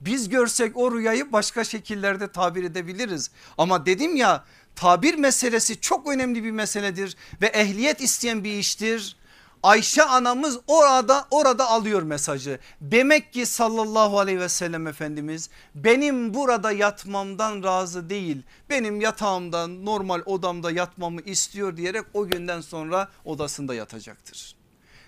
Biz 0.00 0.28
görsek 0.28 0.76
o 0.76 0.94
rüyayı 0.94 1.32
başka 1.32 1.64
şekillerde 1.64 2.32
tabir 2.32 2.64
edebiliriz. 2.64 3.30
Ama 3.58 3.86
dedim 3.86 4.16
ya 4.16 4.44
tabir 4.76 5.14
meselesi 5.14 5.80
çok 5.80 6.08
önemli 6.08 6.44
bir 6.44 6.50
meseledir 6.50 7.16
ve 7.42 7.46
ehliyet 7.46 8.00
isteyen 8.00 8.44
bir 8.44 8.52
iştir. 8.52 9.16
Ayşe 9.62 10.02
anamız 10.02 10.58
orada 10.66 11.26
orada 11.30 11.68
alıyor 11.70 12.02
mesajı. 12.02 12.58
Demek 12.80 13.32
ki 13.32 13.46
sallallahu 13.46 14.18
aleyhi 14.18 14.40
ve 14.40 14.48
sellem 14.48 14.86
Efendimiz 14.86 15.50
benim 15.74 16.34
burada 16.34 16.72
yatmamdan 16.72 17.62
razı 17.62 18.10
değil. 18.10 18.42
Benim 18.70 19.00
yatağımda 19.00 19.66
normal 19.66 20.22
odamda 20.26 20.70
yatmamı 20.70 21.20
istiyor 21.20 21.76
diyerek 21.76 22.04
o 22.14 22.28
günden 22.28 22.60
sonra 22.60 23.08
odasında 23.24 23.74
yatacaktır. 23.74 24.56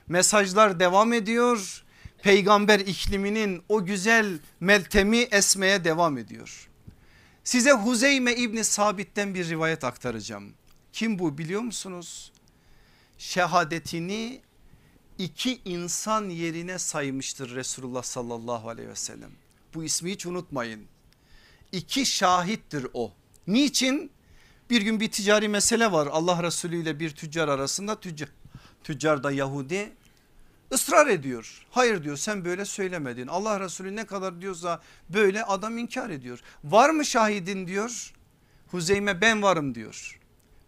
Mesajlar 0.08 0.80
devam 0.80 1.12
ediyor. 1.12 1.84
Peygamber 2.22 2.80
ikliminin 2.80 3.62
o 3.68 3.84
güzel 3.84 4.38
meltemi 4.60 5.18
esmeye 5.18 5.84
devam 5.84 6.18
ediyor. 6.18 6.68
Size 7.44 7.72
Huzeyme 7.72 8.34
İbni 8.34 8.64
Sabit'ten 8.64 9.34
bir 9.34 9.48
rivayet 9.48 9.84
aktaracağım. 9.84 10.52
Kim 10.92 11.18
bu 11.18 11.38
biliyor 11.38 11.60
musunuz? 11.60 12.32
şehadetini 13.18 14.40
iki 15.18 15.60
insan 15.64 16.28
yerine 16.28 16.78
saymıştır 16.78 17.54
Resulullah 17.54 18.02
sallallahu 18.02 18.68
aleyhi 18.68 18.88
ve 18.88 18.94
sellem. 18.94 19.30
Bu 19.74 19.84
ismi 19.84 20.10
hiç 20.10 20.26
unutmayın. 20.26 20.86
İki 21.72 22.06
şahittir 22.06 22.86
o. 22.94 23.12
Niçin? 23.46 24.10
Bir 24.70 24.82
gün 24.82 25.00
bir 25.00 25.10
ticari 25.10 25.48
mesele 25.48 25.92
var 25.92 26.08
Allah 26.12 26.42
Resulü 26.42 26.82
ile 26.82 27.00
bir 27.00 27.10
tüccar 27.10 27.48
arasında 27.48 28.00
tüccar, 28.00 28.28
tüccar 28.84 29.24
da 29.24 29.30
Yahudi 29.30 29.92
ısrar 30.72 31.06
ediyor. 31.06 31.66
Hayır 31.70 32.04
diyor 32.04 32.16
sen 32.16 32.44
böyle 32.44 32.64
söylemedin. 32.64 33.26
Allah 33.26 33.60
Resulü 33.60 33.96
ne 33.96 34.06
kadar 34.06 34.40
diyorsa 34.40 34.80
böyle 35.08 35.44
adam 35.44 35.78
inkar 35.78 36.10
ediyor. 36.10 36.40
Var 36.64 36.90
mı 36.90 37.04
şahidin 37.04 37.66
diyor. 37.66 38.12
Huzeyme 38.70 39.20
ben 39.20 39.42
varım 39.42 39.74
diyor. 39.74 40.20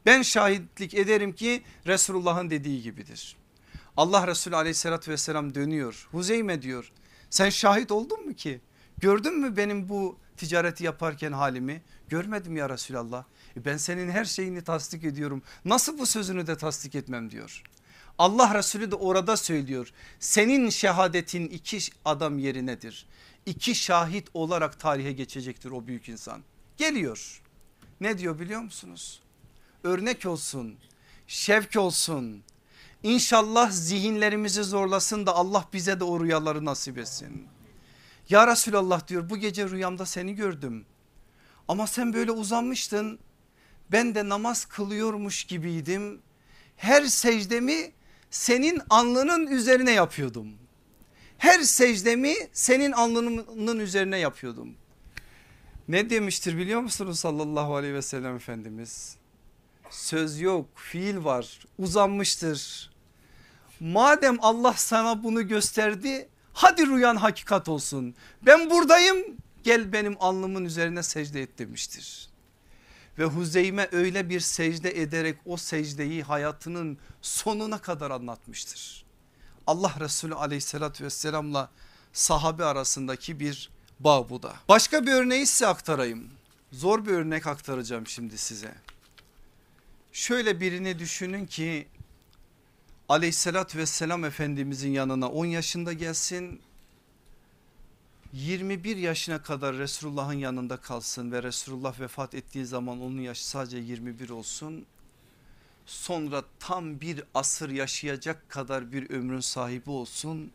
Ben 0.06 0.22
şahitlik 0.22 0.94
ederim 0.94 1.32
ki 1.32 1.62
Resulullah'ın 1.86 2.50
dediği 2.50 2.82
gibidir. 2.82 3.36
Allah 3.96 4.26
Resulü 4.26 4.56
aleyhissalatü 4.56 5.10
vesselam 5.10 5.54
dönüyor. 5.54 6.08
Huzeyme 6.10 6.62
diyor 6.62 6.92
sen 7.30 7.50
şahit 7.50 7.90
oldun 7.90 8.26
mu 8.26 8.34
ki? 8.34 8.60
Gördün 8.98 9.38
mü 9.38 9.56
benim 9.56 9.88
bu 9.88 10.18
ticareti 10.36 10.84
yaparken 10.84 11.32
halimi? 11.32 11.82
Görmedim 12.08 12.56
ya 12.56 12.70
Resulallah. 12.70 13.24
E 13.56 13.64
ben 13.64 13.76
senin 13.76 14.10
her 14.10 14.24
şeyini 14.24 14.64
tasdik 14.64 15.04
ediyorum. 15.04 15.42
Nasıl 15.64 15.98
bu 15.98 16.06
sözünü 16.06 16.46
de 16.46 16.56
tasdik 16.56 16.94
etmem 16.94 17.30
diyor. 17.30 17.62
Allah 18.18 18.54
Resulü 18.54 18.90
de 18.90 18.94
orada 18.94 19.36
söylüyor. 19.36 19.90
Senin 20.20 20.70
şehadetin 20.70 21.48
iki 21.48 21.78
adam 22.04 22.38
yerinedir. 22.38 23.06
İki 23.46 23.74
şahit 23.74 24.28
olarak 24.34 24.80
tarihe 24.80 25.12
geçecektir 25.12 25.70
o 25.70 25.86
büyük 25.86 26.08
insan. 26.08 26.42
Geliyor. 26.76 27.42
Ne 28.00 28.18
diyor 28.18 28.38
biliyor 28.38 28.60
musunuz? 28.60 29.20
Örnek 29.84 30.26
olsun, 30.26 30.74
şevk 31.26 31.76
olsun. 31.76 32.42
İnşallah 33.02 33.70
zihinlerimizi 33.70 34.62
zorlasın 34.64 35.26
da 35.26 35.34
Allah 35.34 35.64
bize 35.72 36.00
de 36.00 36.04
o 36.04 36.24
rüyaları 36.24 36.64
nasip 36.64 36.98
etsin. 36.98 37.46
Ya 38.28 38.46
Resulallah 38.46 39.08
diyor 39.08 39.30
bu 39.30 39.36
gece 39.36 39.70
rüyamda 39.70 40.06
seni 40.06 40.34
gördüm. 40.34 40.86
Ama 41.68 41.86
sen 41.86 42.12
böyle 42.12 42.30
uzanmıştın. 42.30 43.18
Ben 43.92 44.14
de 44.14 44.28
namaz 44.28 44.64
kılıyormuş 44.64 45.44
gibiydim. 45.44 46.22
Her 46.76 47.04
secdemi 47.04 47.92
senin 48.30 48.82
alnının 48.90 49.46
üzerine 49.46 49.90
yapıyordum. 49.90 50.48
Her 51.38 51.60
secdemi 51.60 52.34
senin 52.52 52.92
alnının 52.92 53.78
üzerine 53.78 54.18
yapıyordum. 54.18 54.74
Ne 55.88 56.10
demiştir 56.10 56.58
biliyor 56.58 56.80
musunuz 56.80 57.20
sallallahu 57.20 57.76
aleyhi 57.76 57.94
ve 57.94 58.02
sellem 58.02 58.36
Efendimiz? 58.36 59.16
Söz 59.90 60.40
yok 60.40 60.66
fiil 60.74 61.24
var 61.24 61.60
uzanmıştır. 61.78 62.90
Madem 63.80 64.38
Allah 64.40 64.72
sana 64.72 65.24
bunu 65.24 65.48
gösterdi 65.48 66.28
hadi 66.52 66.86
rüyan 66.86 67.16
hakikat 67.16 67.68
olsun. 67.68 68.14
Ben 68.42 68.70
buradayım 68.70 69.16
gel 69.62 69.92
benim 69.92 70.16
alnımın 70.20 70.64
üzerine 70.64 71.02
secde 71.02 71.42
et 71.42 71.58
demiştir. 71.58 72.28
Ve 73.18 73.24
Huzeyme 73.24 73.88
öyle 73.92 74.28
bir 74.28 74.40
secde 74.40 75.00
ederek 75.02 75.38
o 75.44 75.56
secdeyi 75.56 76.22
hayatının 76.22 76.98
sonuna 77.22 77.78
kadar 77.78 78.10
anlatmıştır. 78.10 79.04
Allah 79.66 79.94
Resulü 80.00 80.34
aleyhissalatü 80.34 81.04
vesselamla 81.04 81.70
sahabe 82.12 82.64
arasındaki 82.64 83.40
bir 83.40 83.70
bağ 84.00 84.28
bu 84.28 84.42
da. 84.42 84.52
Başka 84.68 85.06
bir 85.06 85.12
örneği 85.12 85.46
size 85.46 85.66
aktarayım. 85.66 86.30
Zor 86.72 87.06
bir 87.06 87.12
örnek 87.12 87.46
aktaracağım 87.46 88.06
şimdi 88.06 88.38
size. 88.38 88.74
Şöyle 90.16 90.60
birini 90.60 90.98
düşünün 90.98 91.46
ki 91.46 91.86
aleyhissalatü 93.08 93.78
vesselam 93.78 94.24
efendimizin 94.24 94.90
yanına 94.90 95.28
10 95.28 95.44
yaşında 95.46 95.92
gelsin 95.92 96.60
21 98.32 98.96
yaşına 98.96 99.42
kadar 99.42 99.76
Resulullah'ın 99.76 100.38
yanında 100.38 100.76
kalsın 100.76 101.32
ve 101.32 101.42
Resulullah 101.42 102.00
vefat 102.00 102.34
ettiği 102.34 102.66
zaman 102.66 103.00
onun 103.00 103.20
yaşı 103.20 103.48
sadece 103.48 103.78
21 103.78 104.30
olsun. 104.30 104.86
Sonra 105.86 106.44
tam 106.58 107.00
bir 107.00 107.22
asır 107.34 107.70
yaşayacak 107.70 108.48
kadar 108.48 108.92
bir 108.92 109.10
ömrün 109.10 109.40
sahibi 109.40 109.90
olsun. 109.90 110.50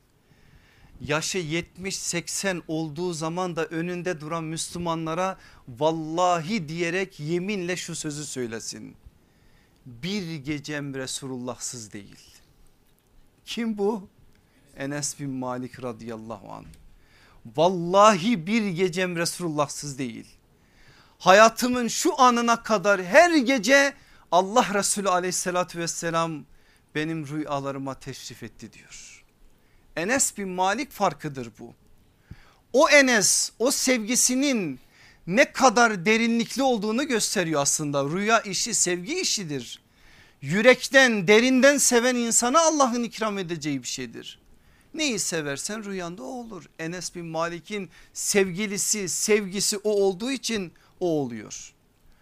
yaşı 1.02 1.38
70-80 1.38 2.62
olduğu 2.68 3.14
zaman 3.14 3.56
da 3.56 3.66
önünde 3.66 4.22
duran 4.22 4.44
Müslümanlara 4.44 5.38
vallahi 5.68 6.70
diyerek 6.70 7.20
yeminle 7.20 7.76
şu 7.76 7.96
sözü 7.96 8.26
söylesin. 8.26 8.96
Bir 9.86 10.36
gecem 10.36 10.96
Resulullahsız 10.96 11.94
değil. 11.94 12.20
Kim 13.46 13.78
bu? 13.78 14.08
Enes 14.78 15.20
bin 15.20 15.30
Malik 15.30 15.84
radıyallahu 15.84 16.52
anh. 16.52 16.66
Vallahi 17.56 18.48
bir 18.48 18.68
gecem 18.68 19.16
Resulullahsız 19.16 19.98
değil. 19.98 20.28
Hayatımın 21.20 21.88
şu 21.88 22.22
anına 22.22 22.64
kadar 22.64 23.04
her 23.04 23.36
gece 23.36 23.94
Allah 24.32 24.74
Resulü 24.74 25.10
aleyhissalatü 25.10 25.80
vesselam 25.80 26.46
benim 26.96 27.28
rüyalarıma 27.28 28.00
teşrif 28.00 28.44
etti 28.44 28.74
diyor. 28.74 29.24
Enes 29.96 30.38
bin 30.38 30.50
Malik 30.50 30.92
farkıdır 30.92 31.52
bu. 31.60 31.74
O 32.74 32.90
Enes 32.90 33.52
o 33.60 33.72
sevgisinin 33.72 34.80
ne 35.28 35.52
kadar 35.52 36.06
derinlikli 36.06 36.64
olduğunu 36.64 37.08
gösteriyor 37.08 37.62
aslında. 37.62 38.04
Rüya 38.04 38.42
işi 38.42 38.74
sevgi 38.74 39.22
işidir. 39.22 39.82
Yürekten 40.42 41.28
derinden 41.28 41.78
seven 41.78 42.16
insana 42.16 42.60
Allah'ın 42.62 43.04
ikram 43.04 43.38
edeceği 43.38 43.84
bir 43.84 43.88
şeydir. 43.88 44.40
Neyi 44.94 45.20
seversen 45.20 45.86
rüyanda 45.86 46.24
o 46.24 46.26
olur. 46.26 46.66
Enes 46.80 47.16
bin 47.16 47.26
Malik'in 47.26 47.90
sevgilisi 48.14 49.10
sevgisi 49.10 49.78
o 49.78 49.90
olduğu 49.90 50.32
için 50.32 50.74
o 51.00 51.10
oluyor. 51.10 51.74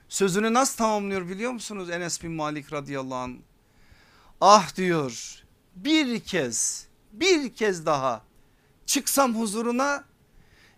Sözünü 0.09 0.53
nasıl 0.53 0.77
tamamlıyor 0.77 1.29
biliyor 1.29 1.51
musunuz 1.51 1.89
Enes 1.89 2.23
bin 2.23 2.31
Malik 2.31 2.73
radıyallahu 2.73 3.15
anh? 3.15 3.35
Ah 4.41 4.75
diyor 4.75 5.43
bir 5.75 6.19
kez 6.19 6.87
bir 7.11 7.53
kez 7.53 7.85
daha 7.85 8.21
çıksam 8.85 9.35
huzuruna 9.35 10.03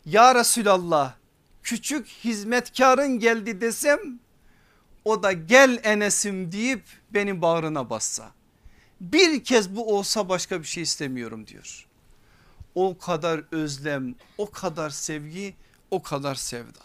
ya 0.05 0.35
Resulallah 0.35 1.13
küçük 1.63 2.07
hizmetkarın 2.07 3.19
geldi 3.19 3.61
desem 3.61 4.19
o 5.05 5.23
da 5.23 5.31
gel 5.31 5.79
Enes'im 5.83 6.51
deyip 6.51 6.83
beni 7.11 7.41
bağrına 7.41 7.89
bassa. 7.89 8.31
Bir 9.01 9.43
kez 9.43 9.75
bu 9.75 9.97
olsa 9.97 10.29
başka 10.29 10.59
bir 10.59 10.67
şey 10.67 10.83
istemiyorum 10.83 11.47
diyor. 11.47 11.87
O 12.75 12.97
kadar 12.97 13.43
özlem, 13.51 14.15
o 14.37 14.51
kadar 14.51 14.89
sevgi, 14.89 15.55
o 15.91 16.01
kadar 16.01 16.35
sevda. 16.35 16.83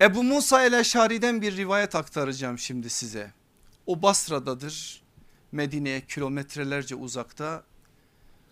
Ebu 0.00 0.22
Musa 0.22 0.64
el-Eşari'den 0.64 1.42
bir 1.42 1.56
rivayet 1.56 1.94
aktaracağım 1.94 2.58
şimdi 2.58 2.90
size. 2.90 3.32
O 3.86 4.02
Basra'dadır. 4.02 5.02
Medine'ye 5.52 6.00
kilometrelerce 6.00 6.94
uzakta 6.94 7.62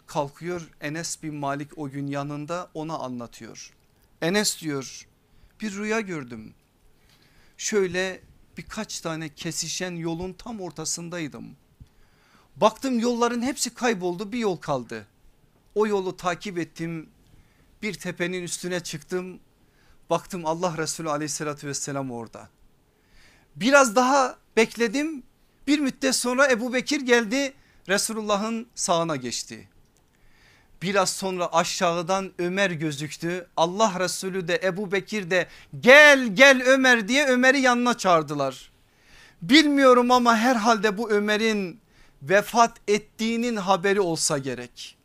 kalkıyor 0.07 0.70
Enes 0.80 1.22
bin 1.22 1.34
Malik 1.34 1.78
o 1.78 1.90
gün 1.90 2.07
yanında 2.07 2.70
ona 2.74 2.99
anlatıyor. 2.99 3.72
Enes 4.25 4.61
diyor 4.61 5.07
bir 5.61 5.72
rüya 5.72 6.01
gördüm. 6.01 6.55
Şöyle 7.57 8.20
birkaç 8.57 9.01
tane 9.01 9.29
kesişen 9.29 9.97
yolun 9.97 10.33
tam 10.33 10.61
ortasındaydım. 10.61 11.57
Baktım 12.57 12.99
yolların 12.99 13.43
hepsi 13.43 13.75
kayboldu 13.75 14.33
bir 14.33 14.39
yol 14.39 14.57
kaldı. 14.57 15.07
O 15.75 15.87
yolu 15.87 16.16
takip 16.16 16.59
ettim 16.59 17.09
bir 17.83 17.95
tepenin 17.95 18.43
üstüne 18.43 18.81
çıktım. 18.81 19.41
Baktım 20.11 20.47
Allah 20.47 20.79
Resulü 20.79 21.11
aleyhissalatü 21.11 21.66
vesselam 21.66 22.11
orada. 22.11 22.49
Biraz 23.57 23.97
daha 23.97 24.39
bekledim 24.57 25.22
bir 25.66 25.79
müddet 25.79 26.16
sonra 26.16 26.51
Ebu 26.51 26.75
Bekir 26.75 27.01
geldi 27.01 27.55
Resulullah'ın 27.89 28.66
sağına 28.75 29.16
geçti. 29.16 29.68
Biraz 30.85 31.11
sonra 31.11 31.53
aşağıdan 31.53 32.32
Ömer 32.39 32.70
gözüktü. 32.70 33.47
Allah 33.57 34.01
Resulü 34.01 34.49
de 34.49 34.61
Ebu 34.64 34.93
Bekir 34.93 35.30
de 35.30 35.47
gel 35.80 36.26
gel 36.26 36.62
Ömer 36.66 37.09
diye 37.09 37.26
Ömer'i 37.26 37.61
yanına 37.61 37.99
çağırdılar. 37.99 38.70
Bilmiyorum 39.43 40.11
ama 40.11 40.37
herhalde 40.37 40.99
bu 40.99 41.11
Ömer'in 41.11 41.80
vefat 42.22 42.76
ettiğinin 42.89 43.57
haberi 43.57 44.01
olsa 44.01 44.39
gerek. 44.39 44.97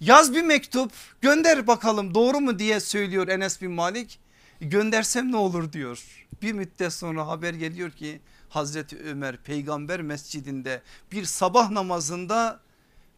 Yaz 0.00 0.34
bir 0.34 0.42
mektup 0.42 0.92
gönder 1.20 1.66
bakalım 1.66 2.14
doğru 2.14 2.40
mu 2.40 2.58
diye 2.58 2.80
söylüyor 2.80 3.28
Enes 3.28 3.62
bin 3.62 3.70
Malik. 3.70 4.18
Göndersem 4.60 5.32
ne 5.32 5.36
olur 5.36 5.72
diyor. 5.72 6.26
Bir 6.42 6.52
müddet 6.52 6.92
sonra 6.92 7.26
haber 7.26 7.54
geliyor 7.54 7.90
ki 7.90 8.20
Hazreti 8.48 8.98
Ömer 8.98 9.36
peygamber 9.36 10.02
mescidinde 10.02 10.82
bir 11.12 11.24
sabah 11.24 11.70
namazında 11.70 12.60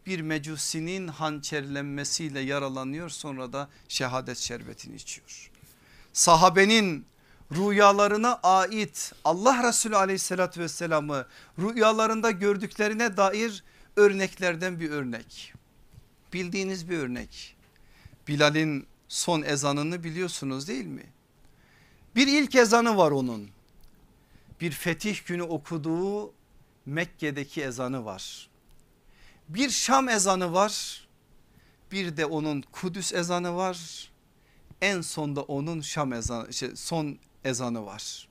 bir 0.05 0.21
mecusinin 0.21 1.07
hançerlenmesiyle 1.07 2.39
yaralanıyor 2.39 3.09
sonra 3.09 3.53
da 3.53 3.69
şehadet 3.87 4.37
şerbetini 4.37 4.95
içiyor. 4.95 5.51
Sahabenin 6.13 7.05
rüyalarına 7.51 8.39
ait 8.43 9.13
Allah 9.23 9.67
Resulü 9.67 9.95
aleyhissalatü 9.95 10.61
vesselamı 10.61 11.27
rüyalarında 11.59 12.31
gördüklerine 12.31 13.17
dair 13.17 13.63
örneklerden 13.95 14.79
bir 14.79 14.89
örnek. 14.89 15.53
Bildiğiniz 16.33 16.89
bir 16.89 16.97
örnek. 16.97 17.55
Bilal'in 18.27 18.87
son 19.07 19.41
ezanını 19.41 20.03
biliyorsunuz 20.03 20.67
değil 20.67 20.85
mi? 20.85 21.05
Bir 22.15 22.27
ilk 22.27 22.55
ezanı 22.55 22.97
var 22.97 23.11
onun. 23.11 23.49
Bir 24.61 24.71
fetih 24.71 25.25
günü 25.25 25.43
okuduğu 25.43 26.33
Mekke'deki 26.85 27.63
ezanı 27.63 28.05
var. 28.05 28.49
Bir 29.49 29.69
Şam 29.69 30.09
ezanı 30.09 30.53
var. 30.53 31.03
Bir 31.91 32.17
de 32.17 32.25
onun 32.25 32.61
Kudüs 32.61 33.13
ezanı 33.13 33.55
var. 33.55 34.09
En 34.81 35.01
sonda 35.01 35.41
onun 35.41 35.81
Şam 35.81 36.13
ezanı 36.13 36.53
şey, 36.53 36.75
son 36.75 37.17
ezanı 37.43 37.85
var. 37.85 38.27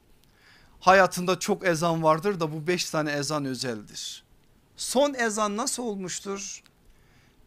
Hayatında 0.80 1.38
çok 1.38 1.66
ezan 1.66 2.02
vardır 2.02 2.40
da 2.40 2.52
bu 2.52 2.66
beş 2.66 2.90
tane 2.90 3.12
ezan 3.12 3.44
özeldir. 3.44 4.24
Son 4.76 5.14
ezan 5.14 5.56
nasıl 5.56 5.82
olmuştur? 5.82 6.62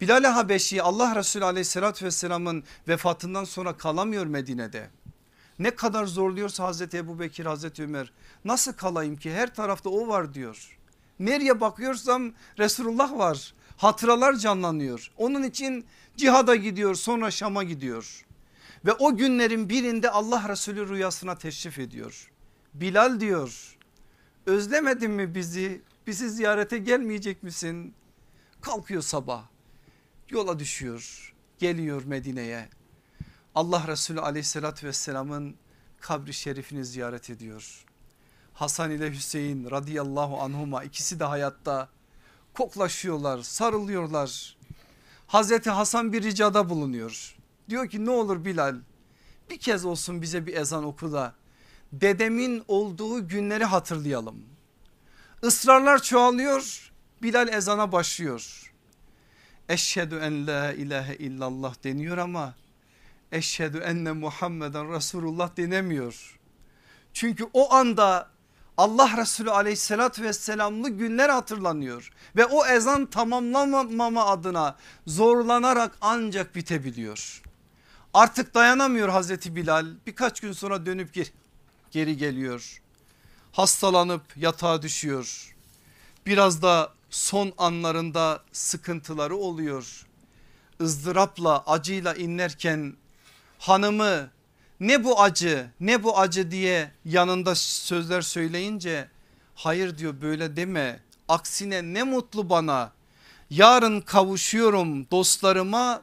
Bilal-i 0.02 0.28
Habeşi 0.28 0.84
Allah 0.84 1.16
Resulü 1.16 1.46
aleyhissalatü 1.46 2.06
vesselamın 2.06 2.64
vefatından 2.88 3.44
sonra 3.44 3.78
kalamıyor 3.78 4.26
Medine'de. 4.26 4.90
Ne 5.60 5.76
kadar 5.76 6.06
zorluyorsa 6.06 6.64
Hazreti 6.64 6.98
Ebu 6.98 7.20
Bekir 7.20 7.46
Hazreti 7.46 7.84
Ömer 7.84 8.12
nasıl 8.46 8.74
kalayım 8.74 9.16
ki 9.16 9.34
her 9.34 9.56
tarafta 9.56 9.90
o 9.90 10.08
var 10.08 10.34
diyor. 10.34 10.78
Nereye 11.20 11.62
bakıyorsam 11.62 12.34
Resulullah 12.60 13.18
var 13.18 13.54
hatıralar 13.78 14.36
canlanıyor. 14.36 15.12
Onun 15.18 15.44
için 15.44 15.86
cihada 16.18 16.56
gidiyor 16.56 16.96
sonra 16.96 17.32
Şam'a 17.32 17.64
gidiyor. 17.64 18.26
Ve 18.86 18.94
o 18.94 19.18
günlerin 19.18 19.70
birinde 19.70 20.10
Allah 20.10 20.50
Resulü 20.50 20.90
rüyasına 20.90 21.38
teşrif 21.38 21.80
ediyor. 21.80 22.32
Bilal 22.74 23.20
diyor 23.20 23.78
özlemedin 24.46 25.12
mi 25.12 25.36
bizi 25.36 25.82
bizi 26.08 26.30
ziyarete 26.30 26.78
gelmeyecek 26.78 27.44
misin? 27.44 27.94
Kalkıyor 28.62 29.02
sabah 29.02 29.44
yola 30.30 30.60
düşüyor 30.60 31.34
geliyor 31.60 32.04
Medine'ye. 32.04 32.70
Allah 33.56 33.88
Resulü 33.88 34.22
aleyhissalatü 34.22 34.88
vesselamın 34.88 35.56
kabri 36.00 36.34
şerifini 36.34 36.86
ziyaret 36.86 37.30
ediyor. 37.30 37.85
Hasan 38.56 38.92
ile 38.92 39.12
Hüseyin 39.12 39.72
radıyallahu 39.72 40.42
anhuma 40.42 40.84
ikisi 40.84 41.20
de 41.20 41.24
hayatta 41.24 41.90
koklaşıyorlar 42.54 43.42
sarılıyorlar. 43.42 44.58
Hazreti 45.28 45.70
Hasan 45.70 46.14
bir 46.14 46.24
ricada 46.24 46.70
bulunuyor. 46.70 47.36
Diyor 47.70 47.90
ki 47.90 48.06
ne 48.06 48.10
olur 48.10 48.46
Bilal 48.46 48.76
bir 49.50 49.58
kez 49.58 49.86
olsun 49.86 50.22
bize 50.22 50.46
bir 50.46 50.56
ezan 50.56 50.84
oku 50.84 51.14
da 51.14 51.34
dedemin 51.94 52.64
olduğu 52.68 53.28
günleri 53.28 53.66
hatırlayalım. 53.66 54.46
Israrlar 55.44 56.02
çoğalıyor 56.04 56.92
Bilal 57.22 57.48
ezana 57.48 57.92
başlıyor. 57.92 58.74
Eşhedü 59.70 60.16
en 60.16 60.48
la 60.48 60.74
ilahe 60.74 61.16
illallah 61.16 61.84
deniyor 61.84 62.18
ama 62.18 62.56
eşhedü 63.32 63.78
enne 63.78 64.12
Muhammeden 64.12 64.94
Resulullah 64.94 65.58
denemiyor. 65.58 66.40
Çünkü 67.14 67.48
o 67.54 67.74
anda 67.74 68.35
Allah 68.78 69.18
Resulü 69.18 69.52
aleyhissalatü 69.52 70.24
vesselamlı 70.24 70.90
günler 70.90 71.30
hatırlanıyor. 71.30 72.12
Ve 72.36 72.46
o 72.46 72.66
ezan 72.66 73.06
tamamlanmama 73.06 74.26
adına 74.26 74.76
zorlanarak 75.08 75.98
ancak 76.02 76.56
bitebiliyor. 76.56 77.42
Artık 78.14 78.54
dayanamıyor 78.54 79.10
Hazreti 79.10 79.56
Bilal 79.56 79.86
birkaç 80.08 80.40
gün 80.40 80.52
sonra 80.52 80.86
dönüp 80.86 81.14
geri, 81.14 81.30
geri 81.92 82.18
geliyor. 82.18 82.82
Hastalanıp 83.52 84.22
yatağa 84.36 84.82
düşüyor. 84.82 85.56
Biraz 86.26 86.62
da 86.62 86.94
son 87.10 87.54
anlarında 87.58 88.44
sıkıntıları 88.52 89.36
oluyor. 89.36 90.06
ızdırapla 90.82 91.64
acıyla 91.66 92.14
inlerken 92.14 92.94
hanımı 93.60 94.30
ne 94.80 95.04
bu 95.04 95.22
acı 95.22 95.70
ne 95.80 96.04
bu 96.04 96.20
acı 96.20 96.52
diye 96.52 96.92
yanında 97.06 97.56
sözler 97.56 98.22
söyleyince 98.22 99.10
hayır 99.56 99.98
diyor 99.98 100.22
böyle 100.22 100.56
deme 100.56 101.00
aksine 101.28 101.82
ne 101.84 102.04
mutlu 102.04 102.50
bana 102.50 102.92
yarın 103.50 104.02
kavuşuyorum 104.02 105.12
dostlarıma 105.12 106.02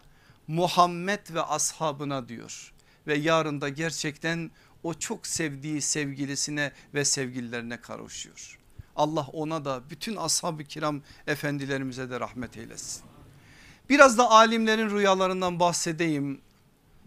Muhammed 0.48 1.34
ve 1.34 1.42
ashabına 1.42 2.28
diyor. 2.28 2.72
Ve 3.06 3.14
yarın 3.14 3.60
da 3.60 3.68
gerçekten 3.68 4.50
o 4.82 4.94
çok 4.94 5.26
sevdiği 5.26 5.80
sevgilisine 5.80 6.72
ve 6.94 7.04
sevgililerine 7.04 7.80
kavuşuyor. 7.80 8.58
Allah 8.96 9.26
ona 9.32 9.64
da 9.64 9.82
bütün 9.90 10.16
ashab-ı 10.16 10.64
kiram 10.64 11.02
efendilerimize 11.26 12.10
de 12.10 12.20
rahmet 12.20 12.56
eylesin. 12.56 13.02
Biraz 13.88 14.18
da 14.18 14.30
alimlerin 14.30 14.90
rüyalarından 14.90 15.60
bahsedeyim. 15.60 16.40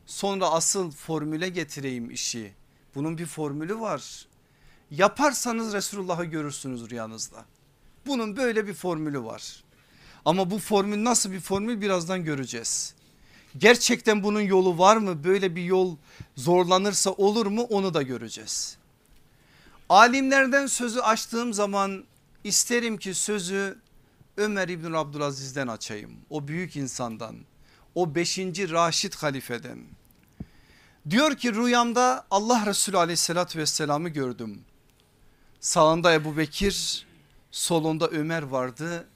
Sonra 0.06 0.50
asıl 0.50 0.92
formüle 0.92 1.50
getireyim 1.50 2.12
işi. 2.12 2.54
Bunun 2.96 3.18
bir 3.18 3.26
formülü 3.26 3.80
var. 3.80 4.28
Yaparsanız 4.92 5.74
Resulullah'ı 5.74 6.26
görürsünüz 6.26 6.90
rüyanızda. 6.90 7.46
Bunun 8.06 8.38
böyle 8.38 8.68
bir 8.68 8.74
formülü 8.74 9.24
var. 9.24 9.64
Ama 10.26 10.52
bu 10.52 10.60
formül 10.60 11.04
nasıl 11.04 11.32
bir 11.32 11.40
formül 11.40 11.82
birazdan 11.82 12.24
göreceğiz. 12.24 12.94
Gerçekten 13.58 14.24
bunun 14.24 14.42
yolu 14.42 14.78
var 14.78 14.98
mı? 14.98 15.24
Böyle 15.24 15.56
bir 15.56 15.64
yol 15.64 15.96
zorlanırsa 16.36 17.12
olur 17.12 17.46
mu? 17.46 17.62
Onu 17.62 17.94
da 17.94 18.02
göreceğiz. 18.02 18.78
Alimlerden 19.90 20.68
sözü 20.68 21.00
açtığım 21.00 21.54
zaman 21.54 22.04
isterim 22.44 22.98
ki 22.98 23.14
sözü 23.14 23.78
Ömer 24.38 24.70
İbn 24.70 24.94
Abdülaziz'den 24.94 25.68
açayım. 25.68 26.12
O 26.30 26.48
büyük 26.48 26.76
insandan. 26.76 27.36
O 27.96 28.16
5. 28.16 28.38
Raşid 28.40 29.14
halifeden. 29.14 29.80
Diyor 31.10 31.36
ki 31.36 31.54
rüyamda 31.54 32.26
Allah 32.32 32.66
Resulü 32.66 32.98
aleyhissalatü 32.98 33.60
vesselam'ı 33.60 34.10
gördüm. 34.10 34.62
Sağında 35.60 36.14
Ebu 36.14 36.38
Bekir 36.38 37.08
solunda 37.52 38.08
Ömer 38.08 38.44
vardı. 38.44 39.08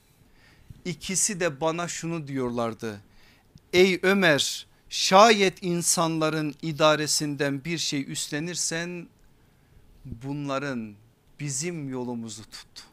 İkisi 0.86 1.40
de 1.40 1.62
bana 1.62 1.88
şunu 1.88 2.28
diyorlardı. 2.28 3.02
Ey 3.74 4.00
Ömer 4.04 4.68
şayet 4.90 5.64
insanların 5.64 6.56
idaresinden 6.62 7.66
bir 7.66 7.78
şey 7.78 8.12
üstlenirsen 8.12 9.08
bunların 10.06 10.96
bizim 11.40 11.90
yolumuzu 11.90 12.44
tut. 12.44 12.88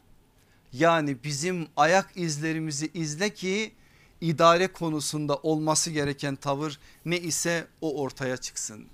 Yani 0.73 1.17
bizim 1.23 1.67
ayak 1.77 2.11
izlerimizi 2.15 2.91
izle 2.93 3.33
ki 3.33 3.71
idare 4.21 4.67
konusunda 4.67 5.35
olması 5.35 5.91
gereken 5.91 6.35
tavır 6.35 6.79
ne 7.05 7.19
ise 7.19 7.67
o 7.81 8.01
ortaya 8.01 8.37
çıksın. 8.37 8.85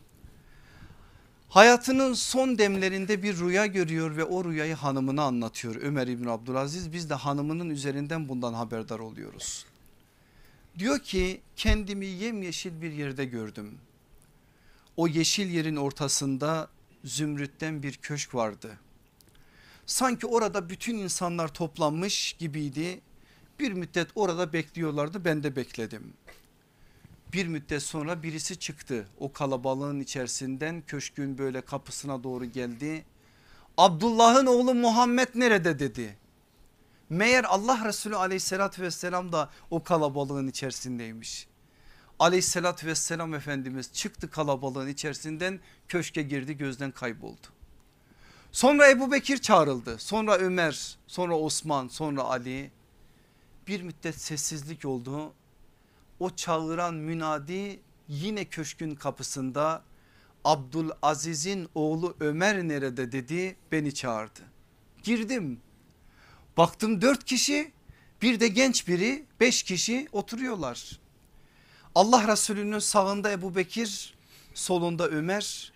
Hayatının 1.49 2.13
son 2.13 2.57
demlerinde 2.57 3.23
bir 3.23 3.37
rüya 3.37 3.65
görüyor 3.65 4.17
ve 4.17 4.23
o 4.23 4.45
rüyayı 4.45 4.75
hanımına 4.75 5.23
anlatıyor 5.23 5.75
Ömer 5.75 6.07
İbn 6.07 6.27
Abdülaziz. 6.27 6.93
Biz 6.93 7.09
de 7.09 7.13
hanımının 7.13 7.69
üzerinden 7.69 8.29
bundan 8.29 8.53
haberdar 8.53 8.99
oluyoruz. 8.99 9.65
Diyor 10.79 10.99
ki 10.99 11.41
kendimi 11.55 12.05
yemyeşil 12.05 12.81
bir 12.81 12.91
yerde 12.91 13.25
gördüm. 13.25 13.77
O 14.97 15.07
yeşil 15.07 15.49
yerin 15.49 15.75
ortasında 15.75 16.67
zümrütten 17.03 17.83
bir 17.83 17.93
köşk 17.93 18.35
vardı. 18.35 18.79
Sanki 19.85 20.27
orada 20.27 20.69
bütün 20.69 20.97
insanlar 20.97 21.53
toplanmış 21.53 22.33
gibiydi. 22.33 23.01
Bir 23.59 23.71
müddet 23.71 24.07
orada 24.15 24.53
bekliyorlardı 24.53 25.25
ben 25.25 25.43
de 25.43 25.55
bekledim. 25.55 26.13
Bir 27.33 27.47
müddet 27.47 27.83
sonra 27.83 28.23
birisi 28.23 28.59
çıktı 28.59 29.07
o 29.19 29.33
kalabalığın 29.33 29.99
içerisinden 29.99 30.83
köşkün 30.87 31.37
böyle 31.37 31.61
kapısına 31.61 32.23
doğru 32.23 32.45
geldi. 32.45 33.05
Abdullah'ın 33.77 34.45
oğlu 34.45 34.73
Muhammed 34.73 35.27
nerede 35.35 35.79
dedi. 35.79 36.17
Meğer 37.09 37.43
Allah 37.43 37.85
Resulü 37.85 38.15
aleyhissalatü 38.15 38.81
vesselam 38.81 39.31
da 39.31 39.49
o 39.71 39.83
kalabalığın 39.83 40.47
içerisindeymiş. 40.47 41.47
Aleyhissalatü 42.19 42.87
vesselam 42.87 43.33
Efendimiz 43.33 43.93
çıktı 43.93 44.29
kalabalığın 44.29 44.87
içerisinden 44.87 45.59
köşke 45.87 46.21
girdi 46.21 46.57
gözden 46.57 46.91
kayboldu. 46.91 47.47
Sonra 48.51 48.89
Ebu 48.89 49.11
Bekir 49.11 49.37
çağrıldı 49.37 49.97
sonra 49.99 50.37
Ömer 50.37 50.97
sonra 51.07 51.37
Osman 51.37 51.87
sonra 51.87 52.21
Ali 52.21 52.71
bir 53.67 53.81
müddet 53.81 54.21
sessizlik 54.21 54.85
oldu. 54.85 55.33
O 56.19 56.29
çağıran 56.29 56.95
münadi 56.95 57.79
yine 58.07 58.45
köşkün 58.45 58.95
kapısında 58.95 59.83
Abdülaziz'in 60.43 61.69
oğlu 61.75 62.15
Ömer 62.19 62.67
nerede 62.67 63.11
dedi 63.11 63.55
beni 63.71 63.93
çağırdı. 63.93 64.41
Girdim 65.03 65.59
baktım 66.57 67.01
dört 67.01 67.23
kişi 67.23 67.71
bir 68.21 68.39
de 68.39 68.47
genç 68.47 68.87
biri 68.87 69.25
beş 69.39 69.63
kişi 69.63 70.07
oturuyorlar. 70.11 70.99
Allah 71.95 72.27
Resulü'nün 72.27 72.79
sağında 72.79 73.31
Ebu 73.31 73.55
Bekir 73.55 74.13
solunda 74.53 75.09
Ömer 75.09 75.73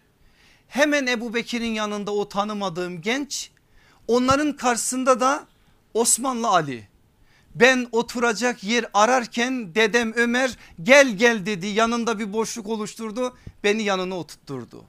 hemen 0.68 1.08
Ebu 1.08 1.34
Bekir'in 1.34 1.74
yanında 1.74 2.12
o 2.12 2.30
tanımadığım 2.30 3.02
genç 3.02 3.52
onların 4.08 4.56
karşısında 4.56 5.20
da 5.20 5.48
Osmanlı 5.94 6.48
Ali 6.48 6.88
ben 7.60 7.88
oturacak 7.92 8.64
yer 8.64 8.86
ararken 8.94 9.76
dedem 9.76 10.14
Ömer 10.14 10.58
gel 10.84 11.18
gel 11.18 11.46
dedi 11.46 11.68
yanında 11.68 12.20
bir 12.20 12.34
boşluk 12.34 12.68
oluşturdu 12.68 13.38
beni 13.64 13.84
yanına 13.84 14.16
oturtturdu. 14.16 14.86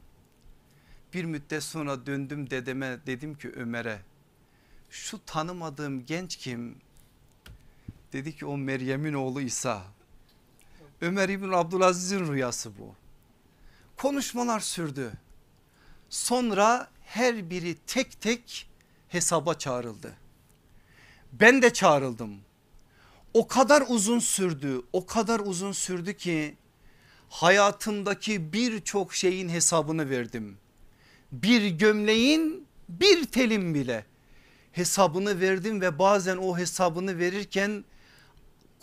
Bir 1.14 1.25
müddet 1.25 1.62
sonra 1.62 2.07
döndüm 2.07 2.51
dedeme 2.51 2.99
dedim 3.07 3.35
ki 3.35 3.51
Ömer'e 3.51 3.99
şu 4.91 5.25
tanımadığım 5.27 6.07
genç 6.07 6.37
kim? 6.37 6.77
Dedi 8.12 8.37
ki 8.37 8.47
o 8.47 8.57
Meryem'in 8.57 9.14
oğlu 9.14 9.41
İsa. 9.41 9.83
Ömer 11.01 11.29
İbn 11.29 11.53
Abdülaziz'in 11.53 12.33
rüyası 12.33 12.79
bu. 12.79 12.95
Konuşmalar 13.97 14.61
sürdü. 14.61 15.12
Sonra 16.11 16.91
her 17.05 17.51
biri 17.51 17.75
tek 17.87 18.21
tek 18.21 18.71
hesaba 19.09 19.55
çağrıldı. 19.55 20.14
Ben 21.33 21.62
de 21.62 21.73
çağrıldım. 21.73 22.47
O 23.39 23.47
kadar 23.47 23.84
uzun 23.89 24.18
sürdü, 24.18 24.82
o 24.93 25.07
kadar 25.07 25.41
uzun 25.41 25.72
sürdü 25.72 26.14
ki 26.14 26.57
hayatımdaki 27.28 28.53
birçok 28.53 29.14
şeyin 29.14 29.49
hesabını 29.49 30.11
verdim. 30.11 30.57
Bir 31.32 31.66
gömleğin 31.66 32.66
bir 32.89 33.24
telim 33.24 33.74
bile 33.74 34.05
hesabını 34.72 35.41
verdim 35.41 35.80
ve 35.80 35.99
bazen 35.99 36.36
o 36.36 36.59
hesabını 36.59 37.18
verirken 37.18 37.84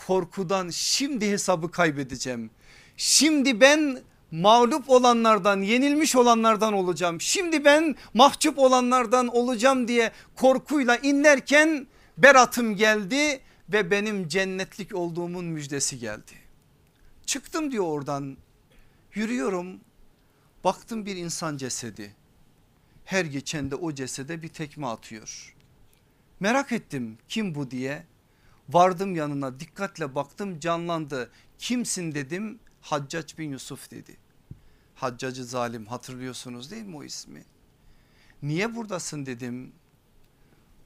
korkudan 0.07 0.69
şimdi 0.69 1.31
hesabı 1.31 1.71
kaybedeceğim. 1.71 2.49
Şimdi 2.97 3.61
ben 3.61 3.99
mağlup 4.31 4.89
olanlardan 4.89 5.61
yenilmiş 5.61 6.15
olanlardan 6.15 6.73
olacağım. 6.73 7.21
Şimdi 7.21 7.65
ben 7.65 7.95
mahcup 8.13 8.59
olanlardan 8.59 9.27
olacağım 9.27 9.87
diye 9.87 10.11
korkuyla 10.35 10.95
inlerken 10.95 11.87
beratım 12.17 12.75
geldi 12.75 13.41
ve 13.69 13.91
benim 13.91 14.27
cennetlik 14.27 14.95
olduğumun 14.95 15.45
müjdesi 15.45 15.99
geldi. 15.99 16.33
Çıktım 17.25 17.71
diyor 17.71 17.85
oradan 17.85 18.37
yürüyorum 19.13 19.79
baktım 20.63 21.05
bir 21.05 21.15
insan 21.15 21.57
cesedi. 21.57 22.15
Her 23.05 23.25
geçen 23.25 23.71
de 23.71 23.75
o 23.75 23.93
cesede 23.93 24.41
bir 24.41 24.47
tekme 24.47 24.87
atıyor. 24.87 25.55
Merak 26.39 26.71
ettim 26.71 27.17
kim 27.29 27.55
bu 27.55 27.71
diye 27.71 28.05
vardım 28.69 29.15
yanına 29.15 29.59
dikkatle 29.59 30.15
baktım 30.15 30.59
canlandı. 30.59 31.31
Kimsin 31.59 32.15
dedim 32.15 32.59
Haccac 32.81 33.37
bin 33.37 33.49
Yusuf 33.51 33.91
dedi. 33.91 34.17
Haccacı 34.95 35.45
zalim 35.45 35.85
hatırlıyorsunuz 35.85 36.71
değil 36.71 36.85
mi 36.85 36.97
o 36.97 37.03
ismi? 37.03 37.43
Niye 38.43 38.75
buradasın 38.75 39.25
dedim. 39.25 39.71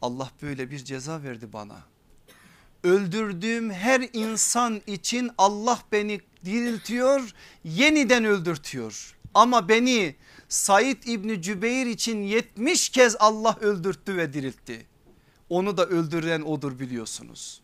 Allah 0.02 0.32
böyle 0.42 0.72
bir 0.72 0.78
ceza 0.78 1.24
verdi 1.24 1.54
bana. 1.54 1.84
Öldürdüğüm 2.84 3.72
her 3.72 4.10
insan 4.14 4.82
için 4.88 5.32
Allah 5.38 5.80
beni 5.92 6.22
diriltiyor 6.46 7.34
yeniden 7.64 8.26
öldürtüyor. 8.26 9.16
Ama 9.34 9.70
beni 9.70 10.16
Said 10.50 11.04
İbni 11.04 11.42
Cübeyr 11.42 11.86
için 11.86 12.22
70 12.22 12.90
kez 12.90 13.16
Allah 13.20 13.58
öldürttü 13.62 14.18
ve 14.18 14.34
diriltti. 14.34 14.86
Onu 15.50 15.78
da 15.78 15.86
öldüren 15.86 16.42
odur 16.42 16.80
biliyorsunuz. 16.80 17.62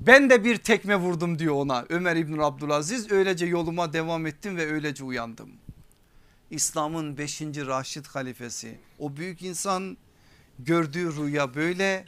Ben 0.00 0.30
de 0.30 0.44
bir 0.44 0.56
tekme 0.56 0.96
vurdum 0.96 1.38
diyor 1.38 1.54
ona 1.54 1.84
Ömer 1.88 2.16
İbn 2.16 2.38
Abdülaziz 2.38 3.12
öylece 3.12 3.46
yoluma 3.46 3.92
devam 3.92 4.26
ettim 4.26 4.56
ve 4.56 4.72
öylece 4.72 5.04
uyandım. 5.04 5.50
İslam'ın 6.50 7.18
5. 7.18 7.40
Raşid 7.42 8.06
halifesi 8.06 8.78
o 8.98 9.16
büyük 9.16 9.42
insan 9.42 9.96
gördüğü 10.58 11.16
rüya 11.16 11.54
böyle 11.54 12.04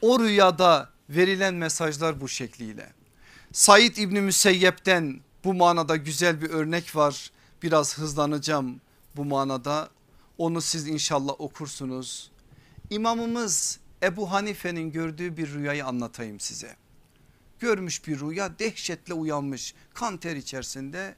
o 0.00 0.20
rüyada 0.20 0.95
verilen 1.10 1.54
mesajlar 1.54 2.20
bu 2.20 2.28
şekliyle. 2.28 2.92
Said 3.52 3.96
İbni 3.96 4.20
Müseyyep'ten 4.20 5.20
bu 5.44 5.54
manada 5.54 5.96
güzel 5.96 6.42
bir 6.42 6.50
örnek 6.50 6.96
var 6.96 7.30
biraz 7.62 7.98
hızlanacağım 7.98 8.80
bu 9.16 9.24
manada 9.24 9.90
onu 10.38 10.60
siz 10.60 10.88
inşallah 10.88 11.40
okursunuz. 11.40 12.30
İmamımız 12.90 13.78
Ebu 14.02 14.30
Hanife'nin 14.32 14.92
gördüğü 14.92 15.36
bir 15.36 15.52
rüyayı 15.54 15.86
anlatayım 15.86 16.40
size. 16.40 16.76
görmüş 17.58 18.06
bir 18.06 18.20
rüya 18.20 18.58
dehşetle 18.58 19.14
uyanmış 19.14 19.74
kan 19.94 20.16
ter 20.16 20.36
içerisinde 20.36 21.14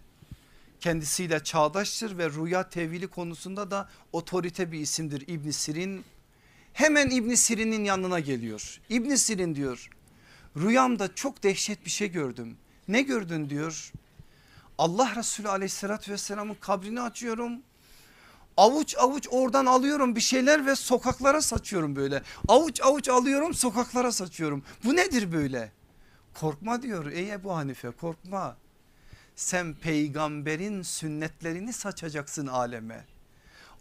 kendisiyle 0.80 1.44
çağdaştır 1.44 2.18
ve 2.18 2.30
rüya 2.30 2.68
tevili 2.68 3.06
konusunda 3.06 3.70
da 3.70 3.88
otorite 4.12 4.72
bir 4.72 4.80
isimdir 4.80 5.24
İbn 5.28 5.50
Sirin. 5.50 6.04
Hemen 6.78 7.10
İbn 7.10 7.34
Sirin'in 7.34 7.84
yanına 7.84 8.20
geliyor. 8.20 8.80
İbn 8.88 9.14
Sirin 9.14 9.54
diyor 9.54 9.90
rüyamda 10.56 11.14
çok 11.14 11.42
dehşet 11.42 11.84
bir 11.84 11.90
şey 11.90 12.10
gördüm. 12.10 12.56
Ne 12.88 13.02
gördün 13.02 13.50
diyor. 13.50 13.92
Allah 14.78 15.16
Resulü 15.16 15.48
aleyhissalatü 15.48 16.12
vesselamın 16.12 16.54
kabrini 16.54 17.00
açıyorum. 17.00 17.52
Avuç 18.56 18.96
avuç 18.98 19.28
oradan 19.30 19.66
alıyorum 19.66 20.16
bir 20.16 20.20
şeyler 20.20 20.66
ve 20.66 20.76
sokaklara 20.76 21.42
saçıyorum 21.42 21.96
böyle. 21.96 22.22
Avuç 22.48 22.80
avuç 22.80 23.08
alıyorum 23.08 23.54
sokaklara 23.54 24.12
saçıyorum. 24.12 24.62
Bu 24.84 24.96
nedir 24.96 25.32
böyle? 25.32 25.72
Korkma 26.34 26.82
diyor 26.82 27.06
ey 27.06 27.32
Ebu 27.32 27.56
Hanife 27.56 27.90
korkma. 27.90 28.56
Sen 29.36 29.74
peygamberin 29.74 30.82
sünnetlerini 30.82 31.72
saçacaksın 31.72 32.46
aleme. 32.46 33.17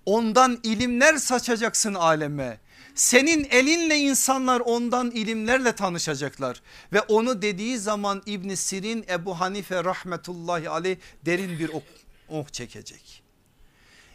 Ondan 0.07 0.59
ilimler 0.63 1.17
saçacaksın 1.17 1.93
aleme. 1.93 2.59
Senin 2.95 3.47
elinle 3.51 3.97
insanlar 3.97 4.59
ondan 4.59 5.11
ilimlerle 5.11 5.71
tanışacaklar. 5.71 6.61
Ve 6.93 7.01
onu 7.01 7.41
dediği 7.41 7.77
zaman 7.77 8.21
İbn 8.25 8.53
Sirin 8.53 9.05
Ebu 9.09 9.39
Hanife 9.39 9.83
rahmetullahi 9.83 10.69
aleyh 10.69 10.97
derin 11.25 11.59
bir 11.59 11.69
oh, 11.69 11.81
oh 12.29 12.47
çekecek. 12.47 13.23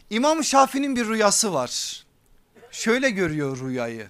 İmam 0.09 0.43
Şafii'nin 0.43 0.95
bir 0.95 1.07
rüyası 1.07 1.53
var. 1.53 2.03
Şöyle 2.71 3.09
görüyor 3.09 3.59
rüyayı. 3.59 4.07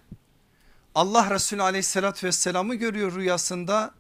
Allah 0.96 1.32
Resulü 1.32 1.62
aleyhissalatü 1.62 2.28
vesselam'ı 2.28 2.76
görüyor 2.76 3.16
rüyasında. 3.16 3.94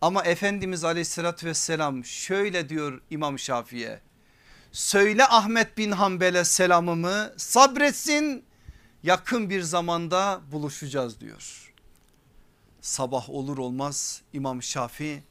Ama 0.00 0.22
Efendimiz 0.22 0.84
aleyhissalatü 0.84 1.46
vesselam 1.46 2.04
şöyle 2.04 2.68
diyor 2.68 3.00
İmam 3.10 3.38
Şafii'ye. 3.38 4.07
Söyle 4.72 5.26
Ahmet 5.26 5.78
bin 5.78 5.92
Hanbel'e 5.92 6.44
selamımı 6.44 7.32
sabretsin 7.36 8.44
yakın 9.02 9.50
bir 9.50 9.62
zamanda 9.62 10.40
buluşacağız 10.52 11.20
diyor. 11.20 11.72
Sabah 12.80 13.30
olur 13.30 13.58
olmaz 13.58 14.22
İmam 14.32 14.62
Şafii 14.62 15.22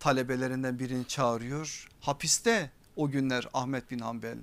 talebelerinden 0.00 0.78
birini 0.78 1.08
çağırıyor. 1.08 1.88
Hapiste 2.00 2.70
o 2.96 3.10
günler 3.10 3.48
Ahmet 3.52 3.90
bin 3.90 3.98
Hanbel. 3.98 4.38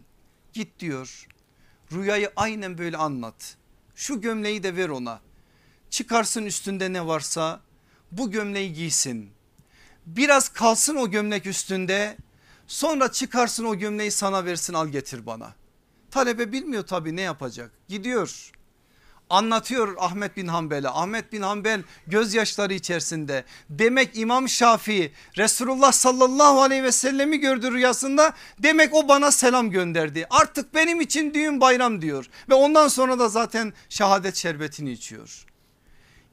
Git 0.54 0.80
diyor 0.80 1.28
rüyayı 1.92 2.32
aynen 2.36 2.78
böyle 2.78 2.98
anlat. 2.98 3.58
Şu 3.96 4.22
gömleği 4.22 4.64
de 4.64 4.76
ver 4.76 4.90
ona. 4.90 5.20
Çıkarsın 5.90 6.46
üstünde 6.46 6.94
ne 6.94 7.08
varsa 7.08 7.62
bu 8.12 8.32
gömleği 8.32 8.74
giysin. 8.74 9.30
Biraz 10.06 10.50
kalsın 10.50 10.96
o 10.96 11.12
gömlek 11.12 11.46
üstünde 11.46 12.18
sonra 12.68 13.12
çıkarsın 13.12 13.66
o 13.66 13.76
gömleği 13.76 14.12
sana 14.12 14.46
versin 14.46 14.74
al 14.74 14.88
getir 14.88 15.26
bana. 15.26 15.54
Talebe 16.12 16.52
bilmiyor 16.52 16.84
tabii 16.84 17.16
ne 17.16 17.22
yapacak 17.22 17.72
gidiyor 17.88 18.52
anlatıyor 19.30 19.96
Ahmet 19.98 20.38
bin 20.38 20.48
Hanbel'e. 20.48 20.90
Ahmet 20.90 21.34
bin 21.34 21.42
Hanbel 21.42 21.84
gözyaşları 22.08 22.74
içerisinde. 22.74 23.44
Demek 23.70 24.18
İmam 24.18 24.50
Şafii 24.50 25.12
Resulullah 25.38 25.92
sallallahu 25.92 26.62
aleyhi 26.62 26.84
ve 26.84 26.92
sellemi 26.92 27.40
gördü 27.40 27.72
rüyasında. 27.72 28.34
Demek 28.60 28.94
o 28.94 29.08
bana 29.08 29.32
selam 29.32 29.72
gönderdi. 29.72 30.28
Artık 30.30 30.74
benim 30.74 31.02
için 31.02 31.34
düğün 31.34 31.62
bayram 31.62 32.02
diyor. 32.02 32.30
Ve 32.50 32.54
ondan 32.54 32.88
sonra 32.88 33.20
da 33.20 33.30
zaten 33.30 33.74
şehadet 33.90 34.36
şerbetini 34.36 34.92
içiyor. 34.92 35.46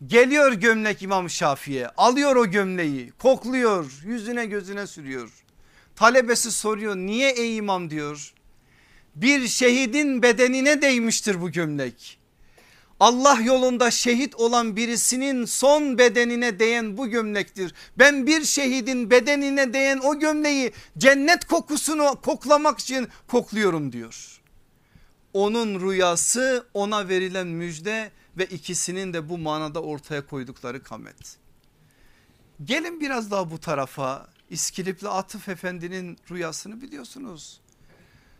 Geliyor 0.07 0.53
gömlek 0.53 1.03
İmam 1.03 1.31
Şafii'ye 1.31 1.89
alıyor 1.89 2.37
o 2.37 2.47
gömleği 2.47 3.13
kokluyor 3.19 3.93
yüzüne 4.05 4.47
gözüne 4.47 4.87
sürüyor. 4.87 5.44
Talebesi 5.97 6.53
soruyor 6.53 6.97
niye 6.97 7.31
ey 7.31 7.57
imam 7.57 7.91
diyor. 7.91 8.35
Bir 9.15 9.49
şehidin 9.49 10.23
bedenine 10.23 10.83
değmiştir 10.83 11.41
bu 11.41 11.51
gömlek. 11.51 12.19
Allah 13.01 13.41
yolunda 13.41 13.91
şehit 13.91 14.35
olan 14.35 14.77
birisinin 14.77 15.45
son 15.45 15.99
bedenine 15.99 16.59
değen 16.59 16.97
bu 16.97 17.07
gömlektir. 17.07 17.75
Ben 17.99 18.27
bir 18.27 18.45
şehidin 18.45 19.11
bedenine 19.11 19.73
değen 19.73 19.99
o 19.99 20.19
gömleği 20.19 20.73
cennet 20.99 21.45
kokusunu 21.45 22.21
koklamak 22.23 22.79
için 22.79 23.09
kokluyorum 23.29 23.93
diyor. 23.93 24.41
Onun 25.33 25.81
rüyası 25.81 26.67
ona 26.75 27.09
verilen 27.09 27.47
müjde 27.47 28.11
ve 28.39 28.47
ikisinin 28.47 29.13
de 29.13 29.29
bu 29.29 29.39
manada 29.39 29.83
ortaya 29.83 30.27
koydukları 30.27 30.83
kamet. 30.83 31.37
Gelin 32.65 33.01
biraz 33.01 33.31
daha 33.31 33.51
bu 33.51 33.61
tarafa 33.61 34.34
İskilipli 34.55 35.09
Atıf 35.09 35.49
Efendi'nin 35.49 36.19
rüyasını 36.31 36.81
biliyorsunuz 36.81 37.61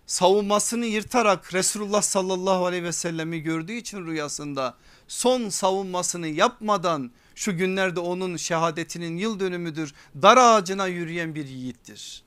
savunmasını 0.07 0.87
yırtarak 0.87 1.55
Resulullah 1.55 2.03
sallallahu 2.03 2.67
aleyhi 2.67 2.85
ve 2.85 2.93
sellemi 2.93 3.41
gördüğü 3.41 3.73
için 3.73 4.07
rüyasında 4.07 4.75
son 5.09 5.49
savunmasını 5.49 6.27
yapmadan 6.27 7.11
şu 7.35 7.57
günlerde 7.57 8.01
onun 8.01 8.37
şehadetinin 8.37 9.17
yıl 9.17 9.41
dönümüdür 9.41 9.95
dar 10.23 10.37
ağacına 10.37 10.87
yürüyen 10.87 11.35
bir 11.35 11.47
yiğittir. 11.47 12.25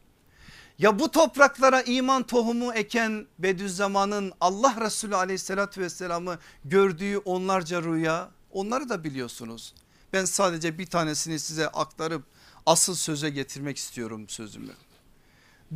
Ya 0.80 1.00
bu 1.00 1.12
topraklara 1.12 1.82
iman 1.82 2.24
tohumu 2.24 2.74
eken 2.74 3.28
Bediüzzaman'ın 3.40 4.34
Allah 4.42 4.76
Resulü 4.82 5.16
aleyhissalatü 5.16 5.82
vesselamı 5.82 6.40
gördüğü 6.66 7.18
onlarca 7.18 7.82
rüya 7.82 8.30
onları 8.52 8.90
da 8.90 9.04
biliyorsunuz. 9.04 9.74
Ben 10.14 10.26
sadece 10.26 10.78
bir 10.78 10.86
tanesini 10.86 11.40
size 11.40 11.68
aktarıp 11.68 12.24
asıl 12.68 12.96
söze 12.96 13.30
getirmek 13.30 13.78
istiyorum 13.78 14.30
sözümü. 14.30 14.74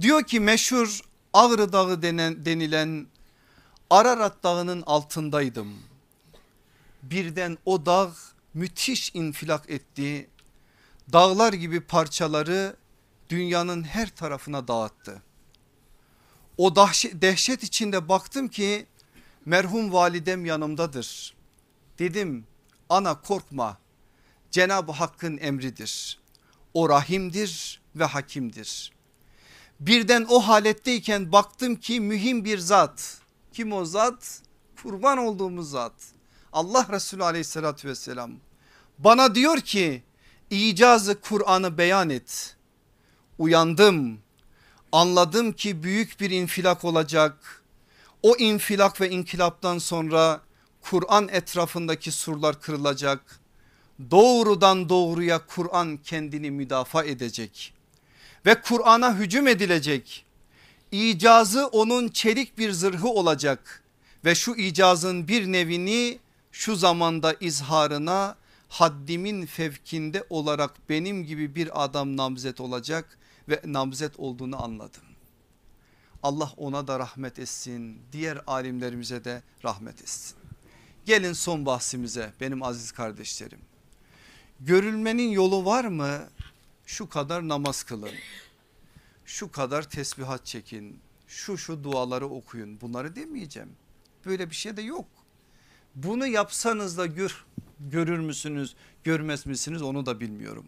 Diyor 0.02 0.24
ki 0.24 0.39
meşhur 0.39 1.02
Ağrı 1.34 1.74
Dağı 1.74 2.02
denen, 2.02 2.46
denilen 2.46 3.08
Ararat 3.89 4.44
Dağı'nın 4.44 4.84
altındaydım. 4.86 5.80
Birden 7.04 7.58
o 7.66 7.86
dağ 7.86 8.12
müthiş 8.54 9.12
infilak 9.16 9.70
etti. 9.70 10.30
Dağlar 11.14 11.54
gibi 11.54 11.82
parçaları 11.82 12.76
dünyanın 13.30 13.84
her 13.84 14.16
tarafına 14.16 14.68
dağıttı. 14.68 15.22
O 16.58 16.76
dehşet, 16.76 17.64
içinde 17.64 18.10
baktım 18.10 18.48
ki 18.48 18.86
merhum 19.46 19.94
validem 19.94 20.46
yanımdadır. 20.46 21.34
Dedim 22.00 22.46
ana 22.89 23.22
korkma 23.22 23.78
Cenab-ı 24.52 24.92
Hakk'ın 24.92 25.38
emridir. 25.38 26.21
O 26.74 26.90
rahimdir 26.90 27.82
ve 27.96 28.04
hakimdir. 28.06 28.92
Birden 29.80 30.26
o 30.30 30.40
haletteyken 30.40 31.32
baktım 31.32 31.76
ki 31.76 32.00
mühim 32.00 32.46
bir 32.46 32.58
zat. 32.58 33.18
Kim 33.54 33.74
o 33.74 33.86
zat? 33.86 34.42
Kurban 34.84 35.18
olduğumuz 35.18 35.70
zat. 35.70 35.94
Allah 36.54 36.88
Resulü 36.92 37.24
aleyhissalatü 37.24 37.88
vesselam 37.88 38.32
bana 39.00 39.36
diyor 39.36 39.58
ki 39.58 40.04
icazı 40.50 41.22
Kur'an'ı 41.22 41.78
beyan 41.78 42.10
et. 42.10 42.56
Uyandım 43.38 44.20
anladım 44.92 45.52
ki 45.54 45.84
büyük 45.84 46.20
bir 46.20 46.30
infilak 46.32 46.86
olacak. 46.86 47.64
O 48.24 48.36
infilak 48.36 49.02
ve 49.02 49.10
inkılaptan 49.10 49.78
sonra 49.78 50.42
Kur'an 50.82 51.28
etrafındaki 51.28 52.12
surlar 52.12 52.62
kırılacak. 52.62 53.41
Doğrudan 54.12 54.89
doğruya 54.89 55.45
Kur'an 55.47 55.97
kendini 55.97 56.52
müdafaa 56.52 57.04
edecek 57.04 57.74
ve 58.45 58.62
Kur'an'a 58.62 59.16
hücum 59.16 59.47
edilecek. 59.47 60.26
İcazı 60.91 61.68
onun 61.68 62.10
çelik 62.10 62.58
bir 62.58 62.72
zırhı 62.72 63.08
olacak 63.08 63.84
ve 64.26 64.36
şu 64.36 64.56
icazın 64.56 65.28
bir 65.28 65.52
nevini 65.52 66.20
şu 66.52 66.76
zamanda 66.76 67.36
izharına 67.39 68.36
haddimin 68.70 69.45
fevkinde 69.45 70.26
olarak 70.30 70.89
benim 70.89 71.26
gibi 71.26 71.56
bir 71.56 71.84
adam 71.84 72.18
namzet 72.18 72.62
olacak 72.62 73.18
ve 73.49 73.62
namzet 73.66 74.20
olduğunu 74.20 74.64
anladım. 74.64 75.04
Allah 76.24 76.54
ona 76.58 76.88
da 76.88 76.99
rahmet 76.99 77.39
etsin 77.39 78.02
diğer 78.12 78.41
alimlerimize 78.47 79.24
de 79.24 79.43
rahmet 79.64 80.02
etsin. 80.02 80.38
Gelin 81.06 81.34
son 81.34 81.66
bahsimize 81.66 82.34
benim 82.41 82.64
aziz 82.64 82.91
kardeşlerim. 82.91 83.60
Görülmenin 84.66 85.30
yolu 85.30 85.66
var 85.66 85.86
mı? 85.86 86.30
şu 86.91 87.09
kadar 87.09 87.47
namaz 87.47 87.84
kılın. 87.84 88.12
Şu 89.26 89.51
kadar 89.51 89.89
tesbihat 89.89 90.45
çekin. 90.45 90.99
Şu 91.28 91.57
şu 91.57 91.84
duaları 91.84 92.28
okuyun. 92.28 92.82
Bunları 92.82 93.16
demeyeceğim. 93.16 93.70
Böyle 94.26 94.49
bir 94.49 94.55
şey 94.55 94.78
de 94.78 94.82
yok. 94.82 95.05
Bunu 95.95 96.28
yapsanız 96.28 96.97
da 96.97 97.05
gör, 97.05 97.45
görür 97.80 98.20
müsünüz 98.20 98.76
görmez 99.03 99.45
misiniz 99.45 99.82
onu 99.82 100.05
da 100.05 100.20
bilmiyorum. 100.20 100.66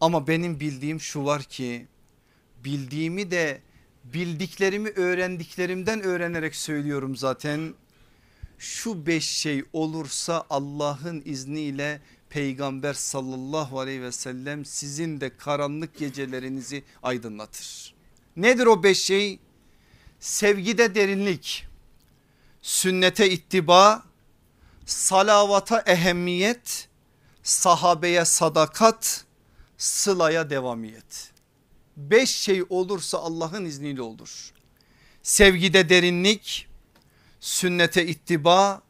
Ama 0.00 0.26
benim 0.26 0.60
bildiğim 0.60 1.00
şu 1.00 1.24
var 1.24 1.42
ki 1.42 1.86
bildiğimi 2.64 3.30
de 3.30 3.62
bildiklerimi 4.04 4.90
öğrendiklerimden 4.90 6.02
öğrenerek 6.02 6.56
söylüyorum 6.56 7.16
zaten. 7.16 7.74
şu 8.58 9.06
beş 9.06 9.24
şey 9.24 9.64
olursa 9.72 10.46
Allah'ın 10.50 11.22
izniyle 11.24 12.00
peygamber 12.34 12.94
sallallahu 12.94 13.80
aleyhi 13.80 14.02
ve 14.02 14.12
sellem 14.12 14.64
sizin 14.64 15.20
de 15.20 15.36
karanlık 15.36 15.98
gecelerinizi 15.98 16.84
aydınlatır. 17.02 17.94
Nedir 18.36 18.66
o 18.66 18.82
beş 18.82 19.02
şey? 19.02 19.38
Sevgide 20.20 20.94
derinlik, 20.94 21.66
sünnete 22.62 23.30
ittiba, 23.30 24.02
salavata 24.86 25.80
ehemmiyet, 25.86 26.88
sahabeye 27.42 28.24
sadakat, 28.24 29.24
sılaya 29.78 30.50
devamiyet. 30.50 31.32
Beş 31.96 32.30
şey 32.30 32.64
olursa 32.68 33.18
Allah'ın 33.18 33.64
izniyle 33.64 34.02
olur. 34.02 34.52
Sevgide 35.22 35.88
derinlik, 35.88 36.68
sünnete 37.40 38.06
ittiba, 38.06 38.82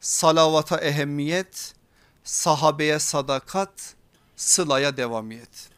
salavata 0.00 0.78
ehemmiyet, 0.80 1.75
sahabeye 2.26 2.98
sadakat, 2.98 3.94
sılaya 4.36 4.96
devamiyet. 4.96 5.68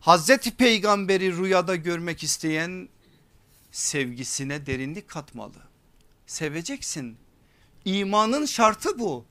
Hazreti 0.00 0.50
Peygamberi 0.50 1.36
rüyada 1.36 1.76
görmek 1.76 2.22
isteyen 2.22 2.88
sevgisine 3.72 4.66
derinlik 4.66 5.08
katmalı. 5.08 5.54
Seveceksin. 6.26 7.16
İmanın 7.84 8.46
şartı 8.46 8.98
bu. 8.98 9.24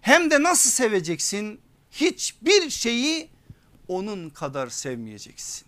Hem 0.00 0.30
de 0.30 0.42
nasıl 0.42 0.70
seveceksin? 0.70 1.60
Hiçbir 1.90 2.70
şeyi 2.70 3.28
onun 3.88 4.30
kadar 4.30 4.68
sevmeyeceksin. 4.68 5.66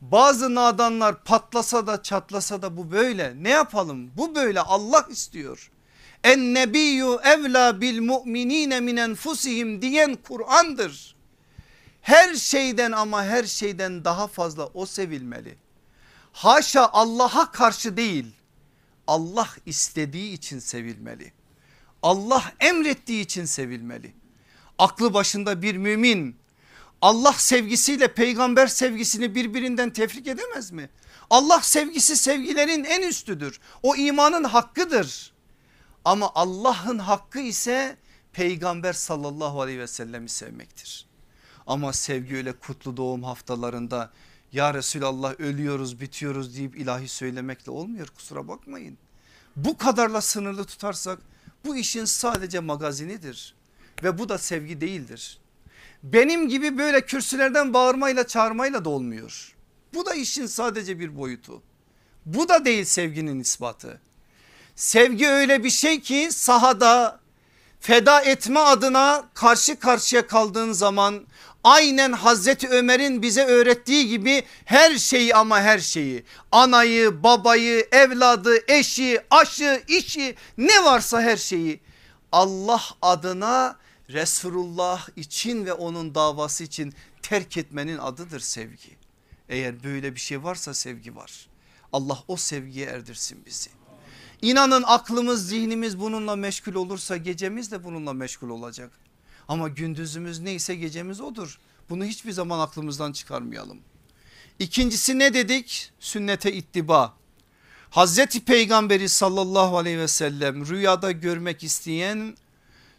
Bazı 0.00 0.54
nadanlar 0.54 1.24
patlasa 1.24 1.86
da 1.86 2.02
çatlasa 2.02 2.62
da 2.62 2.76
bu 2.76 2.90
böyle. 2.90 3.34
Ne 3.36 3.50
yapalım? 3.50 4.10
Bu 4.16 4.34
böyle 4.34 4.60
Allah 4.60 5.06
istiyor. 5.10 5.70
En 6.26 6.54
nebiyyü 6.54 7.18
evla 7.24 7.80
bil 7.80 8.00
mu'minine 8.00 8.80
min 8.80 8.96
enfusihim 8.96 9.82
diyen 9.82 10.14
Kur'an'dır. 10.14 11.16
Her 12.00 12.34
şeyden 12.34 12.92
ama 12.92 13.24
her 13.24 13.44
şeyden 13.44 14.04
daha 14.04 14.26
fazla 14.26 14.66
o 14.66 14.86
sevilmeli. 14.86 15.56
Haşa 16.32 16.88
Allah'a 16.92 17.52
karşı 17.52 17.96
değil 17.96 18.26
Allah 19.06 19.48
istediği 19.66 20.32
için 20.32 20.58
sevilmeli. 20.58 21.32
Allah 22.02 22.52
emrettiği 22.60 23.24
için 23.24 23.44
sevilmeli. 23.44 24.14
Aklı 24.78 25.14
başında 25.14 25.62
bir 25.62 25.76
mümin 25.76 26.36
Allah 27.02 27.32
sevgisiyle 27.32 28.14
peygamber 28.14 28.66
sevgisini 28.66 29.34
birbirinden 29.34 29.90
tefrik 29.90 30.26
edemez 30.26 30.70
mi? 30.70 30.90
Allah 31.30 31.60
sevgisi 31.60 32.16
sevgilerin 32.16 32.84
en 32.84 33.02
üstüdür. 33.02 33.60
O 33.82 33.96
imanın 33.96 34.44
hakkıdır. 34.44 35.35
Ama 36.06 36.32
Allah'ın 36.34 36.98
hakkı 36.98 37.38
ise 37.38 37.96
peygamber 38.32 38.92
sallallahu 38.92 39.60
aleyhi 39.60 39.78
ve 39.78 39.86
sellemi 39.86 40.28
sevmektir. 40.28 41.06
Ama 41.66 41.92
sevgi 41.92 42.36
öyle 42.36 42.52
kutlu 42.52 42.96
doğum 42.96 43.22
haftalarında 43.22 44.10
ya 44.52 44.74
Resulallah 44.74 45.40
ölüyoruz 45.40 46.00
bitiyoruz 46.00 46.56
deyip 46.56 46.76
ilahi 46.76 47.08
söylemekle 47.08 47.72
olmuyor 47.72 48.08
kusura 48.08 48.48
bakmayın. 48.48 48.98
Bu 49.56 49.76
kadarla 49.76 50.20
sınırlı 50.20 50.64
tutarsak 50.64 51.18
bu 51.64 51.76
işin 51.76 52.04
sadece 52.04 52.60
magazinidir 52.60 53.54
ve 54.02 54.18
bu 54.18 54.28
da 54.28 54.38
sevgi 54.38 54.80
değildir. 54.80 55.38
Benim 56.02 56.48
gibi 56.48 56.78
böyle 56.78 57.00
kürsülerden 57.06 57.74
bağırmayla 57.74 58.26
çağırmayla 58.26 58.84
da 58.84 58.90
olmuyor. 58.90 59.56
Bu 59.94 60.06
da 60.06 60.14
işin 60.14 60.46
sadece 60.46 60.98
bir 60.98 61.16
boyutu. 61.16 61.62
Bu 62.26 62.48
da 62.48 62.64
değil 62.64 62.84
sevginin 62.84 63.40
ispatı. 63.40 64.00
Sevgi 64.76 65.28
öyle 65.28 65.64
bir 65.64 65.70
şey 65.70 66.00
ki 66.00 66.28
sahada 66.30 67.20
feda 67.80 68.20
etme 68.20 68.60
adına 68.60 69.24
karşı 69.34 69.78
karşıya 69.78 70.26
kaldığın 70.26 70.72
zaman 70.72 71.26
aynen 71.64 72.12
Hazreti 72.12 72.68
Ömer'in 72.68 73.22
bize 73.22 73.44
öğrettiği 73.44 74.08
gibi 74.08 74.42
her 74.64 74.98
şeyi 74.98 75.34
ama 75.34 75.60
her 75.60 75.78
şeyi 75.78 76.24
anayı 76.52 77.22
babayı 77.22 77.88
evladı 77.92 78.72
eşi 78.72 79.20
aşı 79.30 79.82
işi 79.88 80.34
ne 80.58 80.84
varsa 80.84 81.22
her 81.22 81.36
şeyi 81.36 81.80
Allah 82.32 82.82
adına 83.02 83.76
Resulullah 84.10 85.08
için 85.16 85.66
ve 85.66 85.72
onun 85.72 86.14
davası 86.14 86.64
için 86.64 86.94
terk 87.22 87.56
etmenin 87.56 87.98
adıdır 87.98 88.40
sevgi. 88.40 88.96
Eğer 89.48 89.84
böyle 89.84 90.14
bir 90.14 90.20
şey 90.20 90.42
varsa 90.42 90.74
sevgi 90.74 91.16
var. 91.16 91.48
Allah 91.92 92.18
o 92.28 92.36
sevgiye 92.36 92.86
erdirsin 92.86 93.42
bizi. 93.46 93.70
İnanın 94.42 94.84
aklımız 94.86 95.48
zihnimiz 95.48 96.00
bununla 96.00 96.36
meşgul 96.36 96.74
olursa 96.74 97.16
gecemiz 97.16 97.72
de 97.72 97.84
bununla 97.84 98.12
meşgul 98.12 98.48
olacak. 98.48 98.90
Ama 99.48 99.68
gündüzümüz 99.68 100.38
neyse 100.38 100.74
gecemiz 100.74 101.20
odur. 101.20 101.58
Bunu 101.90 102.04
hiçbir 102.04 102.32
zaman 102.32 102.58
aklımızdan 102.58 103.12
çıkarmayalım. 103.12 103.78
İkincisi 104.58 105.18
ne 105.18 105.34
dedik? 105.34 105.92
Sünnete 106.00 106.52
ittiba. 106.52 107.14
Hazreti 107.90 108.44
Peygamberi 108.44 109.08
sallallahu 109.08 109.78
aleyhi 109.78 109.98
ve 109.98 110.08
sellem 110.08 110.68
rüyada 110.68 111.12
görmek 111.12 111.64
isteyen 111.64 112.36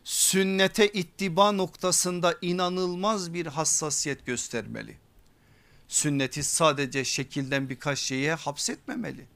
sünnete 0.03 0.87
ittiba 0.87 1.51
noktasında 1.51 2.35
inanılmaz 2.41 3.33
bir 3.33 3.45
hassasiyet 3.45 4.25
göstermeli. 4.25 4.97
Sünneti 5.87 6.43
sadece 6.43 7.05
şekilden 7.05 7.69
birkaç 7.69 7.99
şeye 7.99 8.33
hapsetmemeli. 8.33 9.27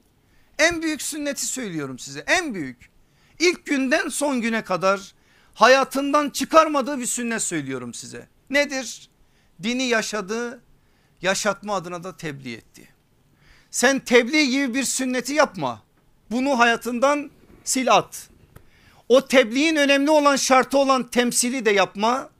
En 0.58 0.82
büyük 0.82 1.02
sünneti 1.02 1.46
söylüyorum 1.46 1.98
size 1.98 2.24
en 2.26 2.54
büyük. 2.54 2.90
İlk 3.38 3.66
günden 3.66 4.08
son 4.08 4.40
güne 4.40 4.64
kadar 4.64 5.14
hayatından 5.54 6.30
çıkarmadığı 6.30 6.98
bir 6.98 7.06
sünnet 7.06 7.42
söylüyorum 7.42 7.94
size. 7.94 8.28
Nedir? 8.50 9.10
Dini 9.62 9.82
yaşadı, 9.82 10.60
yaşatma 11.22 11.74
adına 11.74 12.04
da 12.04 12.16
tebliğ 12.16 12.54
etti. 12.54 12.88
Sen 13.70 13.98
tebliğ 13.98 14.50
gibi 14.50 14.74
bir 14.74 14.84
sünneti 14.84 15.34
yapma. 15.34 15.82
Bunu 16.30 16.58
hayatından 16.58 17.30
sil 17.70 17.88
at. 17.92 18.28
O 19.08 19.26
tebliğin 19.26 19.76
önemli 19.76 20.10
olan 20.10 20.36
şartı 20.36 20.78
olan 20.78 21.08
temsili 21.08 21.64
de 21.64 21.70
yapma. 21.70 22.30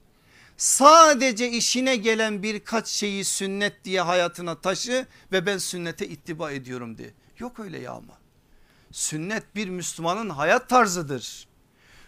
Sadece 0.56 1.50
işine 1.50 1.96
gelen 1.96 2.42
birkaç 2.42 2.88
şeyi 2.88 3.24
sünnet 3.24 3.84
diye 3.84 4.00
hayatına 4.00 4.60
taşı 4.60 5.06
ve 5.32 5.46
ben 5.46 5.58
sünnete 5.58 6.08
ittiba 6.08 6.52
ediyorum 6.52 6.98
diye. 6.98 7.10
Yok 7.42 7.60
öyle 7.60 7.78
ya 7.78 7.92
ama. 7.92 8.18
Sünnet 8.92 9.54
bir 9.54 9.68
Müslümanın 9.68 10.30
hayat 10.30 10.68
tarzıdır. 10.68 11.48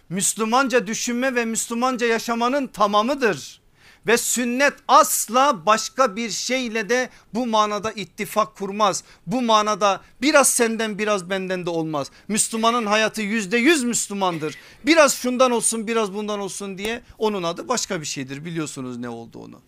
Müslümanca 0.08 0.86
düşünme 0.86 1.34
ve 1.34 1.44
Müslümanca 1.44 2.06
yaşamanın 2.06 2.66
tamamıdır 2.66 3.60
ve 4.06 4.18
sünnet 4.18 4.72
asla 4.88 5.66
başka 5.66 6.16
bir 6.16 6.30
şeyle 6.30 6.88
de 6.88 7.10
bu 7.34 7.46
manada 7.46 7.92
ittifak 7.92 8.56
kurmaz. 8.56 9.04
Bu 9.26 9.42
manada 9.42 10.00
biraz 10.22 10.50
senden 10.50 10.98
biraz 10.98 11.30
benden 11.30 11.66
de 11.66 11.70
olmaz. 11.70 12.10
Müslümanın 12.28 12.86
hayatı 12.86 13.22
yüzde 13.22 13.56
yüz 13.56 13.84
Müslümandır. 13.84 14.56
Biraz 14.86 15.14
şundan 15.14 15.50
olsun 15.50 15.86
biraz 15.86 16.14
bundan 16.14 16.40
olsun 16.40 16.78
diye 16.78 17.02
onun 17.18 17.42
adı 17.42 17.68
başka 17.68 18.00
bir 18.00 18.06
şeydir 18.06 18.44
biliyorsunuz 18.44 18.96
ne 18.96 19.08
olduğunu. 19.08 19.60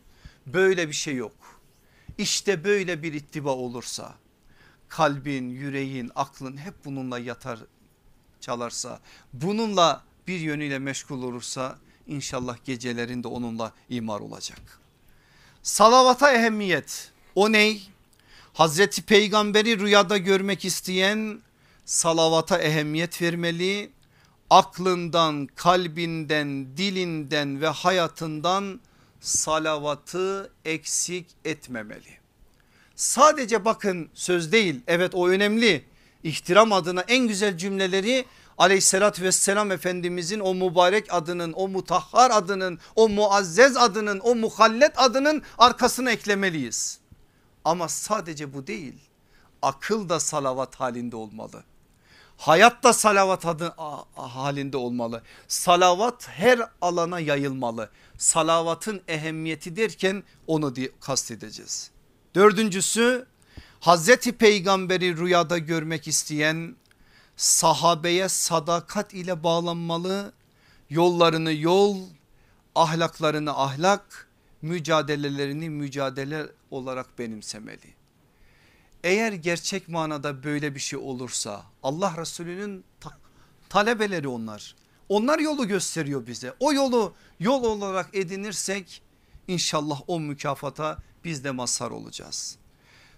Böyle 0.47 0.89
bir 0.89 0.95
şey 0.95 1.15
yok. 1.15 1.36
İşte 2.19 2.65
böyle 2.65 3.03
bir 3.03 3.12
ittiba 3.12 3.51
olursa 3.51 4.15
kalbin, 4.89 5.49
yüreğin, 5.49 6.11
aklın 6.15 6.57
hep 6.57 6.75
bununla 6.85 7.19
yatar 7.19 7.59
çalarsa 8.41 9.01
bununla 9.33 10.03
bir 10.27 10.41
yönüyle 10.41 10.79
meşgul 10.79 11.23
olursa 11.23 11.79
İnşallah 12.07 12.57
gecelerinde 12.65 13.29
onunla 13.29 13.73
imar 13.89 14.21
olacak. 14.21 14.81
Salavata 15.63 16.33
ehemmiyet 16.33 17.13
o 17.35 17.53
ney? 17.53 17.91
Hazreti 18.53 19.03
Peygamberi 19.03 19.79
rüyada 19.79 20.17
görmek 20.17 20.65
isteyen 20.65 21.41
salavata 21.85 22.59
ehemmiyet 22.59 23.23
vermeli. 23.23 23.91
Aklından, 24.51 25.47
kalbinden, 25.47 26.77
dilinden 26.77 27.61
ve 27.61 27.69
hayatından 27.69 28.81
salavatı 29.21 30.53
eksik 30.65 31.27
etmemeli. 31.45 32.19
Sadece 32.97 33.64
bakın 33.64 34.09
söz 34.14 34.52
değil 34.52 34.81
evet 34.86 35.14
o 35.14 35.28
önemli. 35.28 35.85
İhtiram 36.23 36.73
adına 36.73 37.01
en 37.01 37.28
güzel 37.28 37.59
cümleleri 37.59 38.24
aleyhissalatü 38.59 39.23
vesselam 39.23 39.70
efendimizin 39.73 40.40
o 40.40 40.55
mübarek 40.55 41.14
adının 41.14 41.52
o 41.52 41.68
mutahhar 41.68 42.31
adının 42.31 42.78
o 42.97 43.09
muazzez 43.09 43.77
adının 43.77 44.20
o 44.20 44.35
muhallet 44.35 44.93
adının 44.97 45.43
arkasına 45.59 46.10
eklemeliyiz. 46.10 46.98
Ama 47.64 47.89
sadece 47.89 48.55
bu 48.55 48.66
değil 48.66 48.94
akıl 49.62 50.09
da 50.09 50.20
salavat 50.20 50.77
halinde 50.77 51.16
olmalı. 51.16 51.64
Hayat 52.36 52.85
da 52.85 52.93
salavat 52.93 53.47
adı, 53.47 53.74
halinde 54.14 54.77
olmalı. 54.77 55.23
Salavat 55.48 56.28
her 56.28 56.60
alana 56.81 57.20
yayılmalı. 57.20 57.90
Salavatın 58.18 59.02
ehemmiyeti 59.09 59.77
derken 59.77 60.23
onu 60.47 60.74
kastedeceğiz. 61.01 61.90
Dördüncüsü 62.37 63.27
Hazreti 63.81 64.33
Peygamberi 64.33 65.17
rüyada 65.17 65.59
görmek 65.59 66.09
isteyen 66.09 66.77
sahabeye 67.37 68.29
sadakat 68.29 69.15
ile 69.15 69.43
bağlanmalı. 69.43 70.33
Yollarını 70.91 71.53
yol, 71.53 71.97
ahlaklarını 72.75 73.59
ahlak, 73.59 74.29
mücadelelerini 74.63 75.71
mücadele 75.71 76.47
olarak 76.71 77.19
benimsemeli. 77.19 77.95
Eğer 79.05 79.33
gerçek 79.33 79.89
manada 79.89 80.45
böyle 80.45 80.75
bir 80.75 80.81
şey 80.81 80.99
olursa 80.99 81.63
Allah 81.83 82.15
Resulü'nün 82.17 82.85
ta 83.01 83.19
talebeleri 83.69 84.29
onlar. 84.29 84.77
Onlar 85.09 85.39
yolu 85.39 85.69
gösteriyor 85.69 86.27
bize. 86.27 86.55
O 86.61 86.73
yolu 86.73 87.15
yol 87.41 87.65
olarak 87.65 88.15
edinirsek 88.15 89.03
inşallah 89.49 90.01
o 90.07 90.21
mükafata 90.21 90.99
biz 91.27 91.44
de 91.44 91.51
mazhar 91.51 91.90
olacağız. 91.90 92.57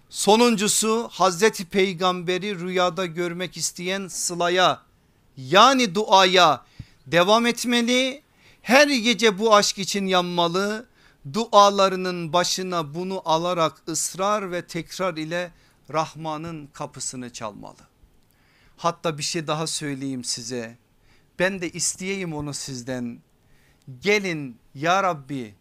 Sonuncusu 0.09 1.09
Hazreti 1.11 1.65
Peygamberi 1.65 2.59
rüyada 2.59 3.05
görmek 3.05 3.57
isteyen 3.57 4.07
sılaya 4.07 4.81
yani 5.37 5.95
duaya 5.95 6.65
devam 7.07 7.45
etmeli. 7.45 8.23
Her 8.61 8.87
gece 8.87 9.39
bu 9.39 9.55
aşk 9.55 9.79
için 9.79 10.05
yanmalı. 10.05 10.85
Dualarının 11.33 12.33
başına 12.33 12.93
bunu 12.93 13.21
alarak 13.25 13.81
ısrar 13.87 14.51
ve 14.51 14.67
tekrar 14.67 15.17
ile 15.17 15.51
Rahman'ın 15.93 16.67
kapısını 16.67 17.33
çalmalı. 17.33 17.89
Hatta 18.77 19.17
bir 19.17 19.23
şey 19.23 19.47
daha 19.47 19.67
söyleyeyim 19.67 20.23
size. 20.23 20.77
Ben 21.39 21.61
de 21.61 21.69
isteyeyim 21.69 22.33
onu 22.33 22.53
sizden. 22.53 23.19
Gelin 24.01 24.57
ya 24.75 25.03
Rabbi 25.03 25.55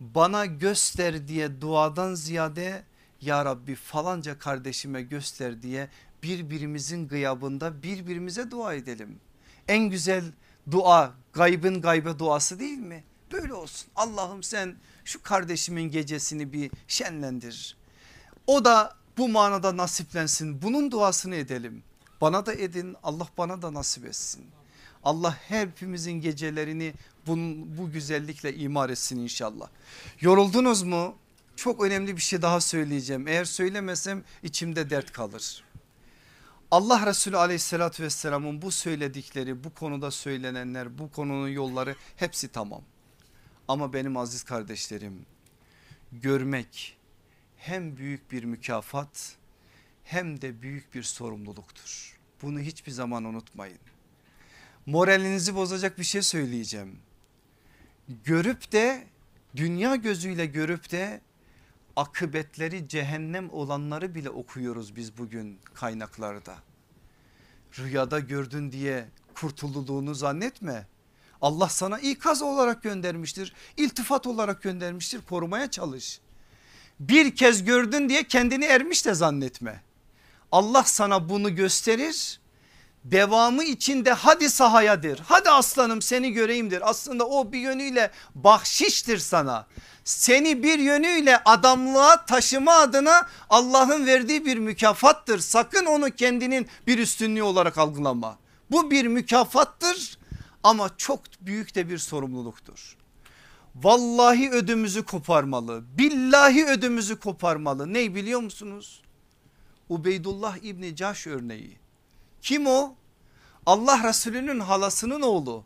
bana 0.00 0.46
göster 0.46 1.28
diye 1.28 1.60
duadan 1.60 2.14
ziyade 2.14 2.84
ya 3.20 3.44
Rabbi 3.44 3.74
falanca 3.74 4.38
kardeşime 4.38 5.02
göster 5.02 5.62
diye 5.62 5.88
birbirimizin 6.22 7.08
gıyabında 7.08 7.82
birbirimize 7.82 8.50
dua 8.50 8.74
edelim. 8.74 9.20
En 9.68 9.90
güzel 9.90 10.24
dua 10.70 11.14
gaybın 11.32 11.80
gaybe 11.80 12.18
duası 12.18 12.60
değil 12.60 12.78
mi? 12.78 13.04
Böyle 13.32 13.54
olsun 13.54 13.90
Allah'ım 13.96 14.42
sen 14.42 14.76
şu 15.04 15.22
kardeşimin 15.22 15.90
gecesini 15.90 16.52
bir 16.52 16.70
şenlendir. 16.88 17.76
O 18.46 18.64
da 18.64 18.96
bu 19.18 19.28
manada 19.28 19.76
nasiplensin 19.76 20.62
bunun 20.62 20.90
duasını 20.90 21.34
edelim. 21.34 21.82
Bana 22.20 22.46
da 22.46 22.54
edin 22.54 22.96
Allah 23.02 23.28
bana 23.38 23.62
da 23.62 23.74
nasip 23.74 24.06
etsin. 24.06 24.46
Allah 25.04 25.36
hepimizin 25.48 26.12
gecelerini 26.12 26.94
bunun, 27.28 27.78
bu 27.78 27.90
güzellikle 27.92 28.54
imar 28.54 28.90
etsin 28.90 29.18
inşallah. 29.18 29.68
Yoruldunuz 30.20 30.82
mu? 30.82 31.16
Çok 31.56 31.82
önemli 31.82 32.16
bir 32.16 32.22
şey 32.22 32.42
daha 32.42 32.60
söyleyeceğim. 32.60 33.28
Eğer 33.28 33.44
söylemesem 33.44 34.24
içimde 34.42 34.90
dert 34.90 35.12
kalır. 35.12 35.64
Allah 36.70 37.06
Resulü 37.06 37.36
aleyhissalatü 37.36 38.02
vesselamın 38.02 38.62
bu 38.62 38.70
söyledikleri 38.72 39.64
bu 39.64 39.74
konuda 39.74 40.10
söylenenler 40.10 40.98
bu 40.98 41.10
konunun 41.10 41.48
yolları 41.48 41.96
hepsi 42.16 42.48
tamam. 42.48 42.82
Ama 43.68 43.92
benim 43.92 44.16
aziz 44.16 44.42
kardeşlerim 44.42 45.26
görmek 46.12 46.96
hem 47.56 47.96
büyük 47.96 48.32
bir 48.32 48.44
mükafat 48.44 49.36
hem 50.04 50.40
de 50.40 50.62
büyük 50.62 50.94
bir 50.94 51.02
sorumluluktur. 51.02 52.18
Bunu 52.42 52.60
hiçbir 52.60 52.92
zaman 52.92 53.24
unutmayın. 53.24 53.78
Moralinizi 54.86 55.54
bozacak 55.54 55.98
bir 55.98 56.04
şey 56.04 56.22
söyleyeceğim. 56.22 56.98
Görüp 58.08 58.72
de 58.72 59.06
dünya 59.56 59.96
gözüyle 59.96 60.46
görüp 60.46 60.90
de 60.90 61.20
akıbetleri 61.96 62.88
cehennem 62.88 63.50
olanları 63.50 64.14
bile 64.14 64.30
okuyoruz 64.30 64.96
biz 64.96 65.18
bugün 65.18 65.58
kaynaklarda. 65.74 66.56
Rüyada 67.78 68.18
gördün 68.18 68.72
diye 68.72 69.08
kurtulduğunu 69.34 70.14
zannetme. 70.14 70.86
Allah 71.40 71.68
sana 71.68 71.98
ikaz 71.98 72.42
olarak 72.42 72.82
göndermiştir. 72.82 73.54
iltifat 73.76 74.26
olarak 74.26 74.62
göndermiştir. 74.62 75.20
Korumaya 75.28 75.70
çalış. 75.70 76.20
Bir 77.00 77.36
kez 77.36 77.64
gördün 77.64 78.08
diye 78.08 78.24
kendini 78.24 78.64
ermiş 78.64 79.06
de 79.06 79.14
zannetme. 79.14 79.82
Allah 80.52 80.82
sana 80.82 81.28
bunu 81.28 81.54
gösterir. 81.54 82.40
Devamı 83.04 83.64
içinde 83.64 84.12
hadi 84.12 84.50
sahayadır. 84.50 85.20
Hadi 85.24 85.50
aslanım 85.50 86.02
seni 86.02 86.32
göreyimdir. 86.32 86.90
Aslında 86.90 87.28
o 87.28 87.52
bir 87.52 87.58
yönüyle 87.58 88.10
bahşiştir 88.34 89.18
sana. 89.18 89.66
Seni 90.04 90.62
bir 90.62 90.78
yönüyle 90.78 91.44
adamlığa 91.44 92.26
taşıma 92.26 92.72
adına 92.72 93.28
Allah'ın 93.50 94.06
verdiği 94.06 94.44
bir 94.44 94.58
mükafattır. 94.58 95.38
Sakın 95.38 95.86
onu 95.86 96.10
kendinin 96.10 96.68
bir 96.86 96.98
üstünlüğü 96.98 97.42
olarak 97.42 97.78
algılama. 97.78 98.38
Bu 98.70 98.90
bir 98.90 99.06
mükafattır 99.06 100.18
ama 100.62 100.90
çok 100.96 101.20
büyük 101.40 101.74
de 101.74 101.88
bir 101.88 101.98
sorumluluktur. 101.98 102.96
Vallahi 103.74 104.50
ödümüzü 104.50 105.04
koparmalı. 105.04 105.84
Billahi 105.98 106.66
ödümüzü 106.66 107.20
koparmalı. 107.20 107.92
Ney 107.94 108.14
biliyor 108.14 108.40
musunuz? 108.40 109.02
Ubeydullah 109.88 110.56
İbni 110.56 110.96
Caş 110.96 111.26
örneği. 111.26 111.78
Kim 112.42 112.66
o? 112.66 112.94
Allah 113.66 114.08
Resulü'nün 114.08 114.60
halasının 114.60 115.22
oğlu. 115.22 115.64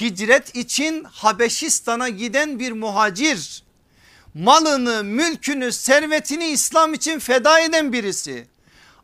Hicret 0.00 0.56
için 0.56 1.04
Habeşistan'a 1.04 2.08
giden 2.08 2.58
bir 2.58 2.72
muhacir. 2.72 3.64
Malını, 4.34 5.04
mülkünü, 5.04 5.72
servetini 5.72 6.46
İslam 6.46 6.94
için 6.94 7.18
feda 7.18 7.60
eden 7.60 7.92
birisi. 7.92 8.46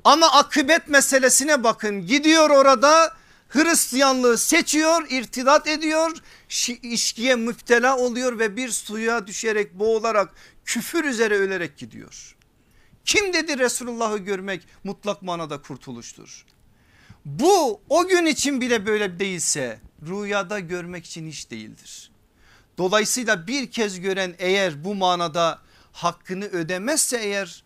Ama 0.04 0.26
akıbet 0.26 0.88
meselesine 0.88 1.64
bakın 1.64 2.06
gidiyor 2.06 2.50
orada 2.50 3.16
Hristiyanlığı 3.48 4.38
seçiyor, 4.38 5.06
irtidat 5.10 5.66
ediyor, 5.66 6.16
işkiye 6.82 7.34
müptela 7.34 7.96
oluyor 7.96 8.38
ve 8.38 8.56
bir 8.56 8.68
suya 8.68 9.26
düşerek 9.26 9.74
boğularak 9.74 10.34
küfür 10.64 11.04
üzere 11.04 11.38
ölerek 11.38 11.78
gidiyor. 11.78 12.36
Kim 13.04 13.32
dedi 13.32 13.58
Resulullah'ı 13.58 14.18
görmek 14.18 14.62
mutlak 14.84 15.22
manada 15.22 15.62
kurtuluştur. 15.62 16.44
Bu 17.26 17.80
o 17.88 18.08
gün 18.08 18.26
için 18.26 18.60
bile 18.60 18.86
böyle 18.86 19.18
değilse 19.18 19.80
rüyada 20.06 20.60
görmek 20.60 21.06
için 21.06 21.28
hiç 21.28 21.50
değildir. 21.50 22.10
Dolayısıyla 22.78 23.46
bir 23.46 23.70
kez 23.70 24.00
gören 24.00 24.34
eğer 24.38 24.84
bu 24.84 24.94
manada 24.94 25.58
hakkını 25.92 26.44
ödemezse 26.44 27.16
eğer 27.16 27.64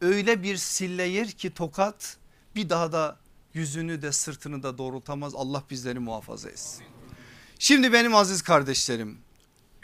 öyle 0.00 0.42
bir 0.42 0.56
sille 0.56 1.26
ki 1.26 1.54
tokat 1.54 2.16
bir 2.54 2.68
daha 2.68 2.92
da 2.92 3.16
yüzünü 3.54 4.02
de 4.02 4.12
sırtını 4.12 4.62
da 4.62 4.78
doğrultamaz 4.78 5.34
Allah 5.34 5.62
bizleri 5.70 5.98
muhafaza 5.98 6.48
etsin. 6.48 6.84
Şimdi 7.58 7.92
benim 7.92 8.14
aziz 8.14 8.42
kardeşlerim 8.42 9.18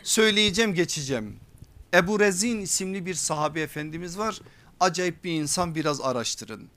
söyleyeceğim 0.03 0.75
geçeceğim. 0.75 1.37
Ebu 1.95 2.21
Rezin 2.21 2.61
isimli 2.61 3.07
bir 3.07 3.15
sahabe 3.15 3.61
efendimiz 3.61 4.19
var. 4.19 4.41
Acayip 4.81 5.25
bir 5.25 5.33
insan 5.33 5.75
biraz 5.75 6.01
araştırın. 6.01 6.69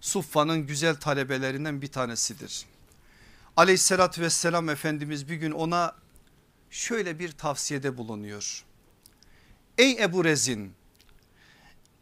Suffa'nın 0.00 0.66
güzel 0.66 0.96
talebelerinden 0.96 1.82
bir 1.82 1.86
tanesidir. 1.86 2.66
Aleyhissalatü 3.56 4.22
vesselam 4.22 4.68
Efendimiz 4.68 5.28
bir 5.28 5.34
gün 5.34 5.50
ona 5.50 5.96
şöyle 6.70 7.18
bir 7.18 7.32
tavsiyede 7.32 7.96
bulunuyor. 7.96 8.64
Ey 9.78 9.96
Ebu 10.00 10.24
Rezin 10.24 10.72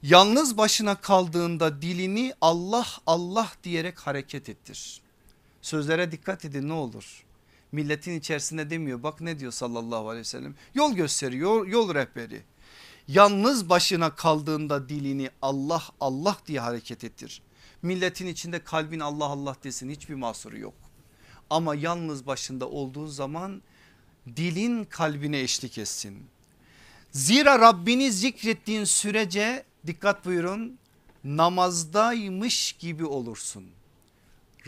yalnız 0.03 0.59
başına 0.59 1.01
kaldığında 1.01 1.83
dilini 1.83 2.35
Allah 2.41 2.87
Allah 3.07 3.53
diyerek 3.65 3.99
hareket 3.99 4.49
ettir. 4.49 5.01
Sözlere 5.63 6.13
dikkat 6.13 6.45
edin 6.45 6.69
ne 6.69 6.73
olur. 6.73 7.25
Milletin 7.73 8.19
içerisinde 8.19 8.71
demiyor 8.71 9.03
bak 9.03 9.21
ne 9.21 9.39
diyor 9.39 9.53
sallallahu 9.53 10.09
aleyhi 10.09 10.21
ve 10.21 10.25
sellem. 10.25 10.55
Yol 10.75 10.93
gösteriyor 10.93 11.67
yol 11.67 11.95
rehberi. 11.95 12.43
Yalnız 13.09 13.69
başına 13.69 14.15
kaldığında 14.15 14.89
dilini 14.89 15.31
Allah 15.43 15.83
Allah 16.01 16.37
diye 16.47 16.61
hareket 16.61 17.05
ettir. 17.05 17.43
Milletin 17.83 18.27
içinde 18.27 18.65
kalbin 18.65 19.01
Allah 19.01 19.25
Allah 19.25 19.57
desin 19.65 19.91
hiçbir 19.91 20.15
mahsuru 20.15 20.59
yok. 20.59 20.75
Ama 21.51 21.75
yalnız 21.75 22.27
başında 22.27 22.69
olduğun 22.69 23.07
zaman 23.07 23.63
dilin 24.37 24.85
kalbine 24.85 25.41
eşlik 25.41 25.79
etsin. 25.79 26.27
Zira 27.13 27.59
Rabbini 27.59 28.13
zikrettiğin 28.13 28.85
sürece 28.85 29.65
dikkat 29.87 30.25
buyurun 30.25 30.79
namazdaymış 31.25 32.73
gibi 32.73 33.05
olursun. 33.05 33.65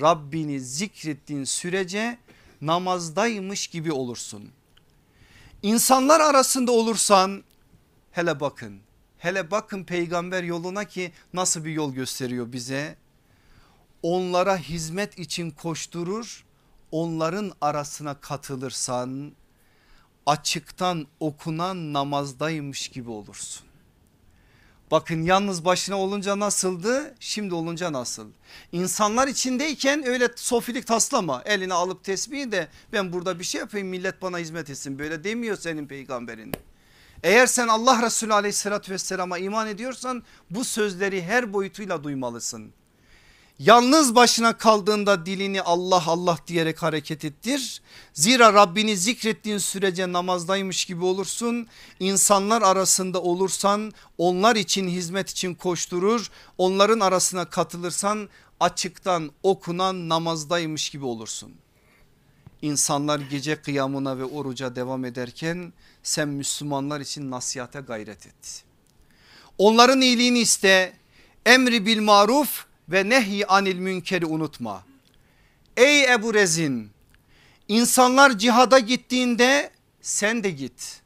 Rabbini 0.00 0.60
zikrettiğin 0.60 1.44
sürece 1.44 2.18
namazdaymış 2.60 3.66
gibi 3.66 3.92
olursun. 3.92 4.50
İnsanlar 5.62 6.20
arasında 6.20 6.72
olursan 6.72 7.44
hele 8.12 8.40
bakın 8.40 8.80
hele 9.20 9.50
bakın 9.50 9.84
peygamber 9.84 10.42
yoluna 10.42 10.84
ki 10.84 11.12
nasıl 11.32 11.64
bir 11.64 11.72
yol 11.72 11.94
gösteriyor 11.94 12.52
bize. 12.52 12.96
Onlara 14.02 14.56
hizmet 14.56 15.18
için 15.18 15.50
koşturur 15.50 16.44
onların 16.92 17.52
arasına 17.60 18.14
katılırsan 18.14 19.32
açıktan 20.26 21.06
okunan 21.20 21.92
namazdaymış 21.92 22.88
gibi 22.88 23.10
olursun. 23.10 23.66
Bakın 24.90 25.22
yalnız 25.22 25.64
başına 25.64 25.98
olunca 25.98 26.38
nasıldı 26.38 27.14
şimdi 27.20 27.54
olunca 27.54 27.92
nasıl? 27.92 28.28
İnsanlar 28.72 29.28
içindeyken 29.28 30.06
öyle 30.06 30.28
sofilik 30.36 30.86
taslama 30.86 31.42
eline 31.44 31.74
alıp 31.74 32.04
tesbihi 32.04 32.52
de 32.52 32.68
ben 32.92 33.12
burada 33.12 33.38
bir 33.38 33.44
şey 33.44 33.60
yapayım 33.60 33.88
millet 33.88 34.22
bana 34.22 34.38
hizmet 34.38 34.70
etsin 34.70 34.98
böyle 34.98 35.24
demiyor 35.24 35.56
senin 35.56 35.86
peygamberin. 35.86 36.54
Eğer 37.22 37.46
sen 37.46 37.68
Allah 37.68 38.02
Resulü 38.02 38.34
aleyhissalatü 38.34 38.92
vesselama 38.92 39.38
iman 39.38 39.66
ediyorsan 39.66 40.22
bu 40.50 40.64
sözleri 40.64 41.22
her 41.22 41.52
boyutuyla 41.52 42.04
duymalısın. 42.04 42.72
Yalnız 43.58 44.14
başına 44.14 44.58
kaldığında 44.58 45.26
dilini 45.26 45.62
Allah 45.62 46.02
Allah 46.06 46.38
diyerek 46.46 46.82
hareket 46.82 47.24
ettir. 47.24 47.82
Zira 48.12 48.54
Rabbini 48.54 48.96
zikrettiğin 48.96 49.58
sürece 49.58 50.12
namazdaymış 50.12 50.84
gibi 50.84 51.04
olursun. 51.04 51.66
İnsanlar 52.00 52.62
arasında 52.62 53.22
olursan 53.22 53.92
onlar 54.18 54.56
için 54.56 54.88
hizmet 54.88 55.30
için 55.30 55.54
koşturur. 55.54 56.30
Onların 56.58 57.00
arasına 57.00 57.44
katılırsan 57.44 58.28
açıktan 58.60 59.30
okunan 59.42 60.08
namazdaymış 60.08 60.90
gibi 60.90 61.04
olursun. 61.04 61.52
İnsanlar 62.62 63.20
gece 63.20 63.56
kıyamına 63.56 64.18
ve 64.18 64.24
oruca 64.24 64.76
devam 64.76 65.04
ederken 65.04 65.72
sen 66.02 66.28
Müslümanlar 66.28 67.00
için 67.00 67.30
nasihate 67.30 67.80
gayret 67.80 68.26
et. 68.26 68.64
Onların 69.58 70.00
iyiliğini 70.00 70.38
iste 70.38 70.92
emri 71.46 71.86
bil 71.86 72.00
maruf 72.00 72.64
ve 72.88 73.08
nehy 73.08 73.44
anil 73.48 73.78
münkeri 73.78 74.26
unutma. 74.26 74.84
Ey 75.76 76.12
Ebu 76.12 76.34
Rezin 76.34 76.90
insanlar 77.68 78.38
cihada 78.38 78.78
gittiğinde 78.78 79.70
sen 80.02 80.44
de 80.44 80.50
git. 80.50 81.00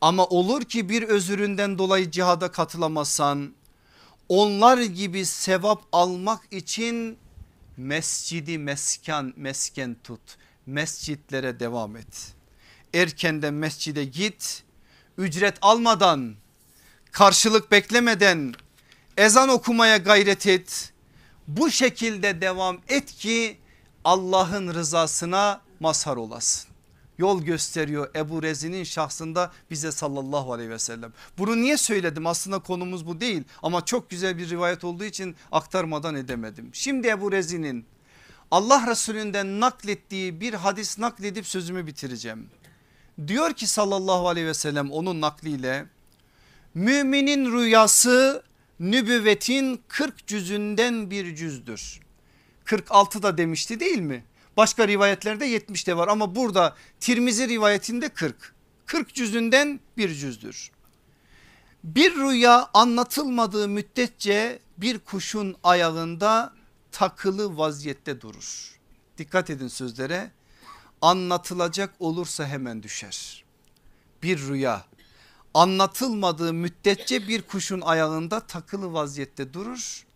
Ama 0.00 0.26
olur 0.26 0.62
ki 0.62 0.88
bir 0.88 1.02
özüründen 1.02 1.78
dolayı 1.78 2.10
cihada 2.10 2.50
katılamazsan 2.52 3.54
onlar 4.28 4.78
gibi 4.78 5.26
sevap 5.26 5.82
almak 5.92 6.40
için 6.50 7.18
mescidi 7.76 8.58
mesken 8.58 9.32
mesken 9.36 9.96
tut. 10.04 10.20
Mescitlere 10.66 11.60
devam 11.60 11.96
et. 11.96 12.34
Erkenden 12.94 13.54
mescide 13.54 14.04
git. 14.04 14.62
Ücret 15.18 15.58
almadan 15.62 16.34
karşılık 17.12 17.70
beklemeden 17.70 18.54
ezan 19.16 19.48
okumaya 19.48 19.96
gayret 19.96 20.46
et. 20.46 20.92
Bu 21.48 21.70
şekilde 21.70 22.40
devam 22.40 22.78
et 22.88 23.12
ki 23.12 23.58
Allah'ın 24.04 24.74
rızasına 24.74 25.60
mazhar 25.80 26.16
olasın. 26.16 26.70
Yol 27.18 27.42
gösteriyor 27.42 28.10
Ebu 28.16 28.42
Rezin'in 28.42 28.84
şahsında 28.84 29.52
bize 29.70 29.92
sallallahu 29.92 30.52
aleyhi 30.52 30.70
ve 30.70 30.78
sellem. 30.78 31.12
Bunu 31.38 31.56
niye 31.56 31.76
söyledim 31.76 32.26
aslında 32.26 32.58
konumuz 32.58 33.06
bu 33.06 33.20
değil 33.20 33.42
ama 33.62 33.84
çok 33.84 34.10
güzel 34.10 34.38
bir 34.38 34.50
rivayet 34.50 34.84
olduğu 34.84 35.04
için 35.04 35.36
aktarmadan 35.52 36.14
edemedim. 36.14 36.70
Şimdi 36.72 37.08
Ebu 37.08 37.32
Rezin'in 37.32 37.86
Allah 38.54 38.86
Resulünden 38.86 39.60
naklettiği 39.60 40.40
bir 40.40 40.54
hadis 40.54 40.98
nakledip 40.98 41.46
sözümü 41.46 41.86
bitireceğim. 41.86 42.50
Diyor 43.26 43.52
ki 43.52 43.66
sallallahu 43.66 44.28
aleyhi 44.28 44.46
ve 44.46 44.54
sellem 44.54 44.90
onun 44.90 45.20
nakliyle 45.20 45.86
müminin 46.74 47.52
rüyası 47.52 48.42
nübüvvetin 48.80 49.80
40 49.88 50.26
cüzünden 50.26 51.10
bir 51.10 51.36
cüzdür. 51.36 52.00
46 52.64 53.22
da 53.22 53.38
demişti 53.38 53.80
değil 53.80 53.98
mi? 53.98 54.24
Başka 54.56 54.88
rivayetlerde 54.88 55.46
70 55.46 55.86
de 55.86 55.96
var 55.96 56.08
ama 56.08 56.34
burada 56.34 56.76
Tirmizi 57.00 57.48
rivayetinde 57.48 58.08
40. 58.08 58.54
40 58.86 59.14
cüzünden 59.14 59.80
bir 59.96 60.14
cüzdür. 60.14 60.70
Bir 61.84 62.14
rüya 62.14 62.70
anlatılmadığı 62.74 63.68
müddetçe 63.68 64.58
bir 64.78 64.98
kuşun 64.98 65.56
ayağında 65.62 66.52
takılı 66.94 67.58
vaziyette 67.58 68.20
durur. 68.20 68.78
Dikkat 69.18 69.50
edin 69.50 69.68
sözlere 69.68 70.30
anlatılacak 71.02 71.94
olursa 71.98 72.46
hemen 72.46 72.82
düşer. 72.82 73.44
Bir 74.22 74.38
rüya 74.38 74.84
anlatılmadığı 75.54 76.52
müddetçe 76.52 77.28
bir 77.28 77.42
kuşun 77.42 77.80
ayağında 77.80 78.40
takılı 78.40 78.92
vaziyette 78.92 79.52
durur. 79.52 80.06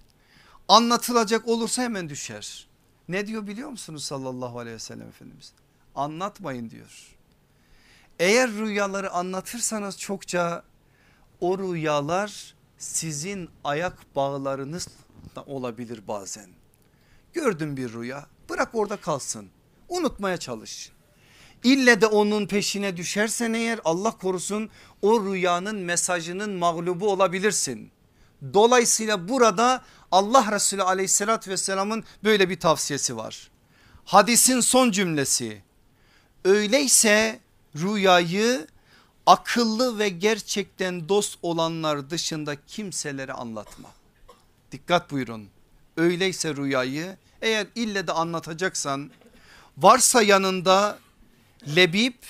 Anlatılacak 0.68 1.48
olursa 1.48 1.82
hemen 1.82 2.08
düşer. 2.08 2.68
Ne 3.08 3.26
diyor 3.26 3.46
biliyor 3.46 3.68
musunuz 3.68 4.04
sallallahu 4.04 4.58
aleyhi 4.58 4.74
ve 4.74 4.80
sellem 4.80 5.08
Efendimiz? 5.08 5.52
Anlatmayın 5.94 6.70
diyor. 6.70 7.16
Eğer 8.18 8.50
rüyaları 8.50 9.10
anlatırsanız 9.10 9.98
çokça 9.98 10.62
o 11.40 11.58
rüyalar 11.58 12.54
sizin 12.78 13.50
ayak 13.64 14.16
bağlarınız 14.16 14.88
olabilir 15.46 16.08
bazen. 16.08 16.58
Gördün 17.32 17.76
bir 17.76 17.92
rüya 17.92 18.26
bırak 18.48 18.68
orada 18.72 18.96
kalsın 18.96 19.48
unutmaya 19.88 20.36
çalış. 20.36 20.92
İlle 21.64 22.00
de 22.00 22.06
onun 22.06 22.46
peşine 22.46 22.96
düşersen 22.96 23.52
eğer 23.52 23.80
Allah 23.84 24.10
korusun 24.10 24.70
o 25.02 25.24
rüyanın 25.24 25.76
mesajının 25.76 26.50
mağlubu 26.50 27.10
olabilirsin. 27.10 27.90
Dolayısıyla 28.54 29.28
burada 29.28 29.84
Allah 30.12 30.52
Resulü 30.52 30.82
aleyhissalatü 30.82 31.50
vesselamın 31.50 32.04
böyle 32.24 32.50
bir 32.50 32.60
tavsiyesi 32.60 33.16
var. 33.16 33.50
Hadisin 34.04 34.60
son 34.60 34.90
cümlesi 34.90 35.62
öyleyse 36.44 37.40
rüyayı 37.76 38.66
akıllı 39.26 39.98
ve 39.98 40.08
gerçekten 40.08 41.08
dost 41.08 41.38
olanlar 41.42 42.10
dışında 42.10 42.56
kimselere 42.66 43.32
anlatma. 43.32 43.88
Dikkat 44.72 45.10
buyurun 45.10 45.48
öyleyse 45.98 46.56
rüyayı 46.56 47.16
eğer 47.42 47.66
ille 47.74 48.06
de 48.06 48.12
anlatacaksan 48.12 49.10
varsa 49.78 50.22
yanında 50.22 50.98
Lebib 51.76 52.22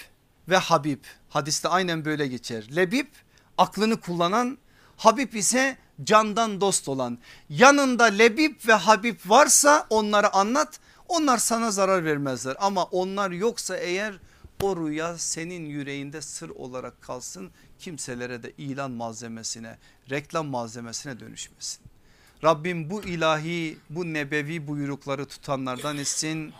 ve 0.49 0.57
Habib 0.57 1.05
hadiste 1.28 1.69
aynen 1.69 2.05
böyle 2.05 2.27
geçer. 2.27 2.77
Lebib 2.77 3.07
aklını 3.59 4.01
kullanan 4.01 4.59
Habib 4.97 5.32
ise 5.32 5.77
candan 6.05 6.61
dost 6.61 6.89
olan 6.89 7.19
yanında 7.49 8.05
Lebib 8.05 8.69
ve 8.69 8.73
Habib 8.73 9.16
varsa 9.27 9.86
onları 9.90 10.32
anlat 10.32 10.81
onlar 11.09 11.39
sana 11.39 11.70
zarar 11.70 12.05
vermezler 12.05 12.57
ama 12.61 12.85
onlar 12.85 13.31
yoksa 13.31 13.77
eğer 13.77 14.15
o 14.62 14.77
rüya 14.77 15.19
senin 15.19 15.66
yüreğinde 15.66 16.23
sır 16.23 16.51
olarak 16.51 17.03
kalsın 17.03 17.51
kimselere 17.78 18.43
de 18.43 18.53
ilan 18.59 18.90
malzemesine 18.90 19.78
reklam 20.11 20.47
malzemesine 20.47 21.20
dönüşmesin. 21.20 21.88
Rabbim 22.44 22.90
bu 22.90 23.02
ilahi 23.02 23.77
bu 23.90 24.12
nebevi 24.12 24.66
buyrukları 24.66 25.27
tutanlardan 25.27 25.98
etsin 25.98 26.52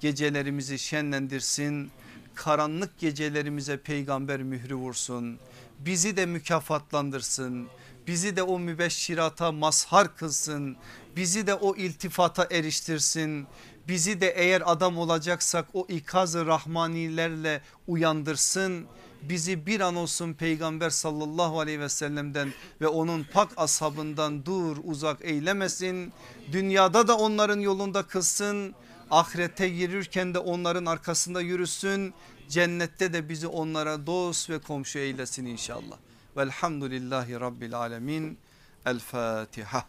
gecelerimizi 0.00 0.78
şenlendirsin 0.78 1.90
karanlık 2.34 2.98
gecelerimize 2.98 3.76
peygamber 3.76 4.42
mührü 4.42 4.74
vursun 4.74 5.38
bizi 5.78 6.16
de 6.16 6.26
mükafatlandırsın 6.26 7.68
bizi 8.06 8.36
de 8.36 8.42
o 8.42 8.58
mübeşşirata 8.58 9.52
mazhar 9.52 10.16
kılsın 10.16 10.76
bizi 11.16 11.46
de 11.46 11.54
o 11.54 11.76
iltifata 11.76 12.48
eriştirsin 12.50 13.46
bizi 13.88 14.20
de 14.20 14.28
eğer 14.36 14.62
adam 14.66 14.98
olacaksak 14.98 15.66
o 15.74 15.86
ikaz-ı 15.88 16.46
rahmanilerle 16.46 17.62
uyandırsın 17.86 18.86
bizi 19.28 19.66
bir 19.66 19.80
an 19.80 19.96
olsun 19.96 20.32
peygamber 20.32 20.90
sallallahu 20.90 21.60
aleyhi 21.60 21.80
ve 21.80 21.88
sellem'den 21.88 22.52
ve 22.80 22.88
onun 22.88 23.26
pak 23.32 23.52
ashabından 23.56 24.46
dur 24.46 24.76
uzak 24.84 25.24
eylemesin. 25.24 26.12
Dünyada 26.52 27.08
da 27.08 27.16
onların 27.16 27.60
yolunda 27.60 28.02
kılsın. 28.02 28.74
Ahirete 29.10 29.68
girirken 29.68 30.34
de 30.34 30.38
onların 30.38 30.86
arkasında 30.86 31.40
yürüsün. 31.40 32.14
Cennette 32.48 33.12
de 33.12 33.28
bizi 33.28 33.46
onlara 33.46 34.06
dost 34.06 34.50
ve 34.50 34.58
komşu 34.58 34.98
eylesin 34.98 35.46
inşallah. 35.46 35.96
Velhamdülillahi 36.36 37.40
rabbil 37.40 37.74
alemin. 37.74 38.38
El 38.86 38.98
Fatiha 38.98 39.82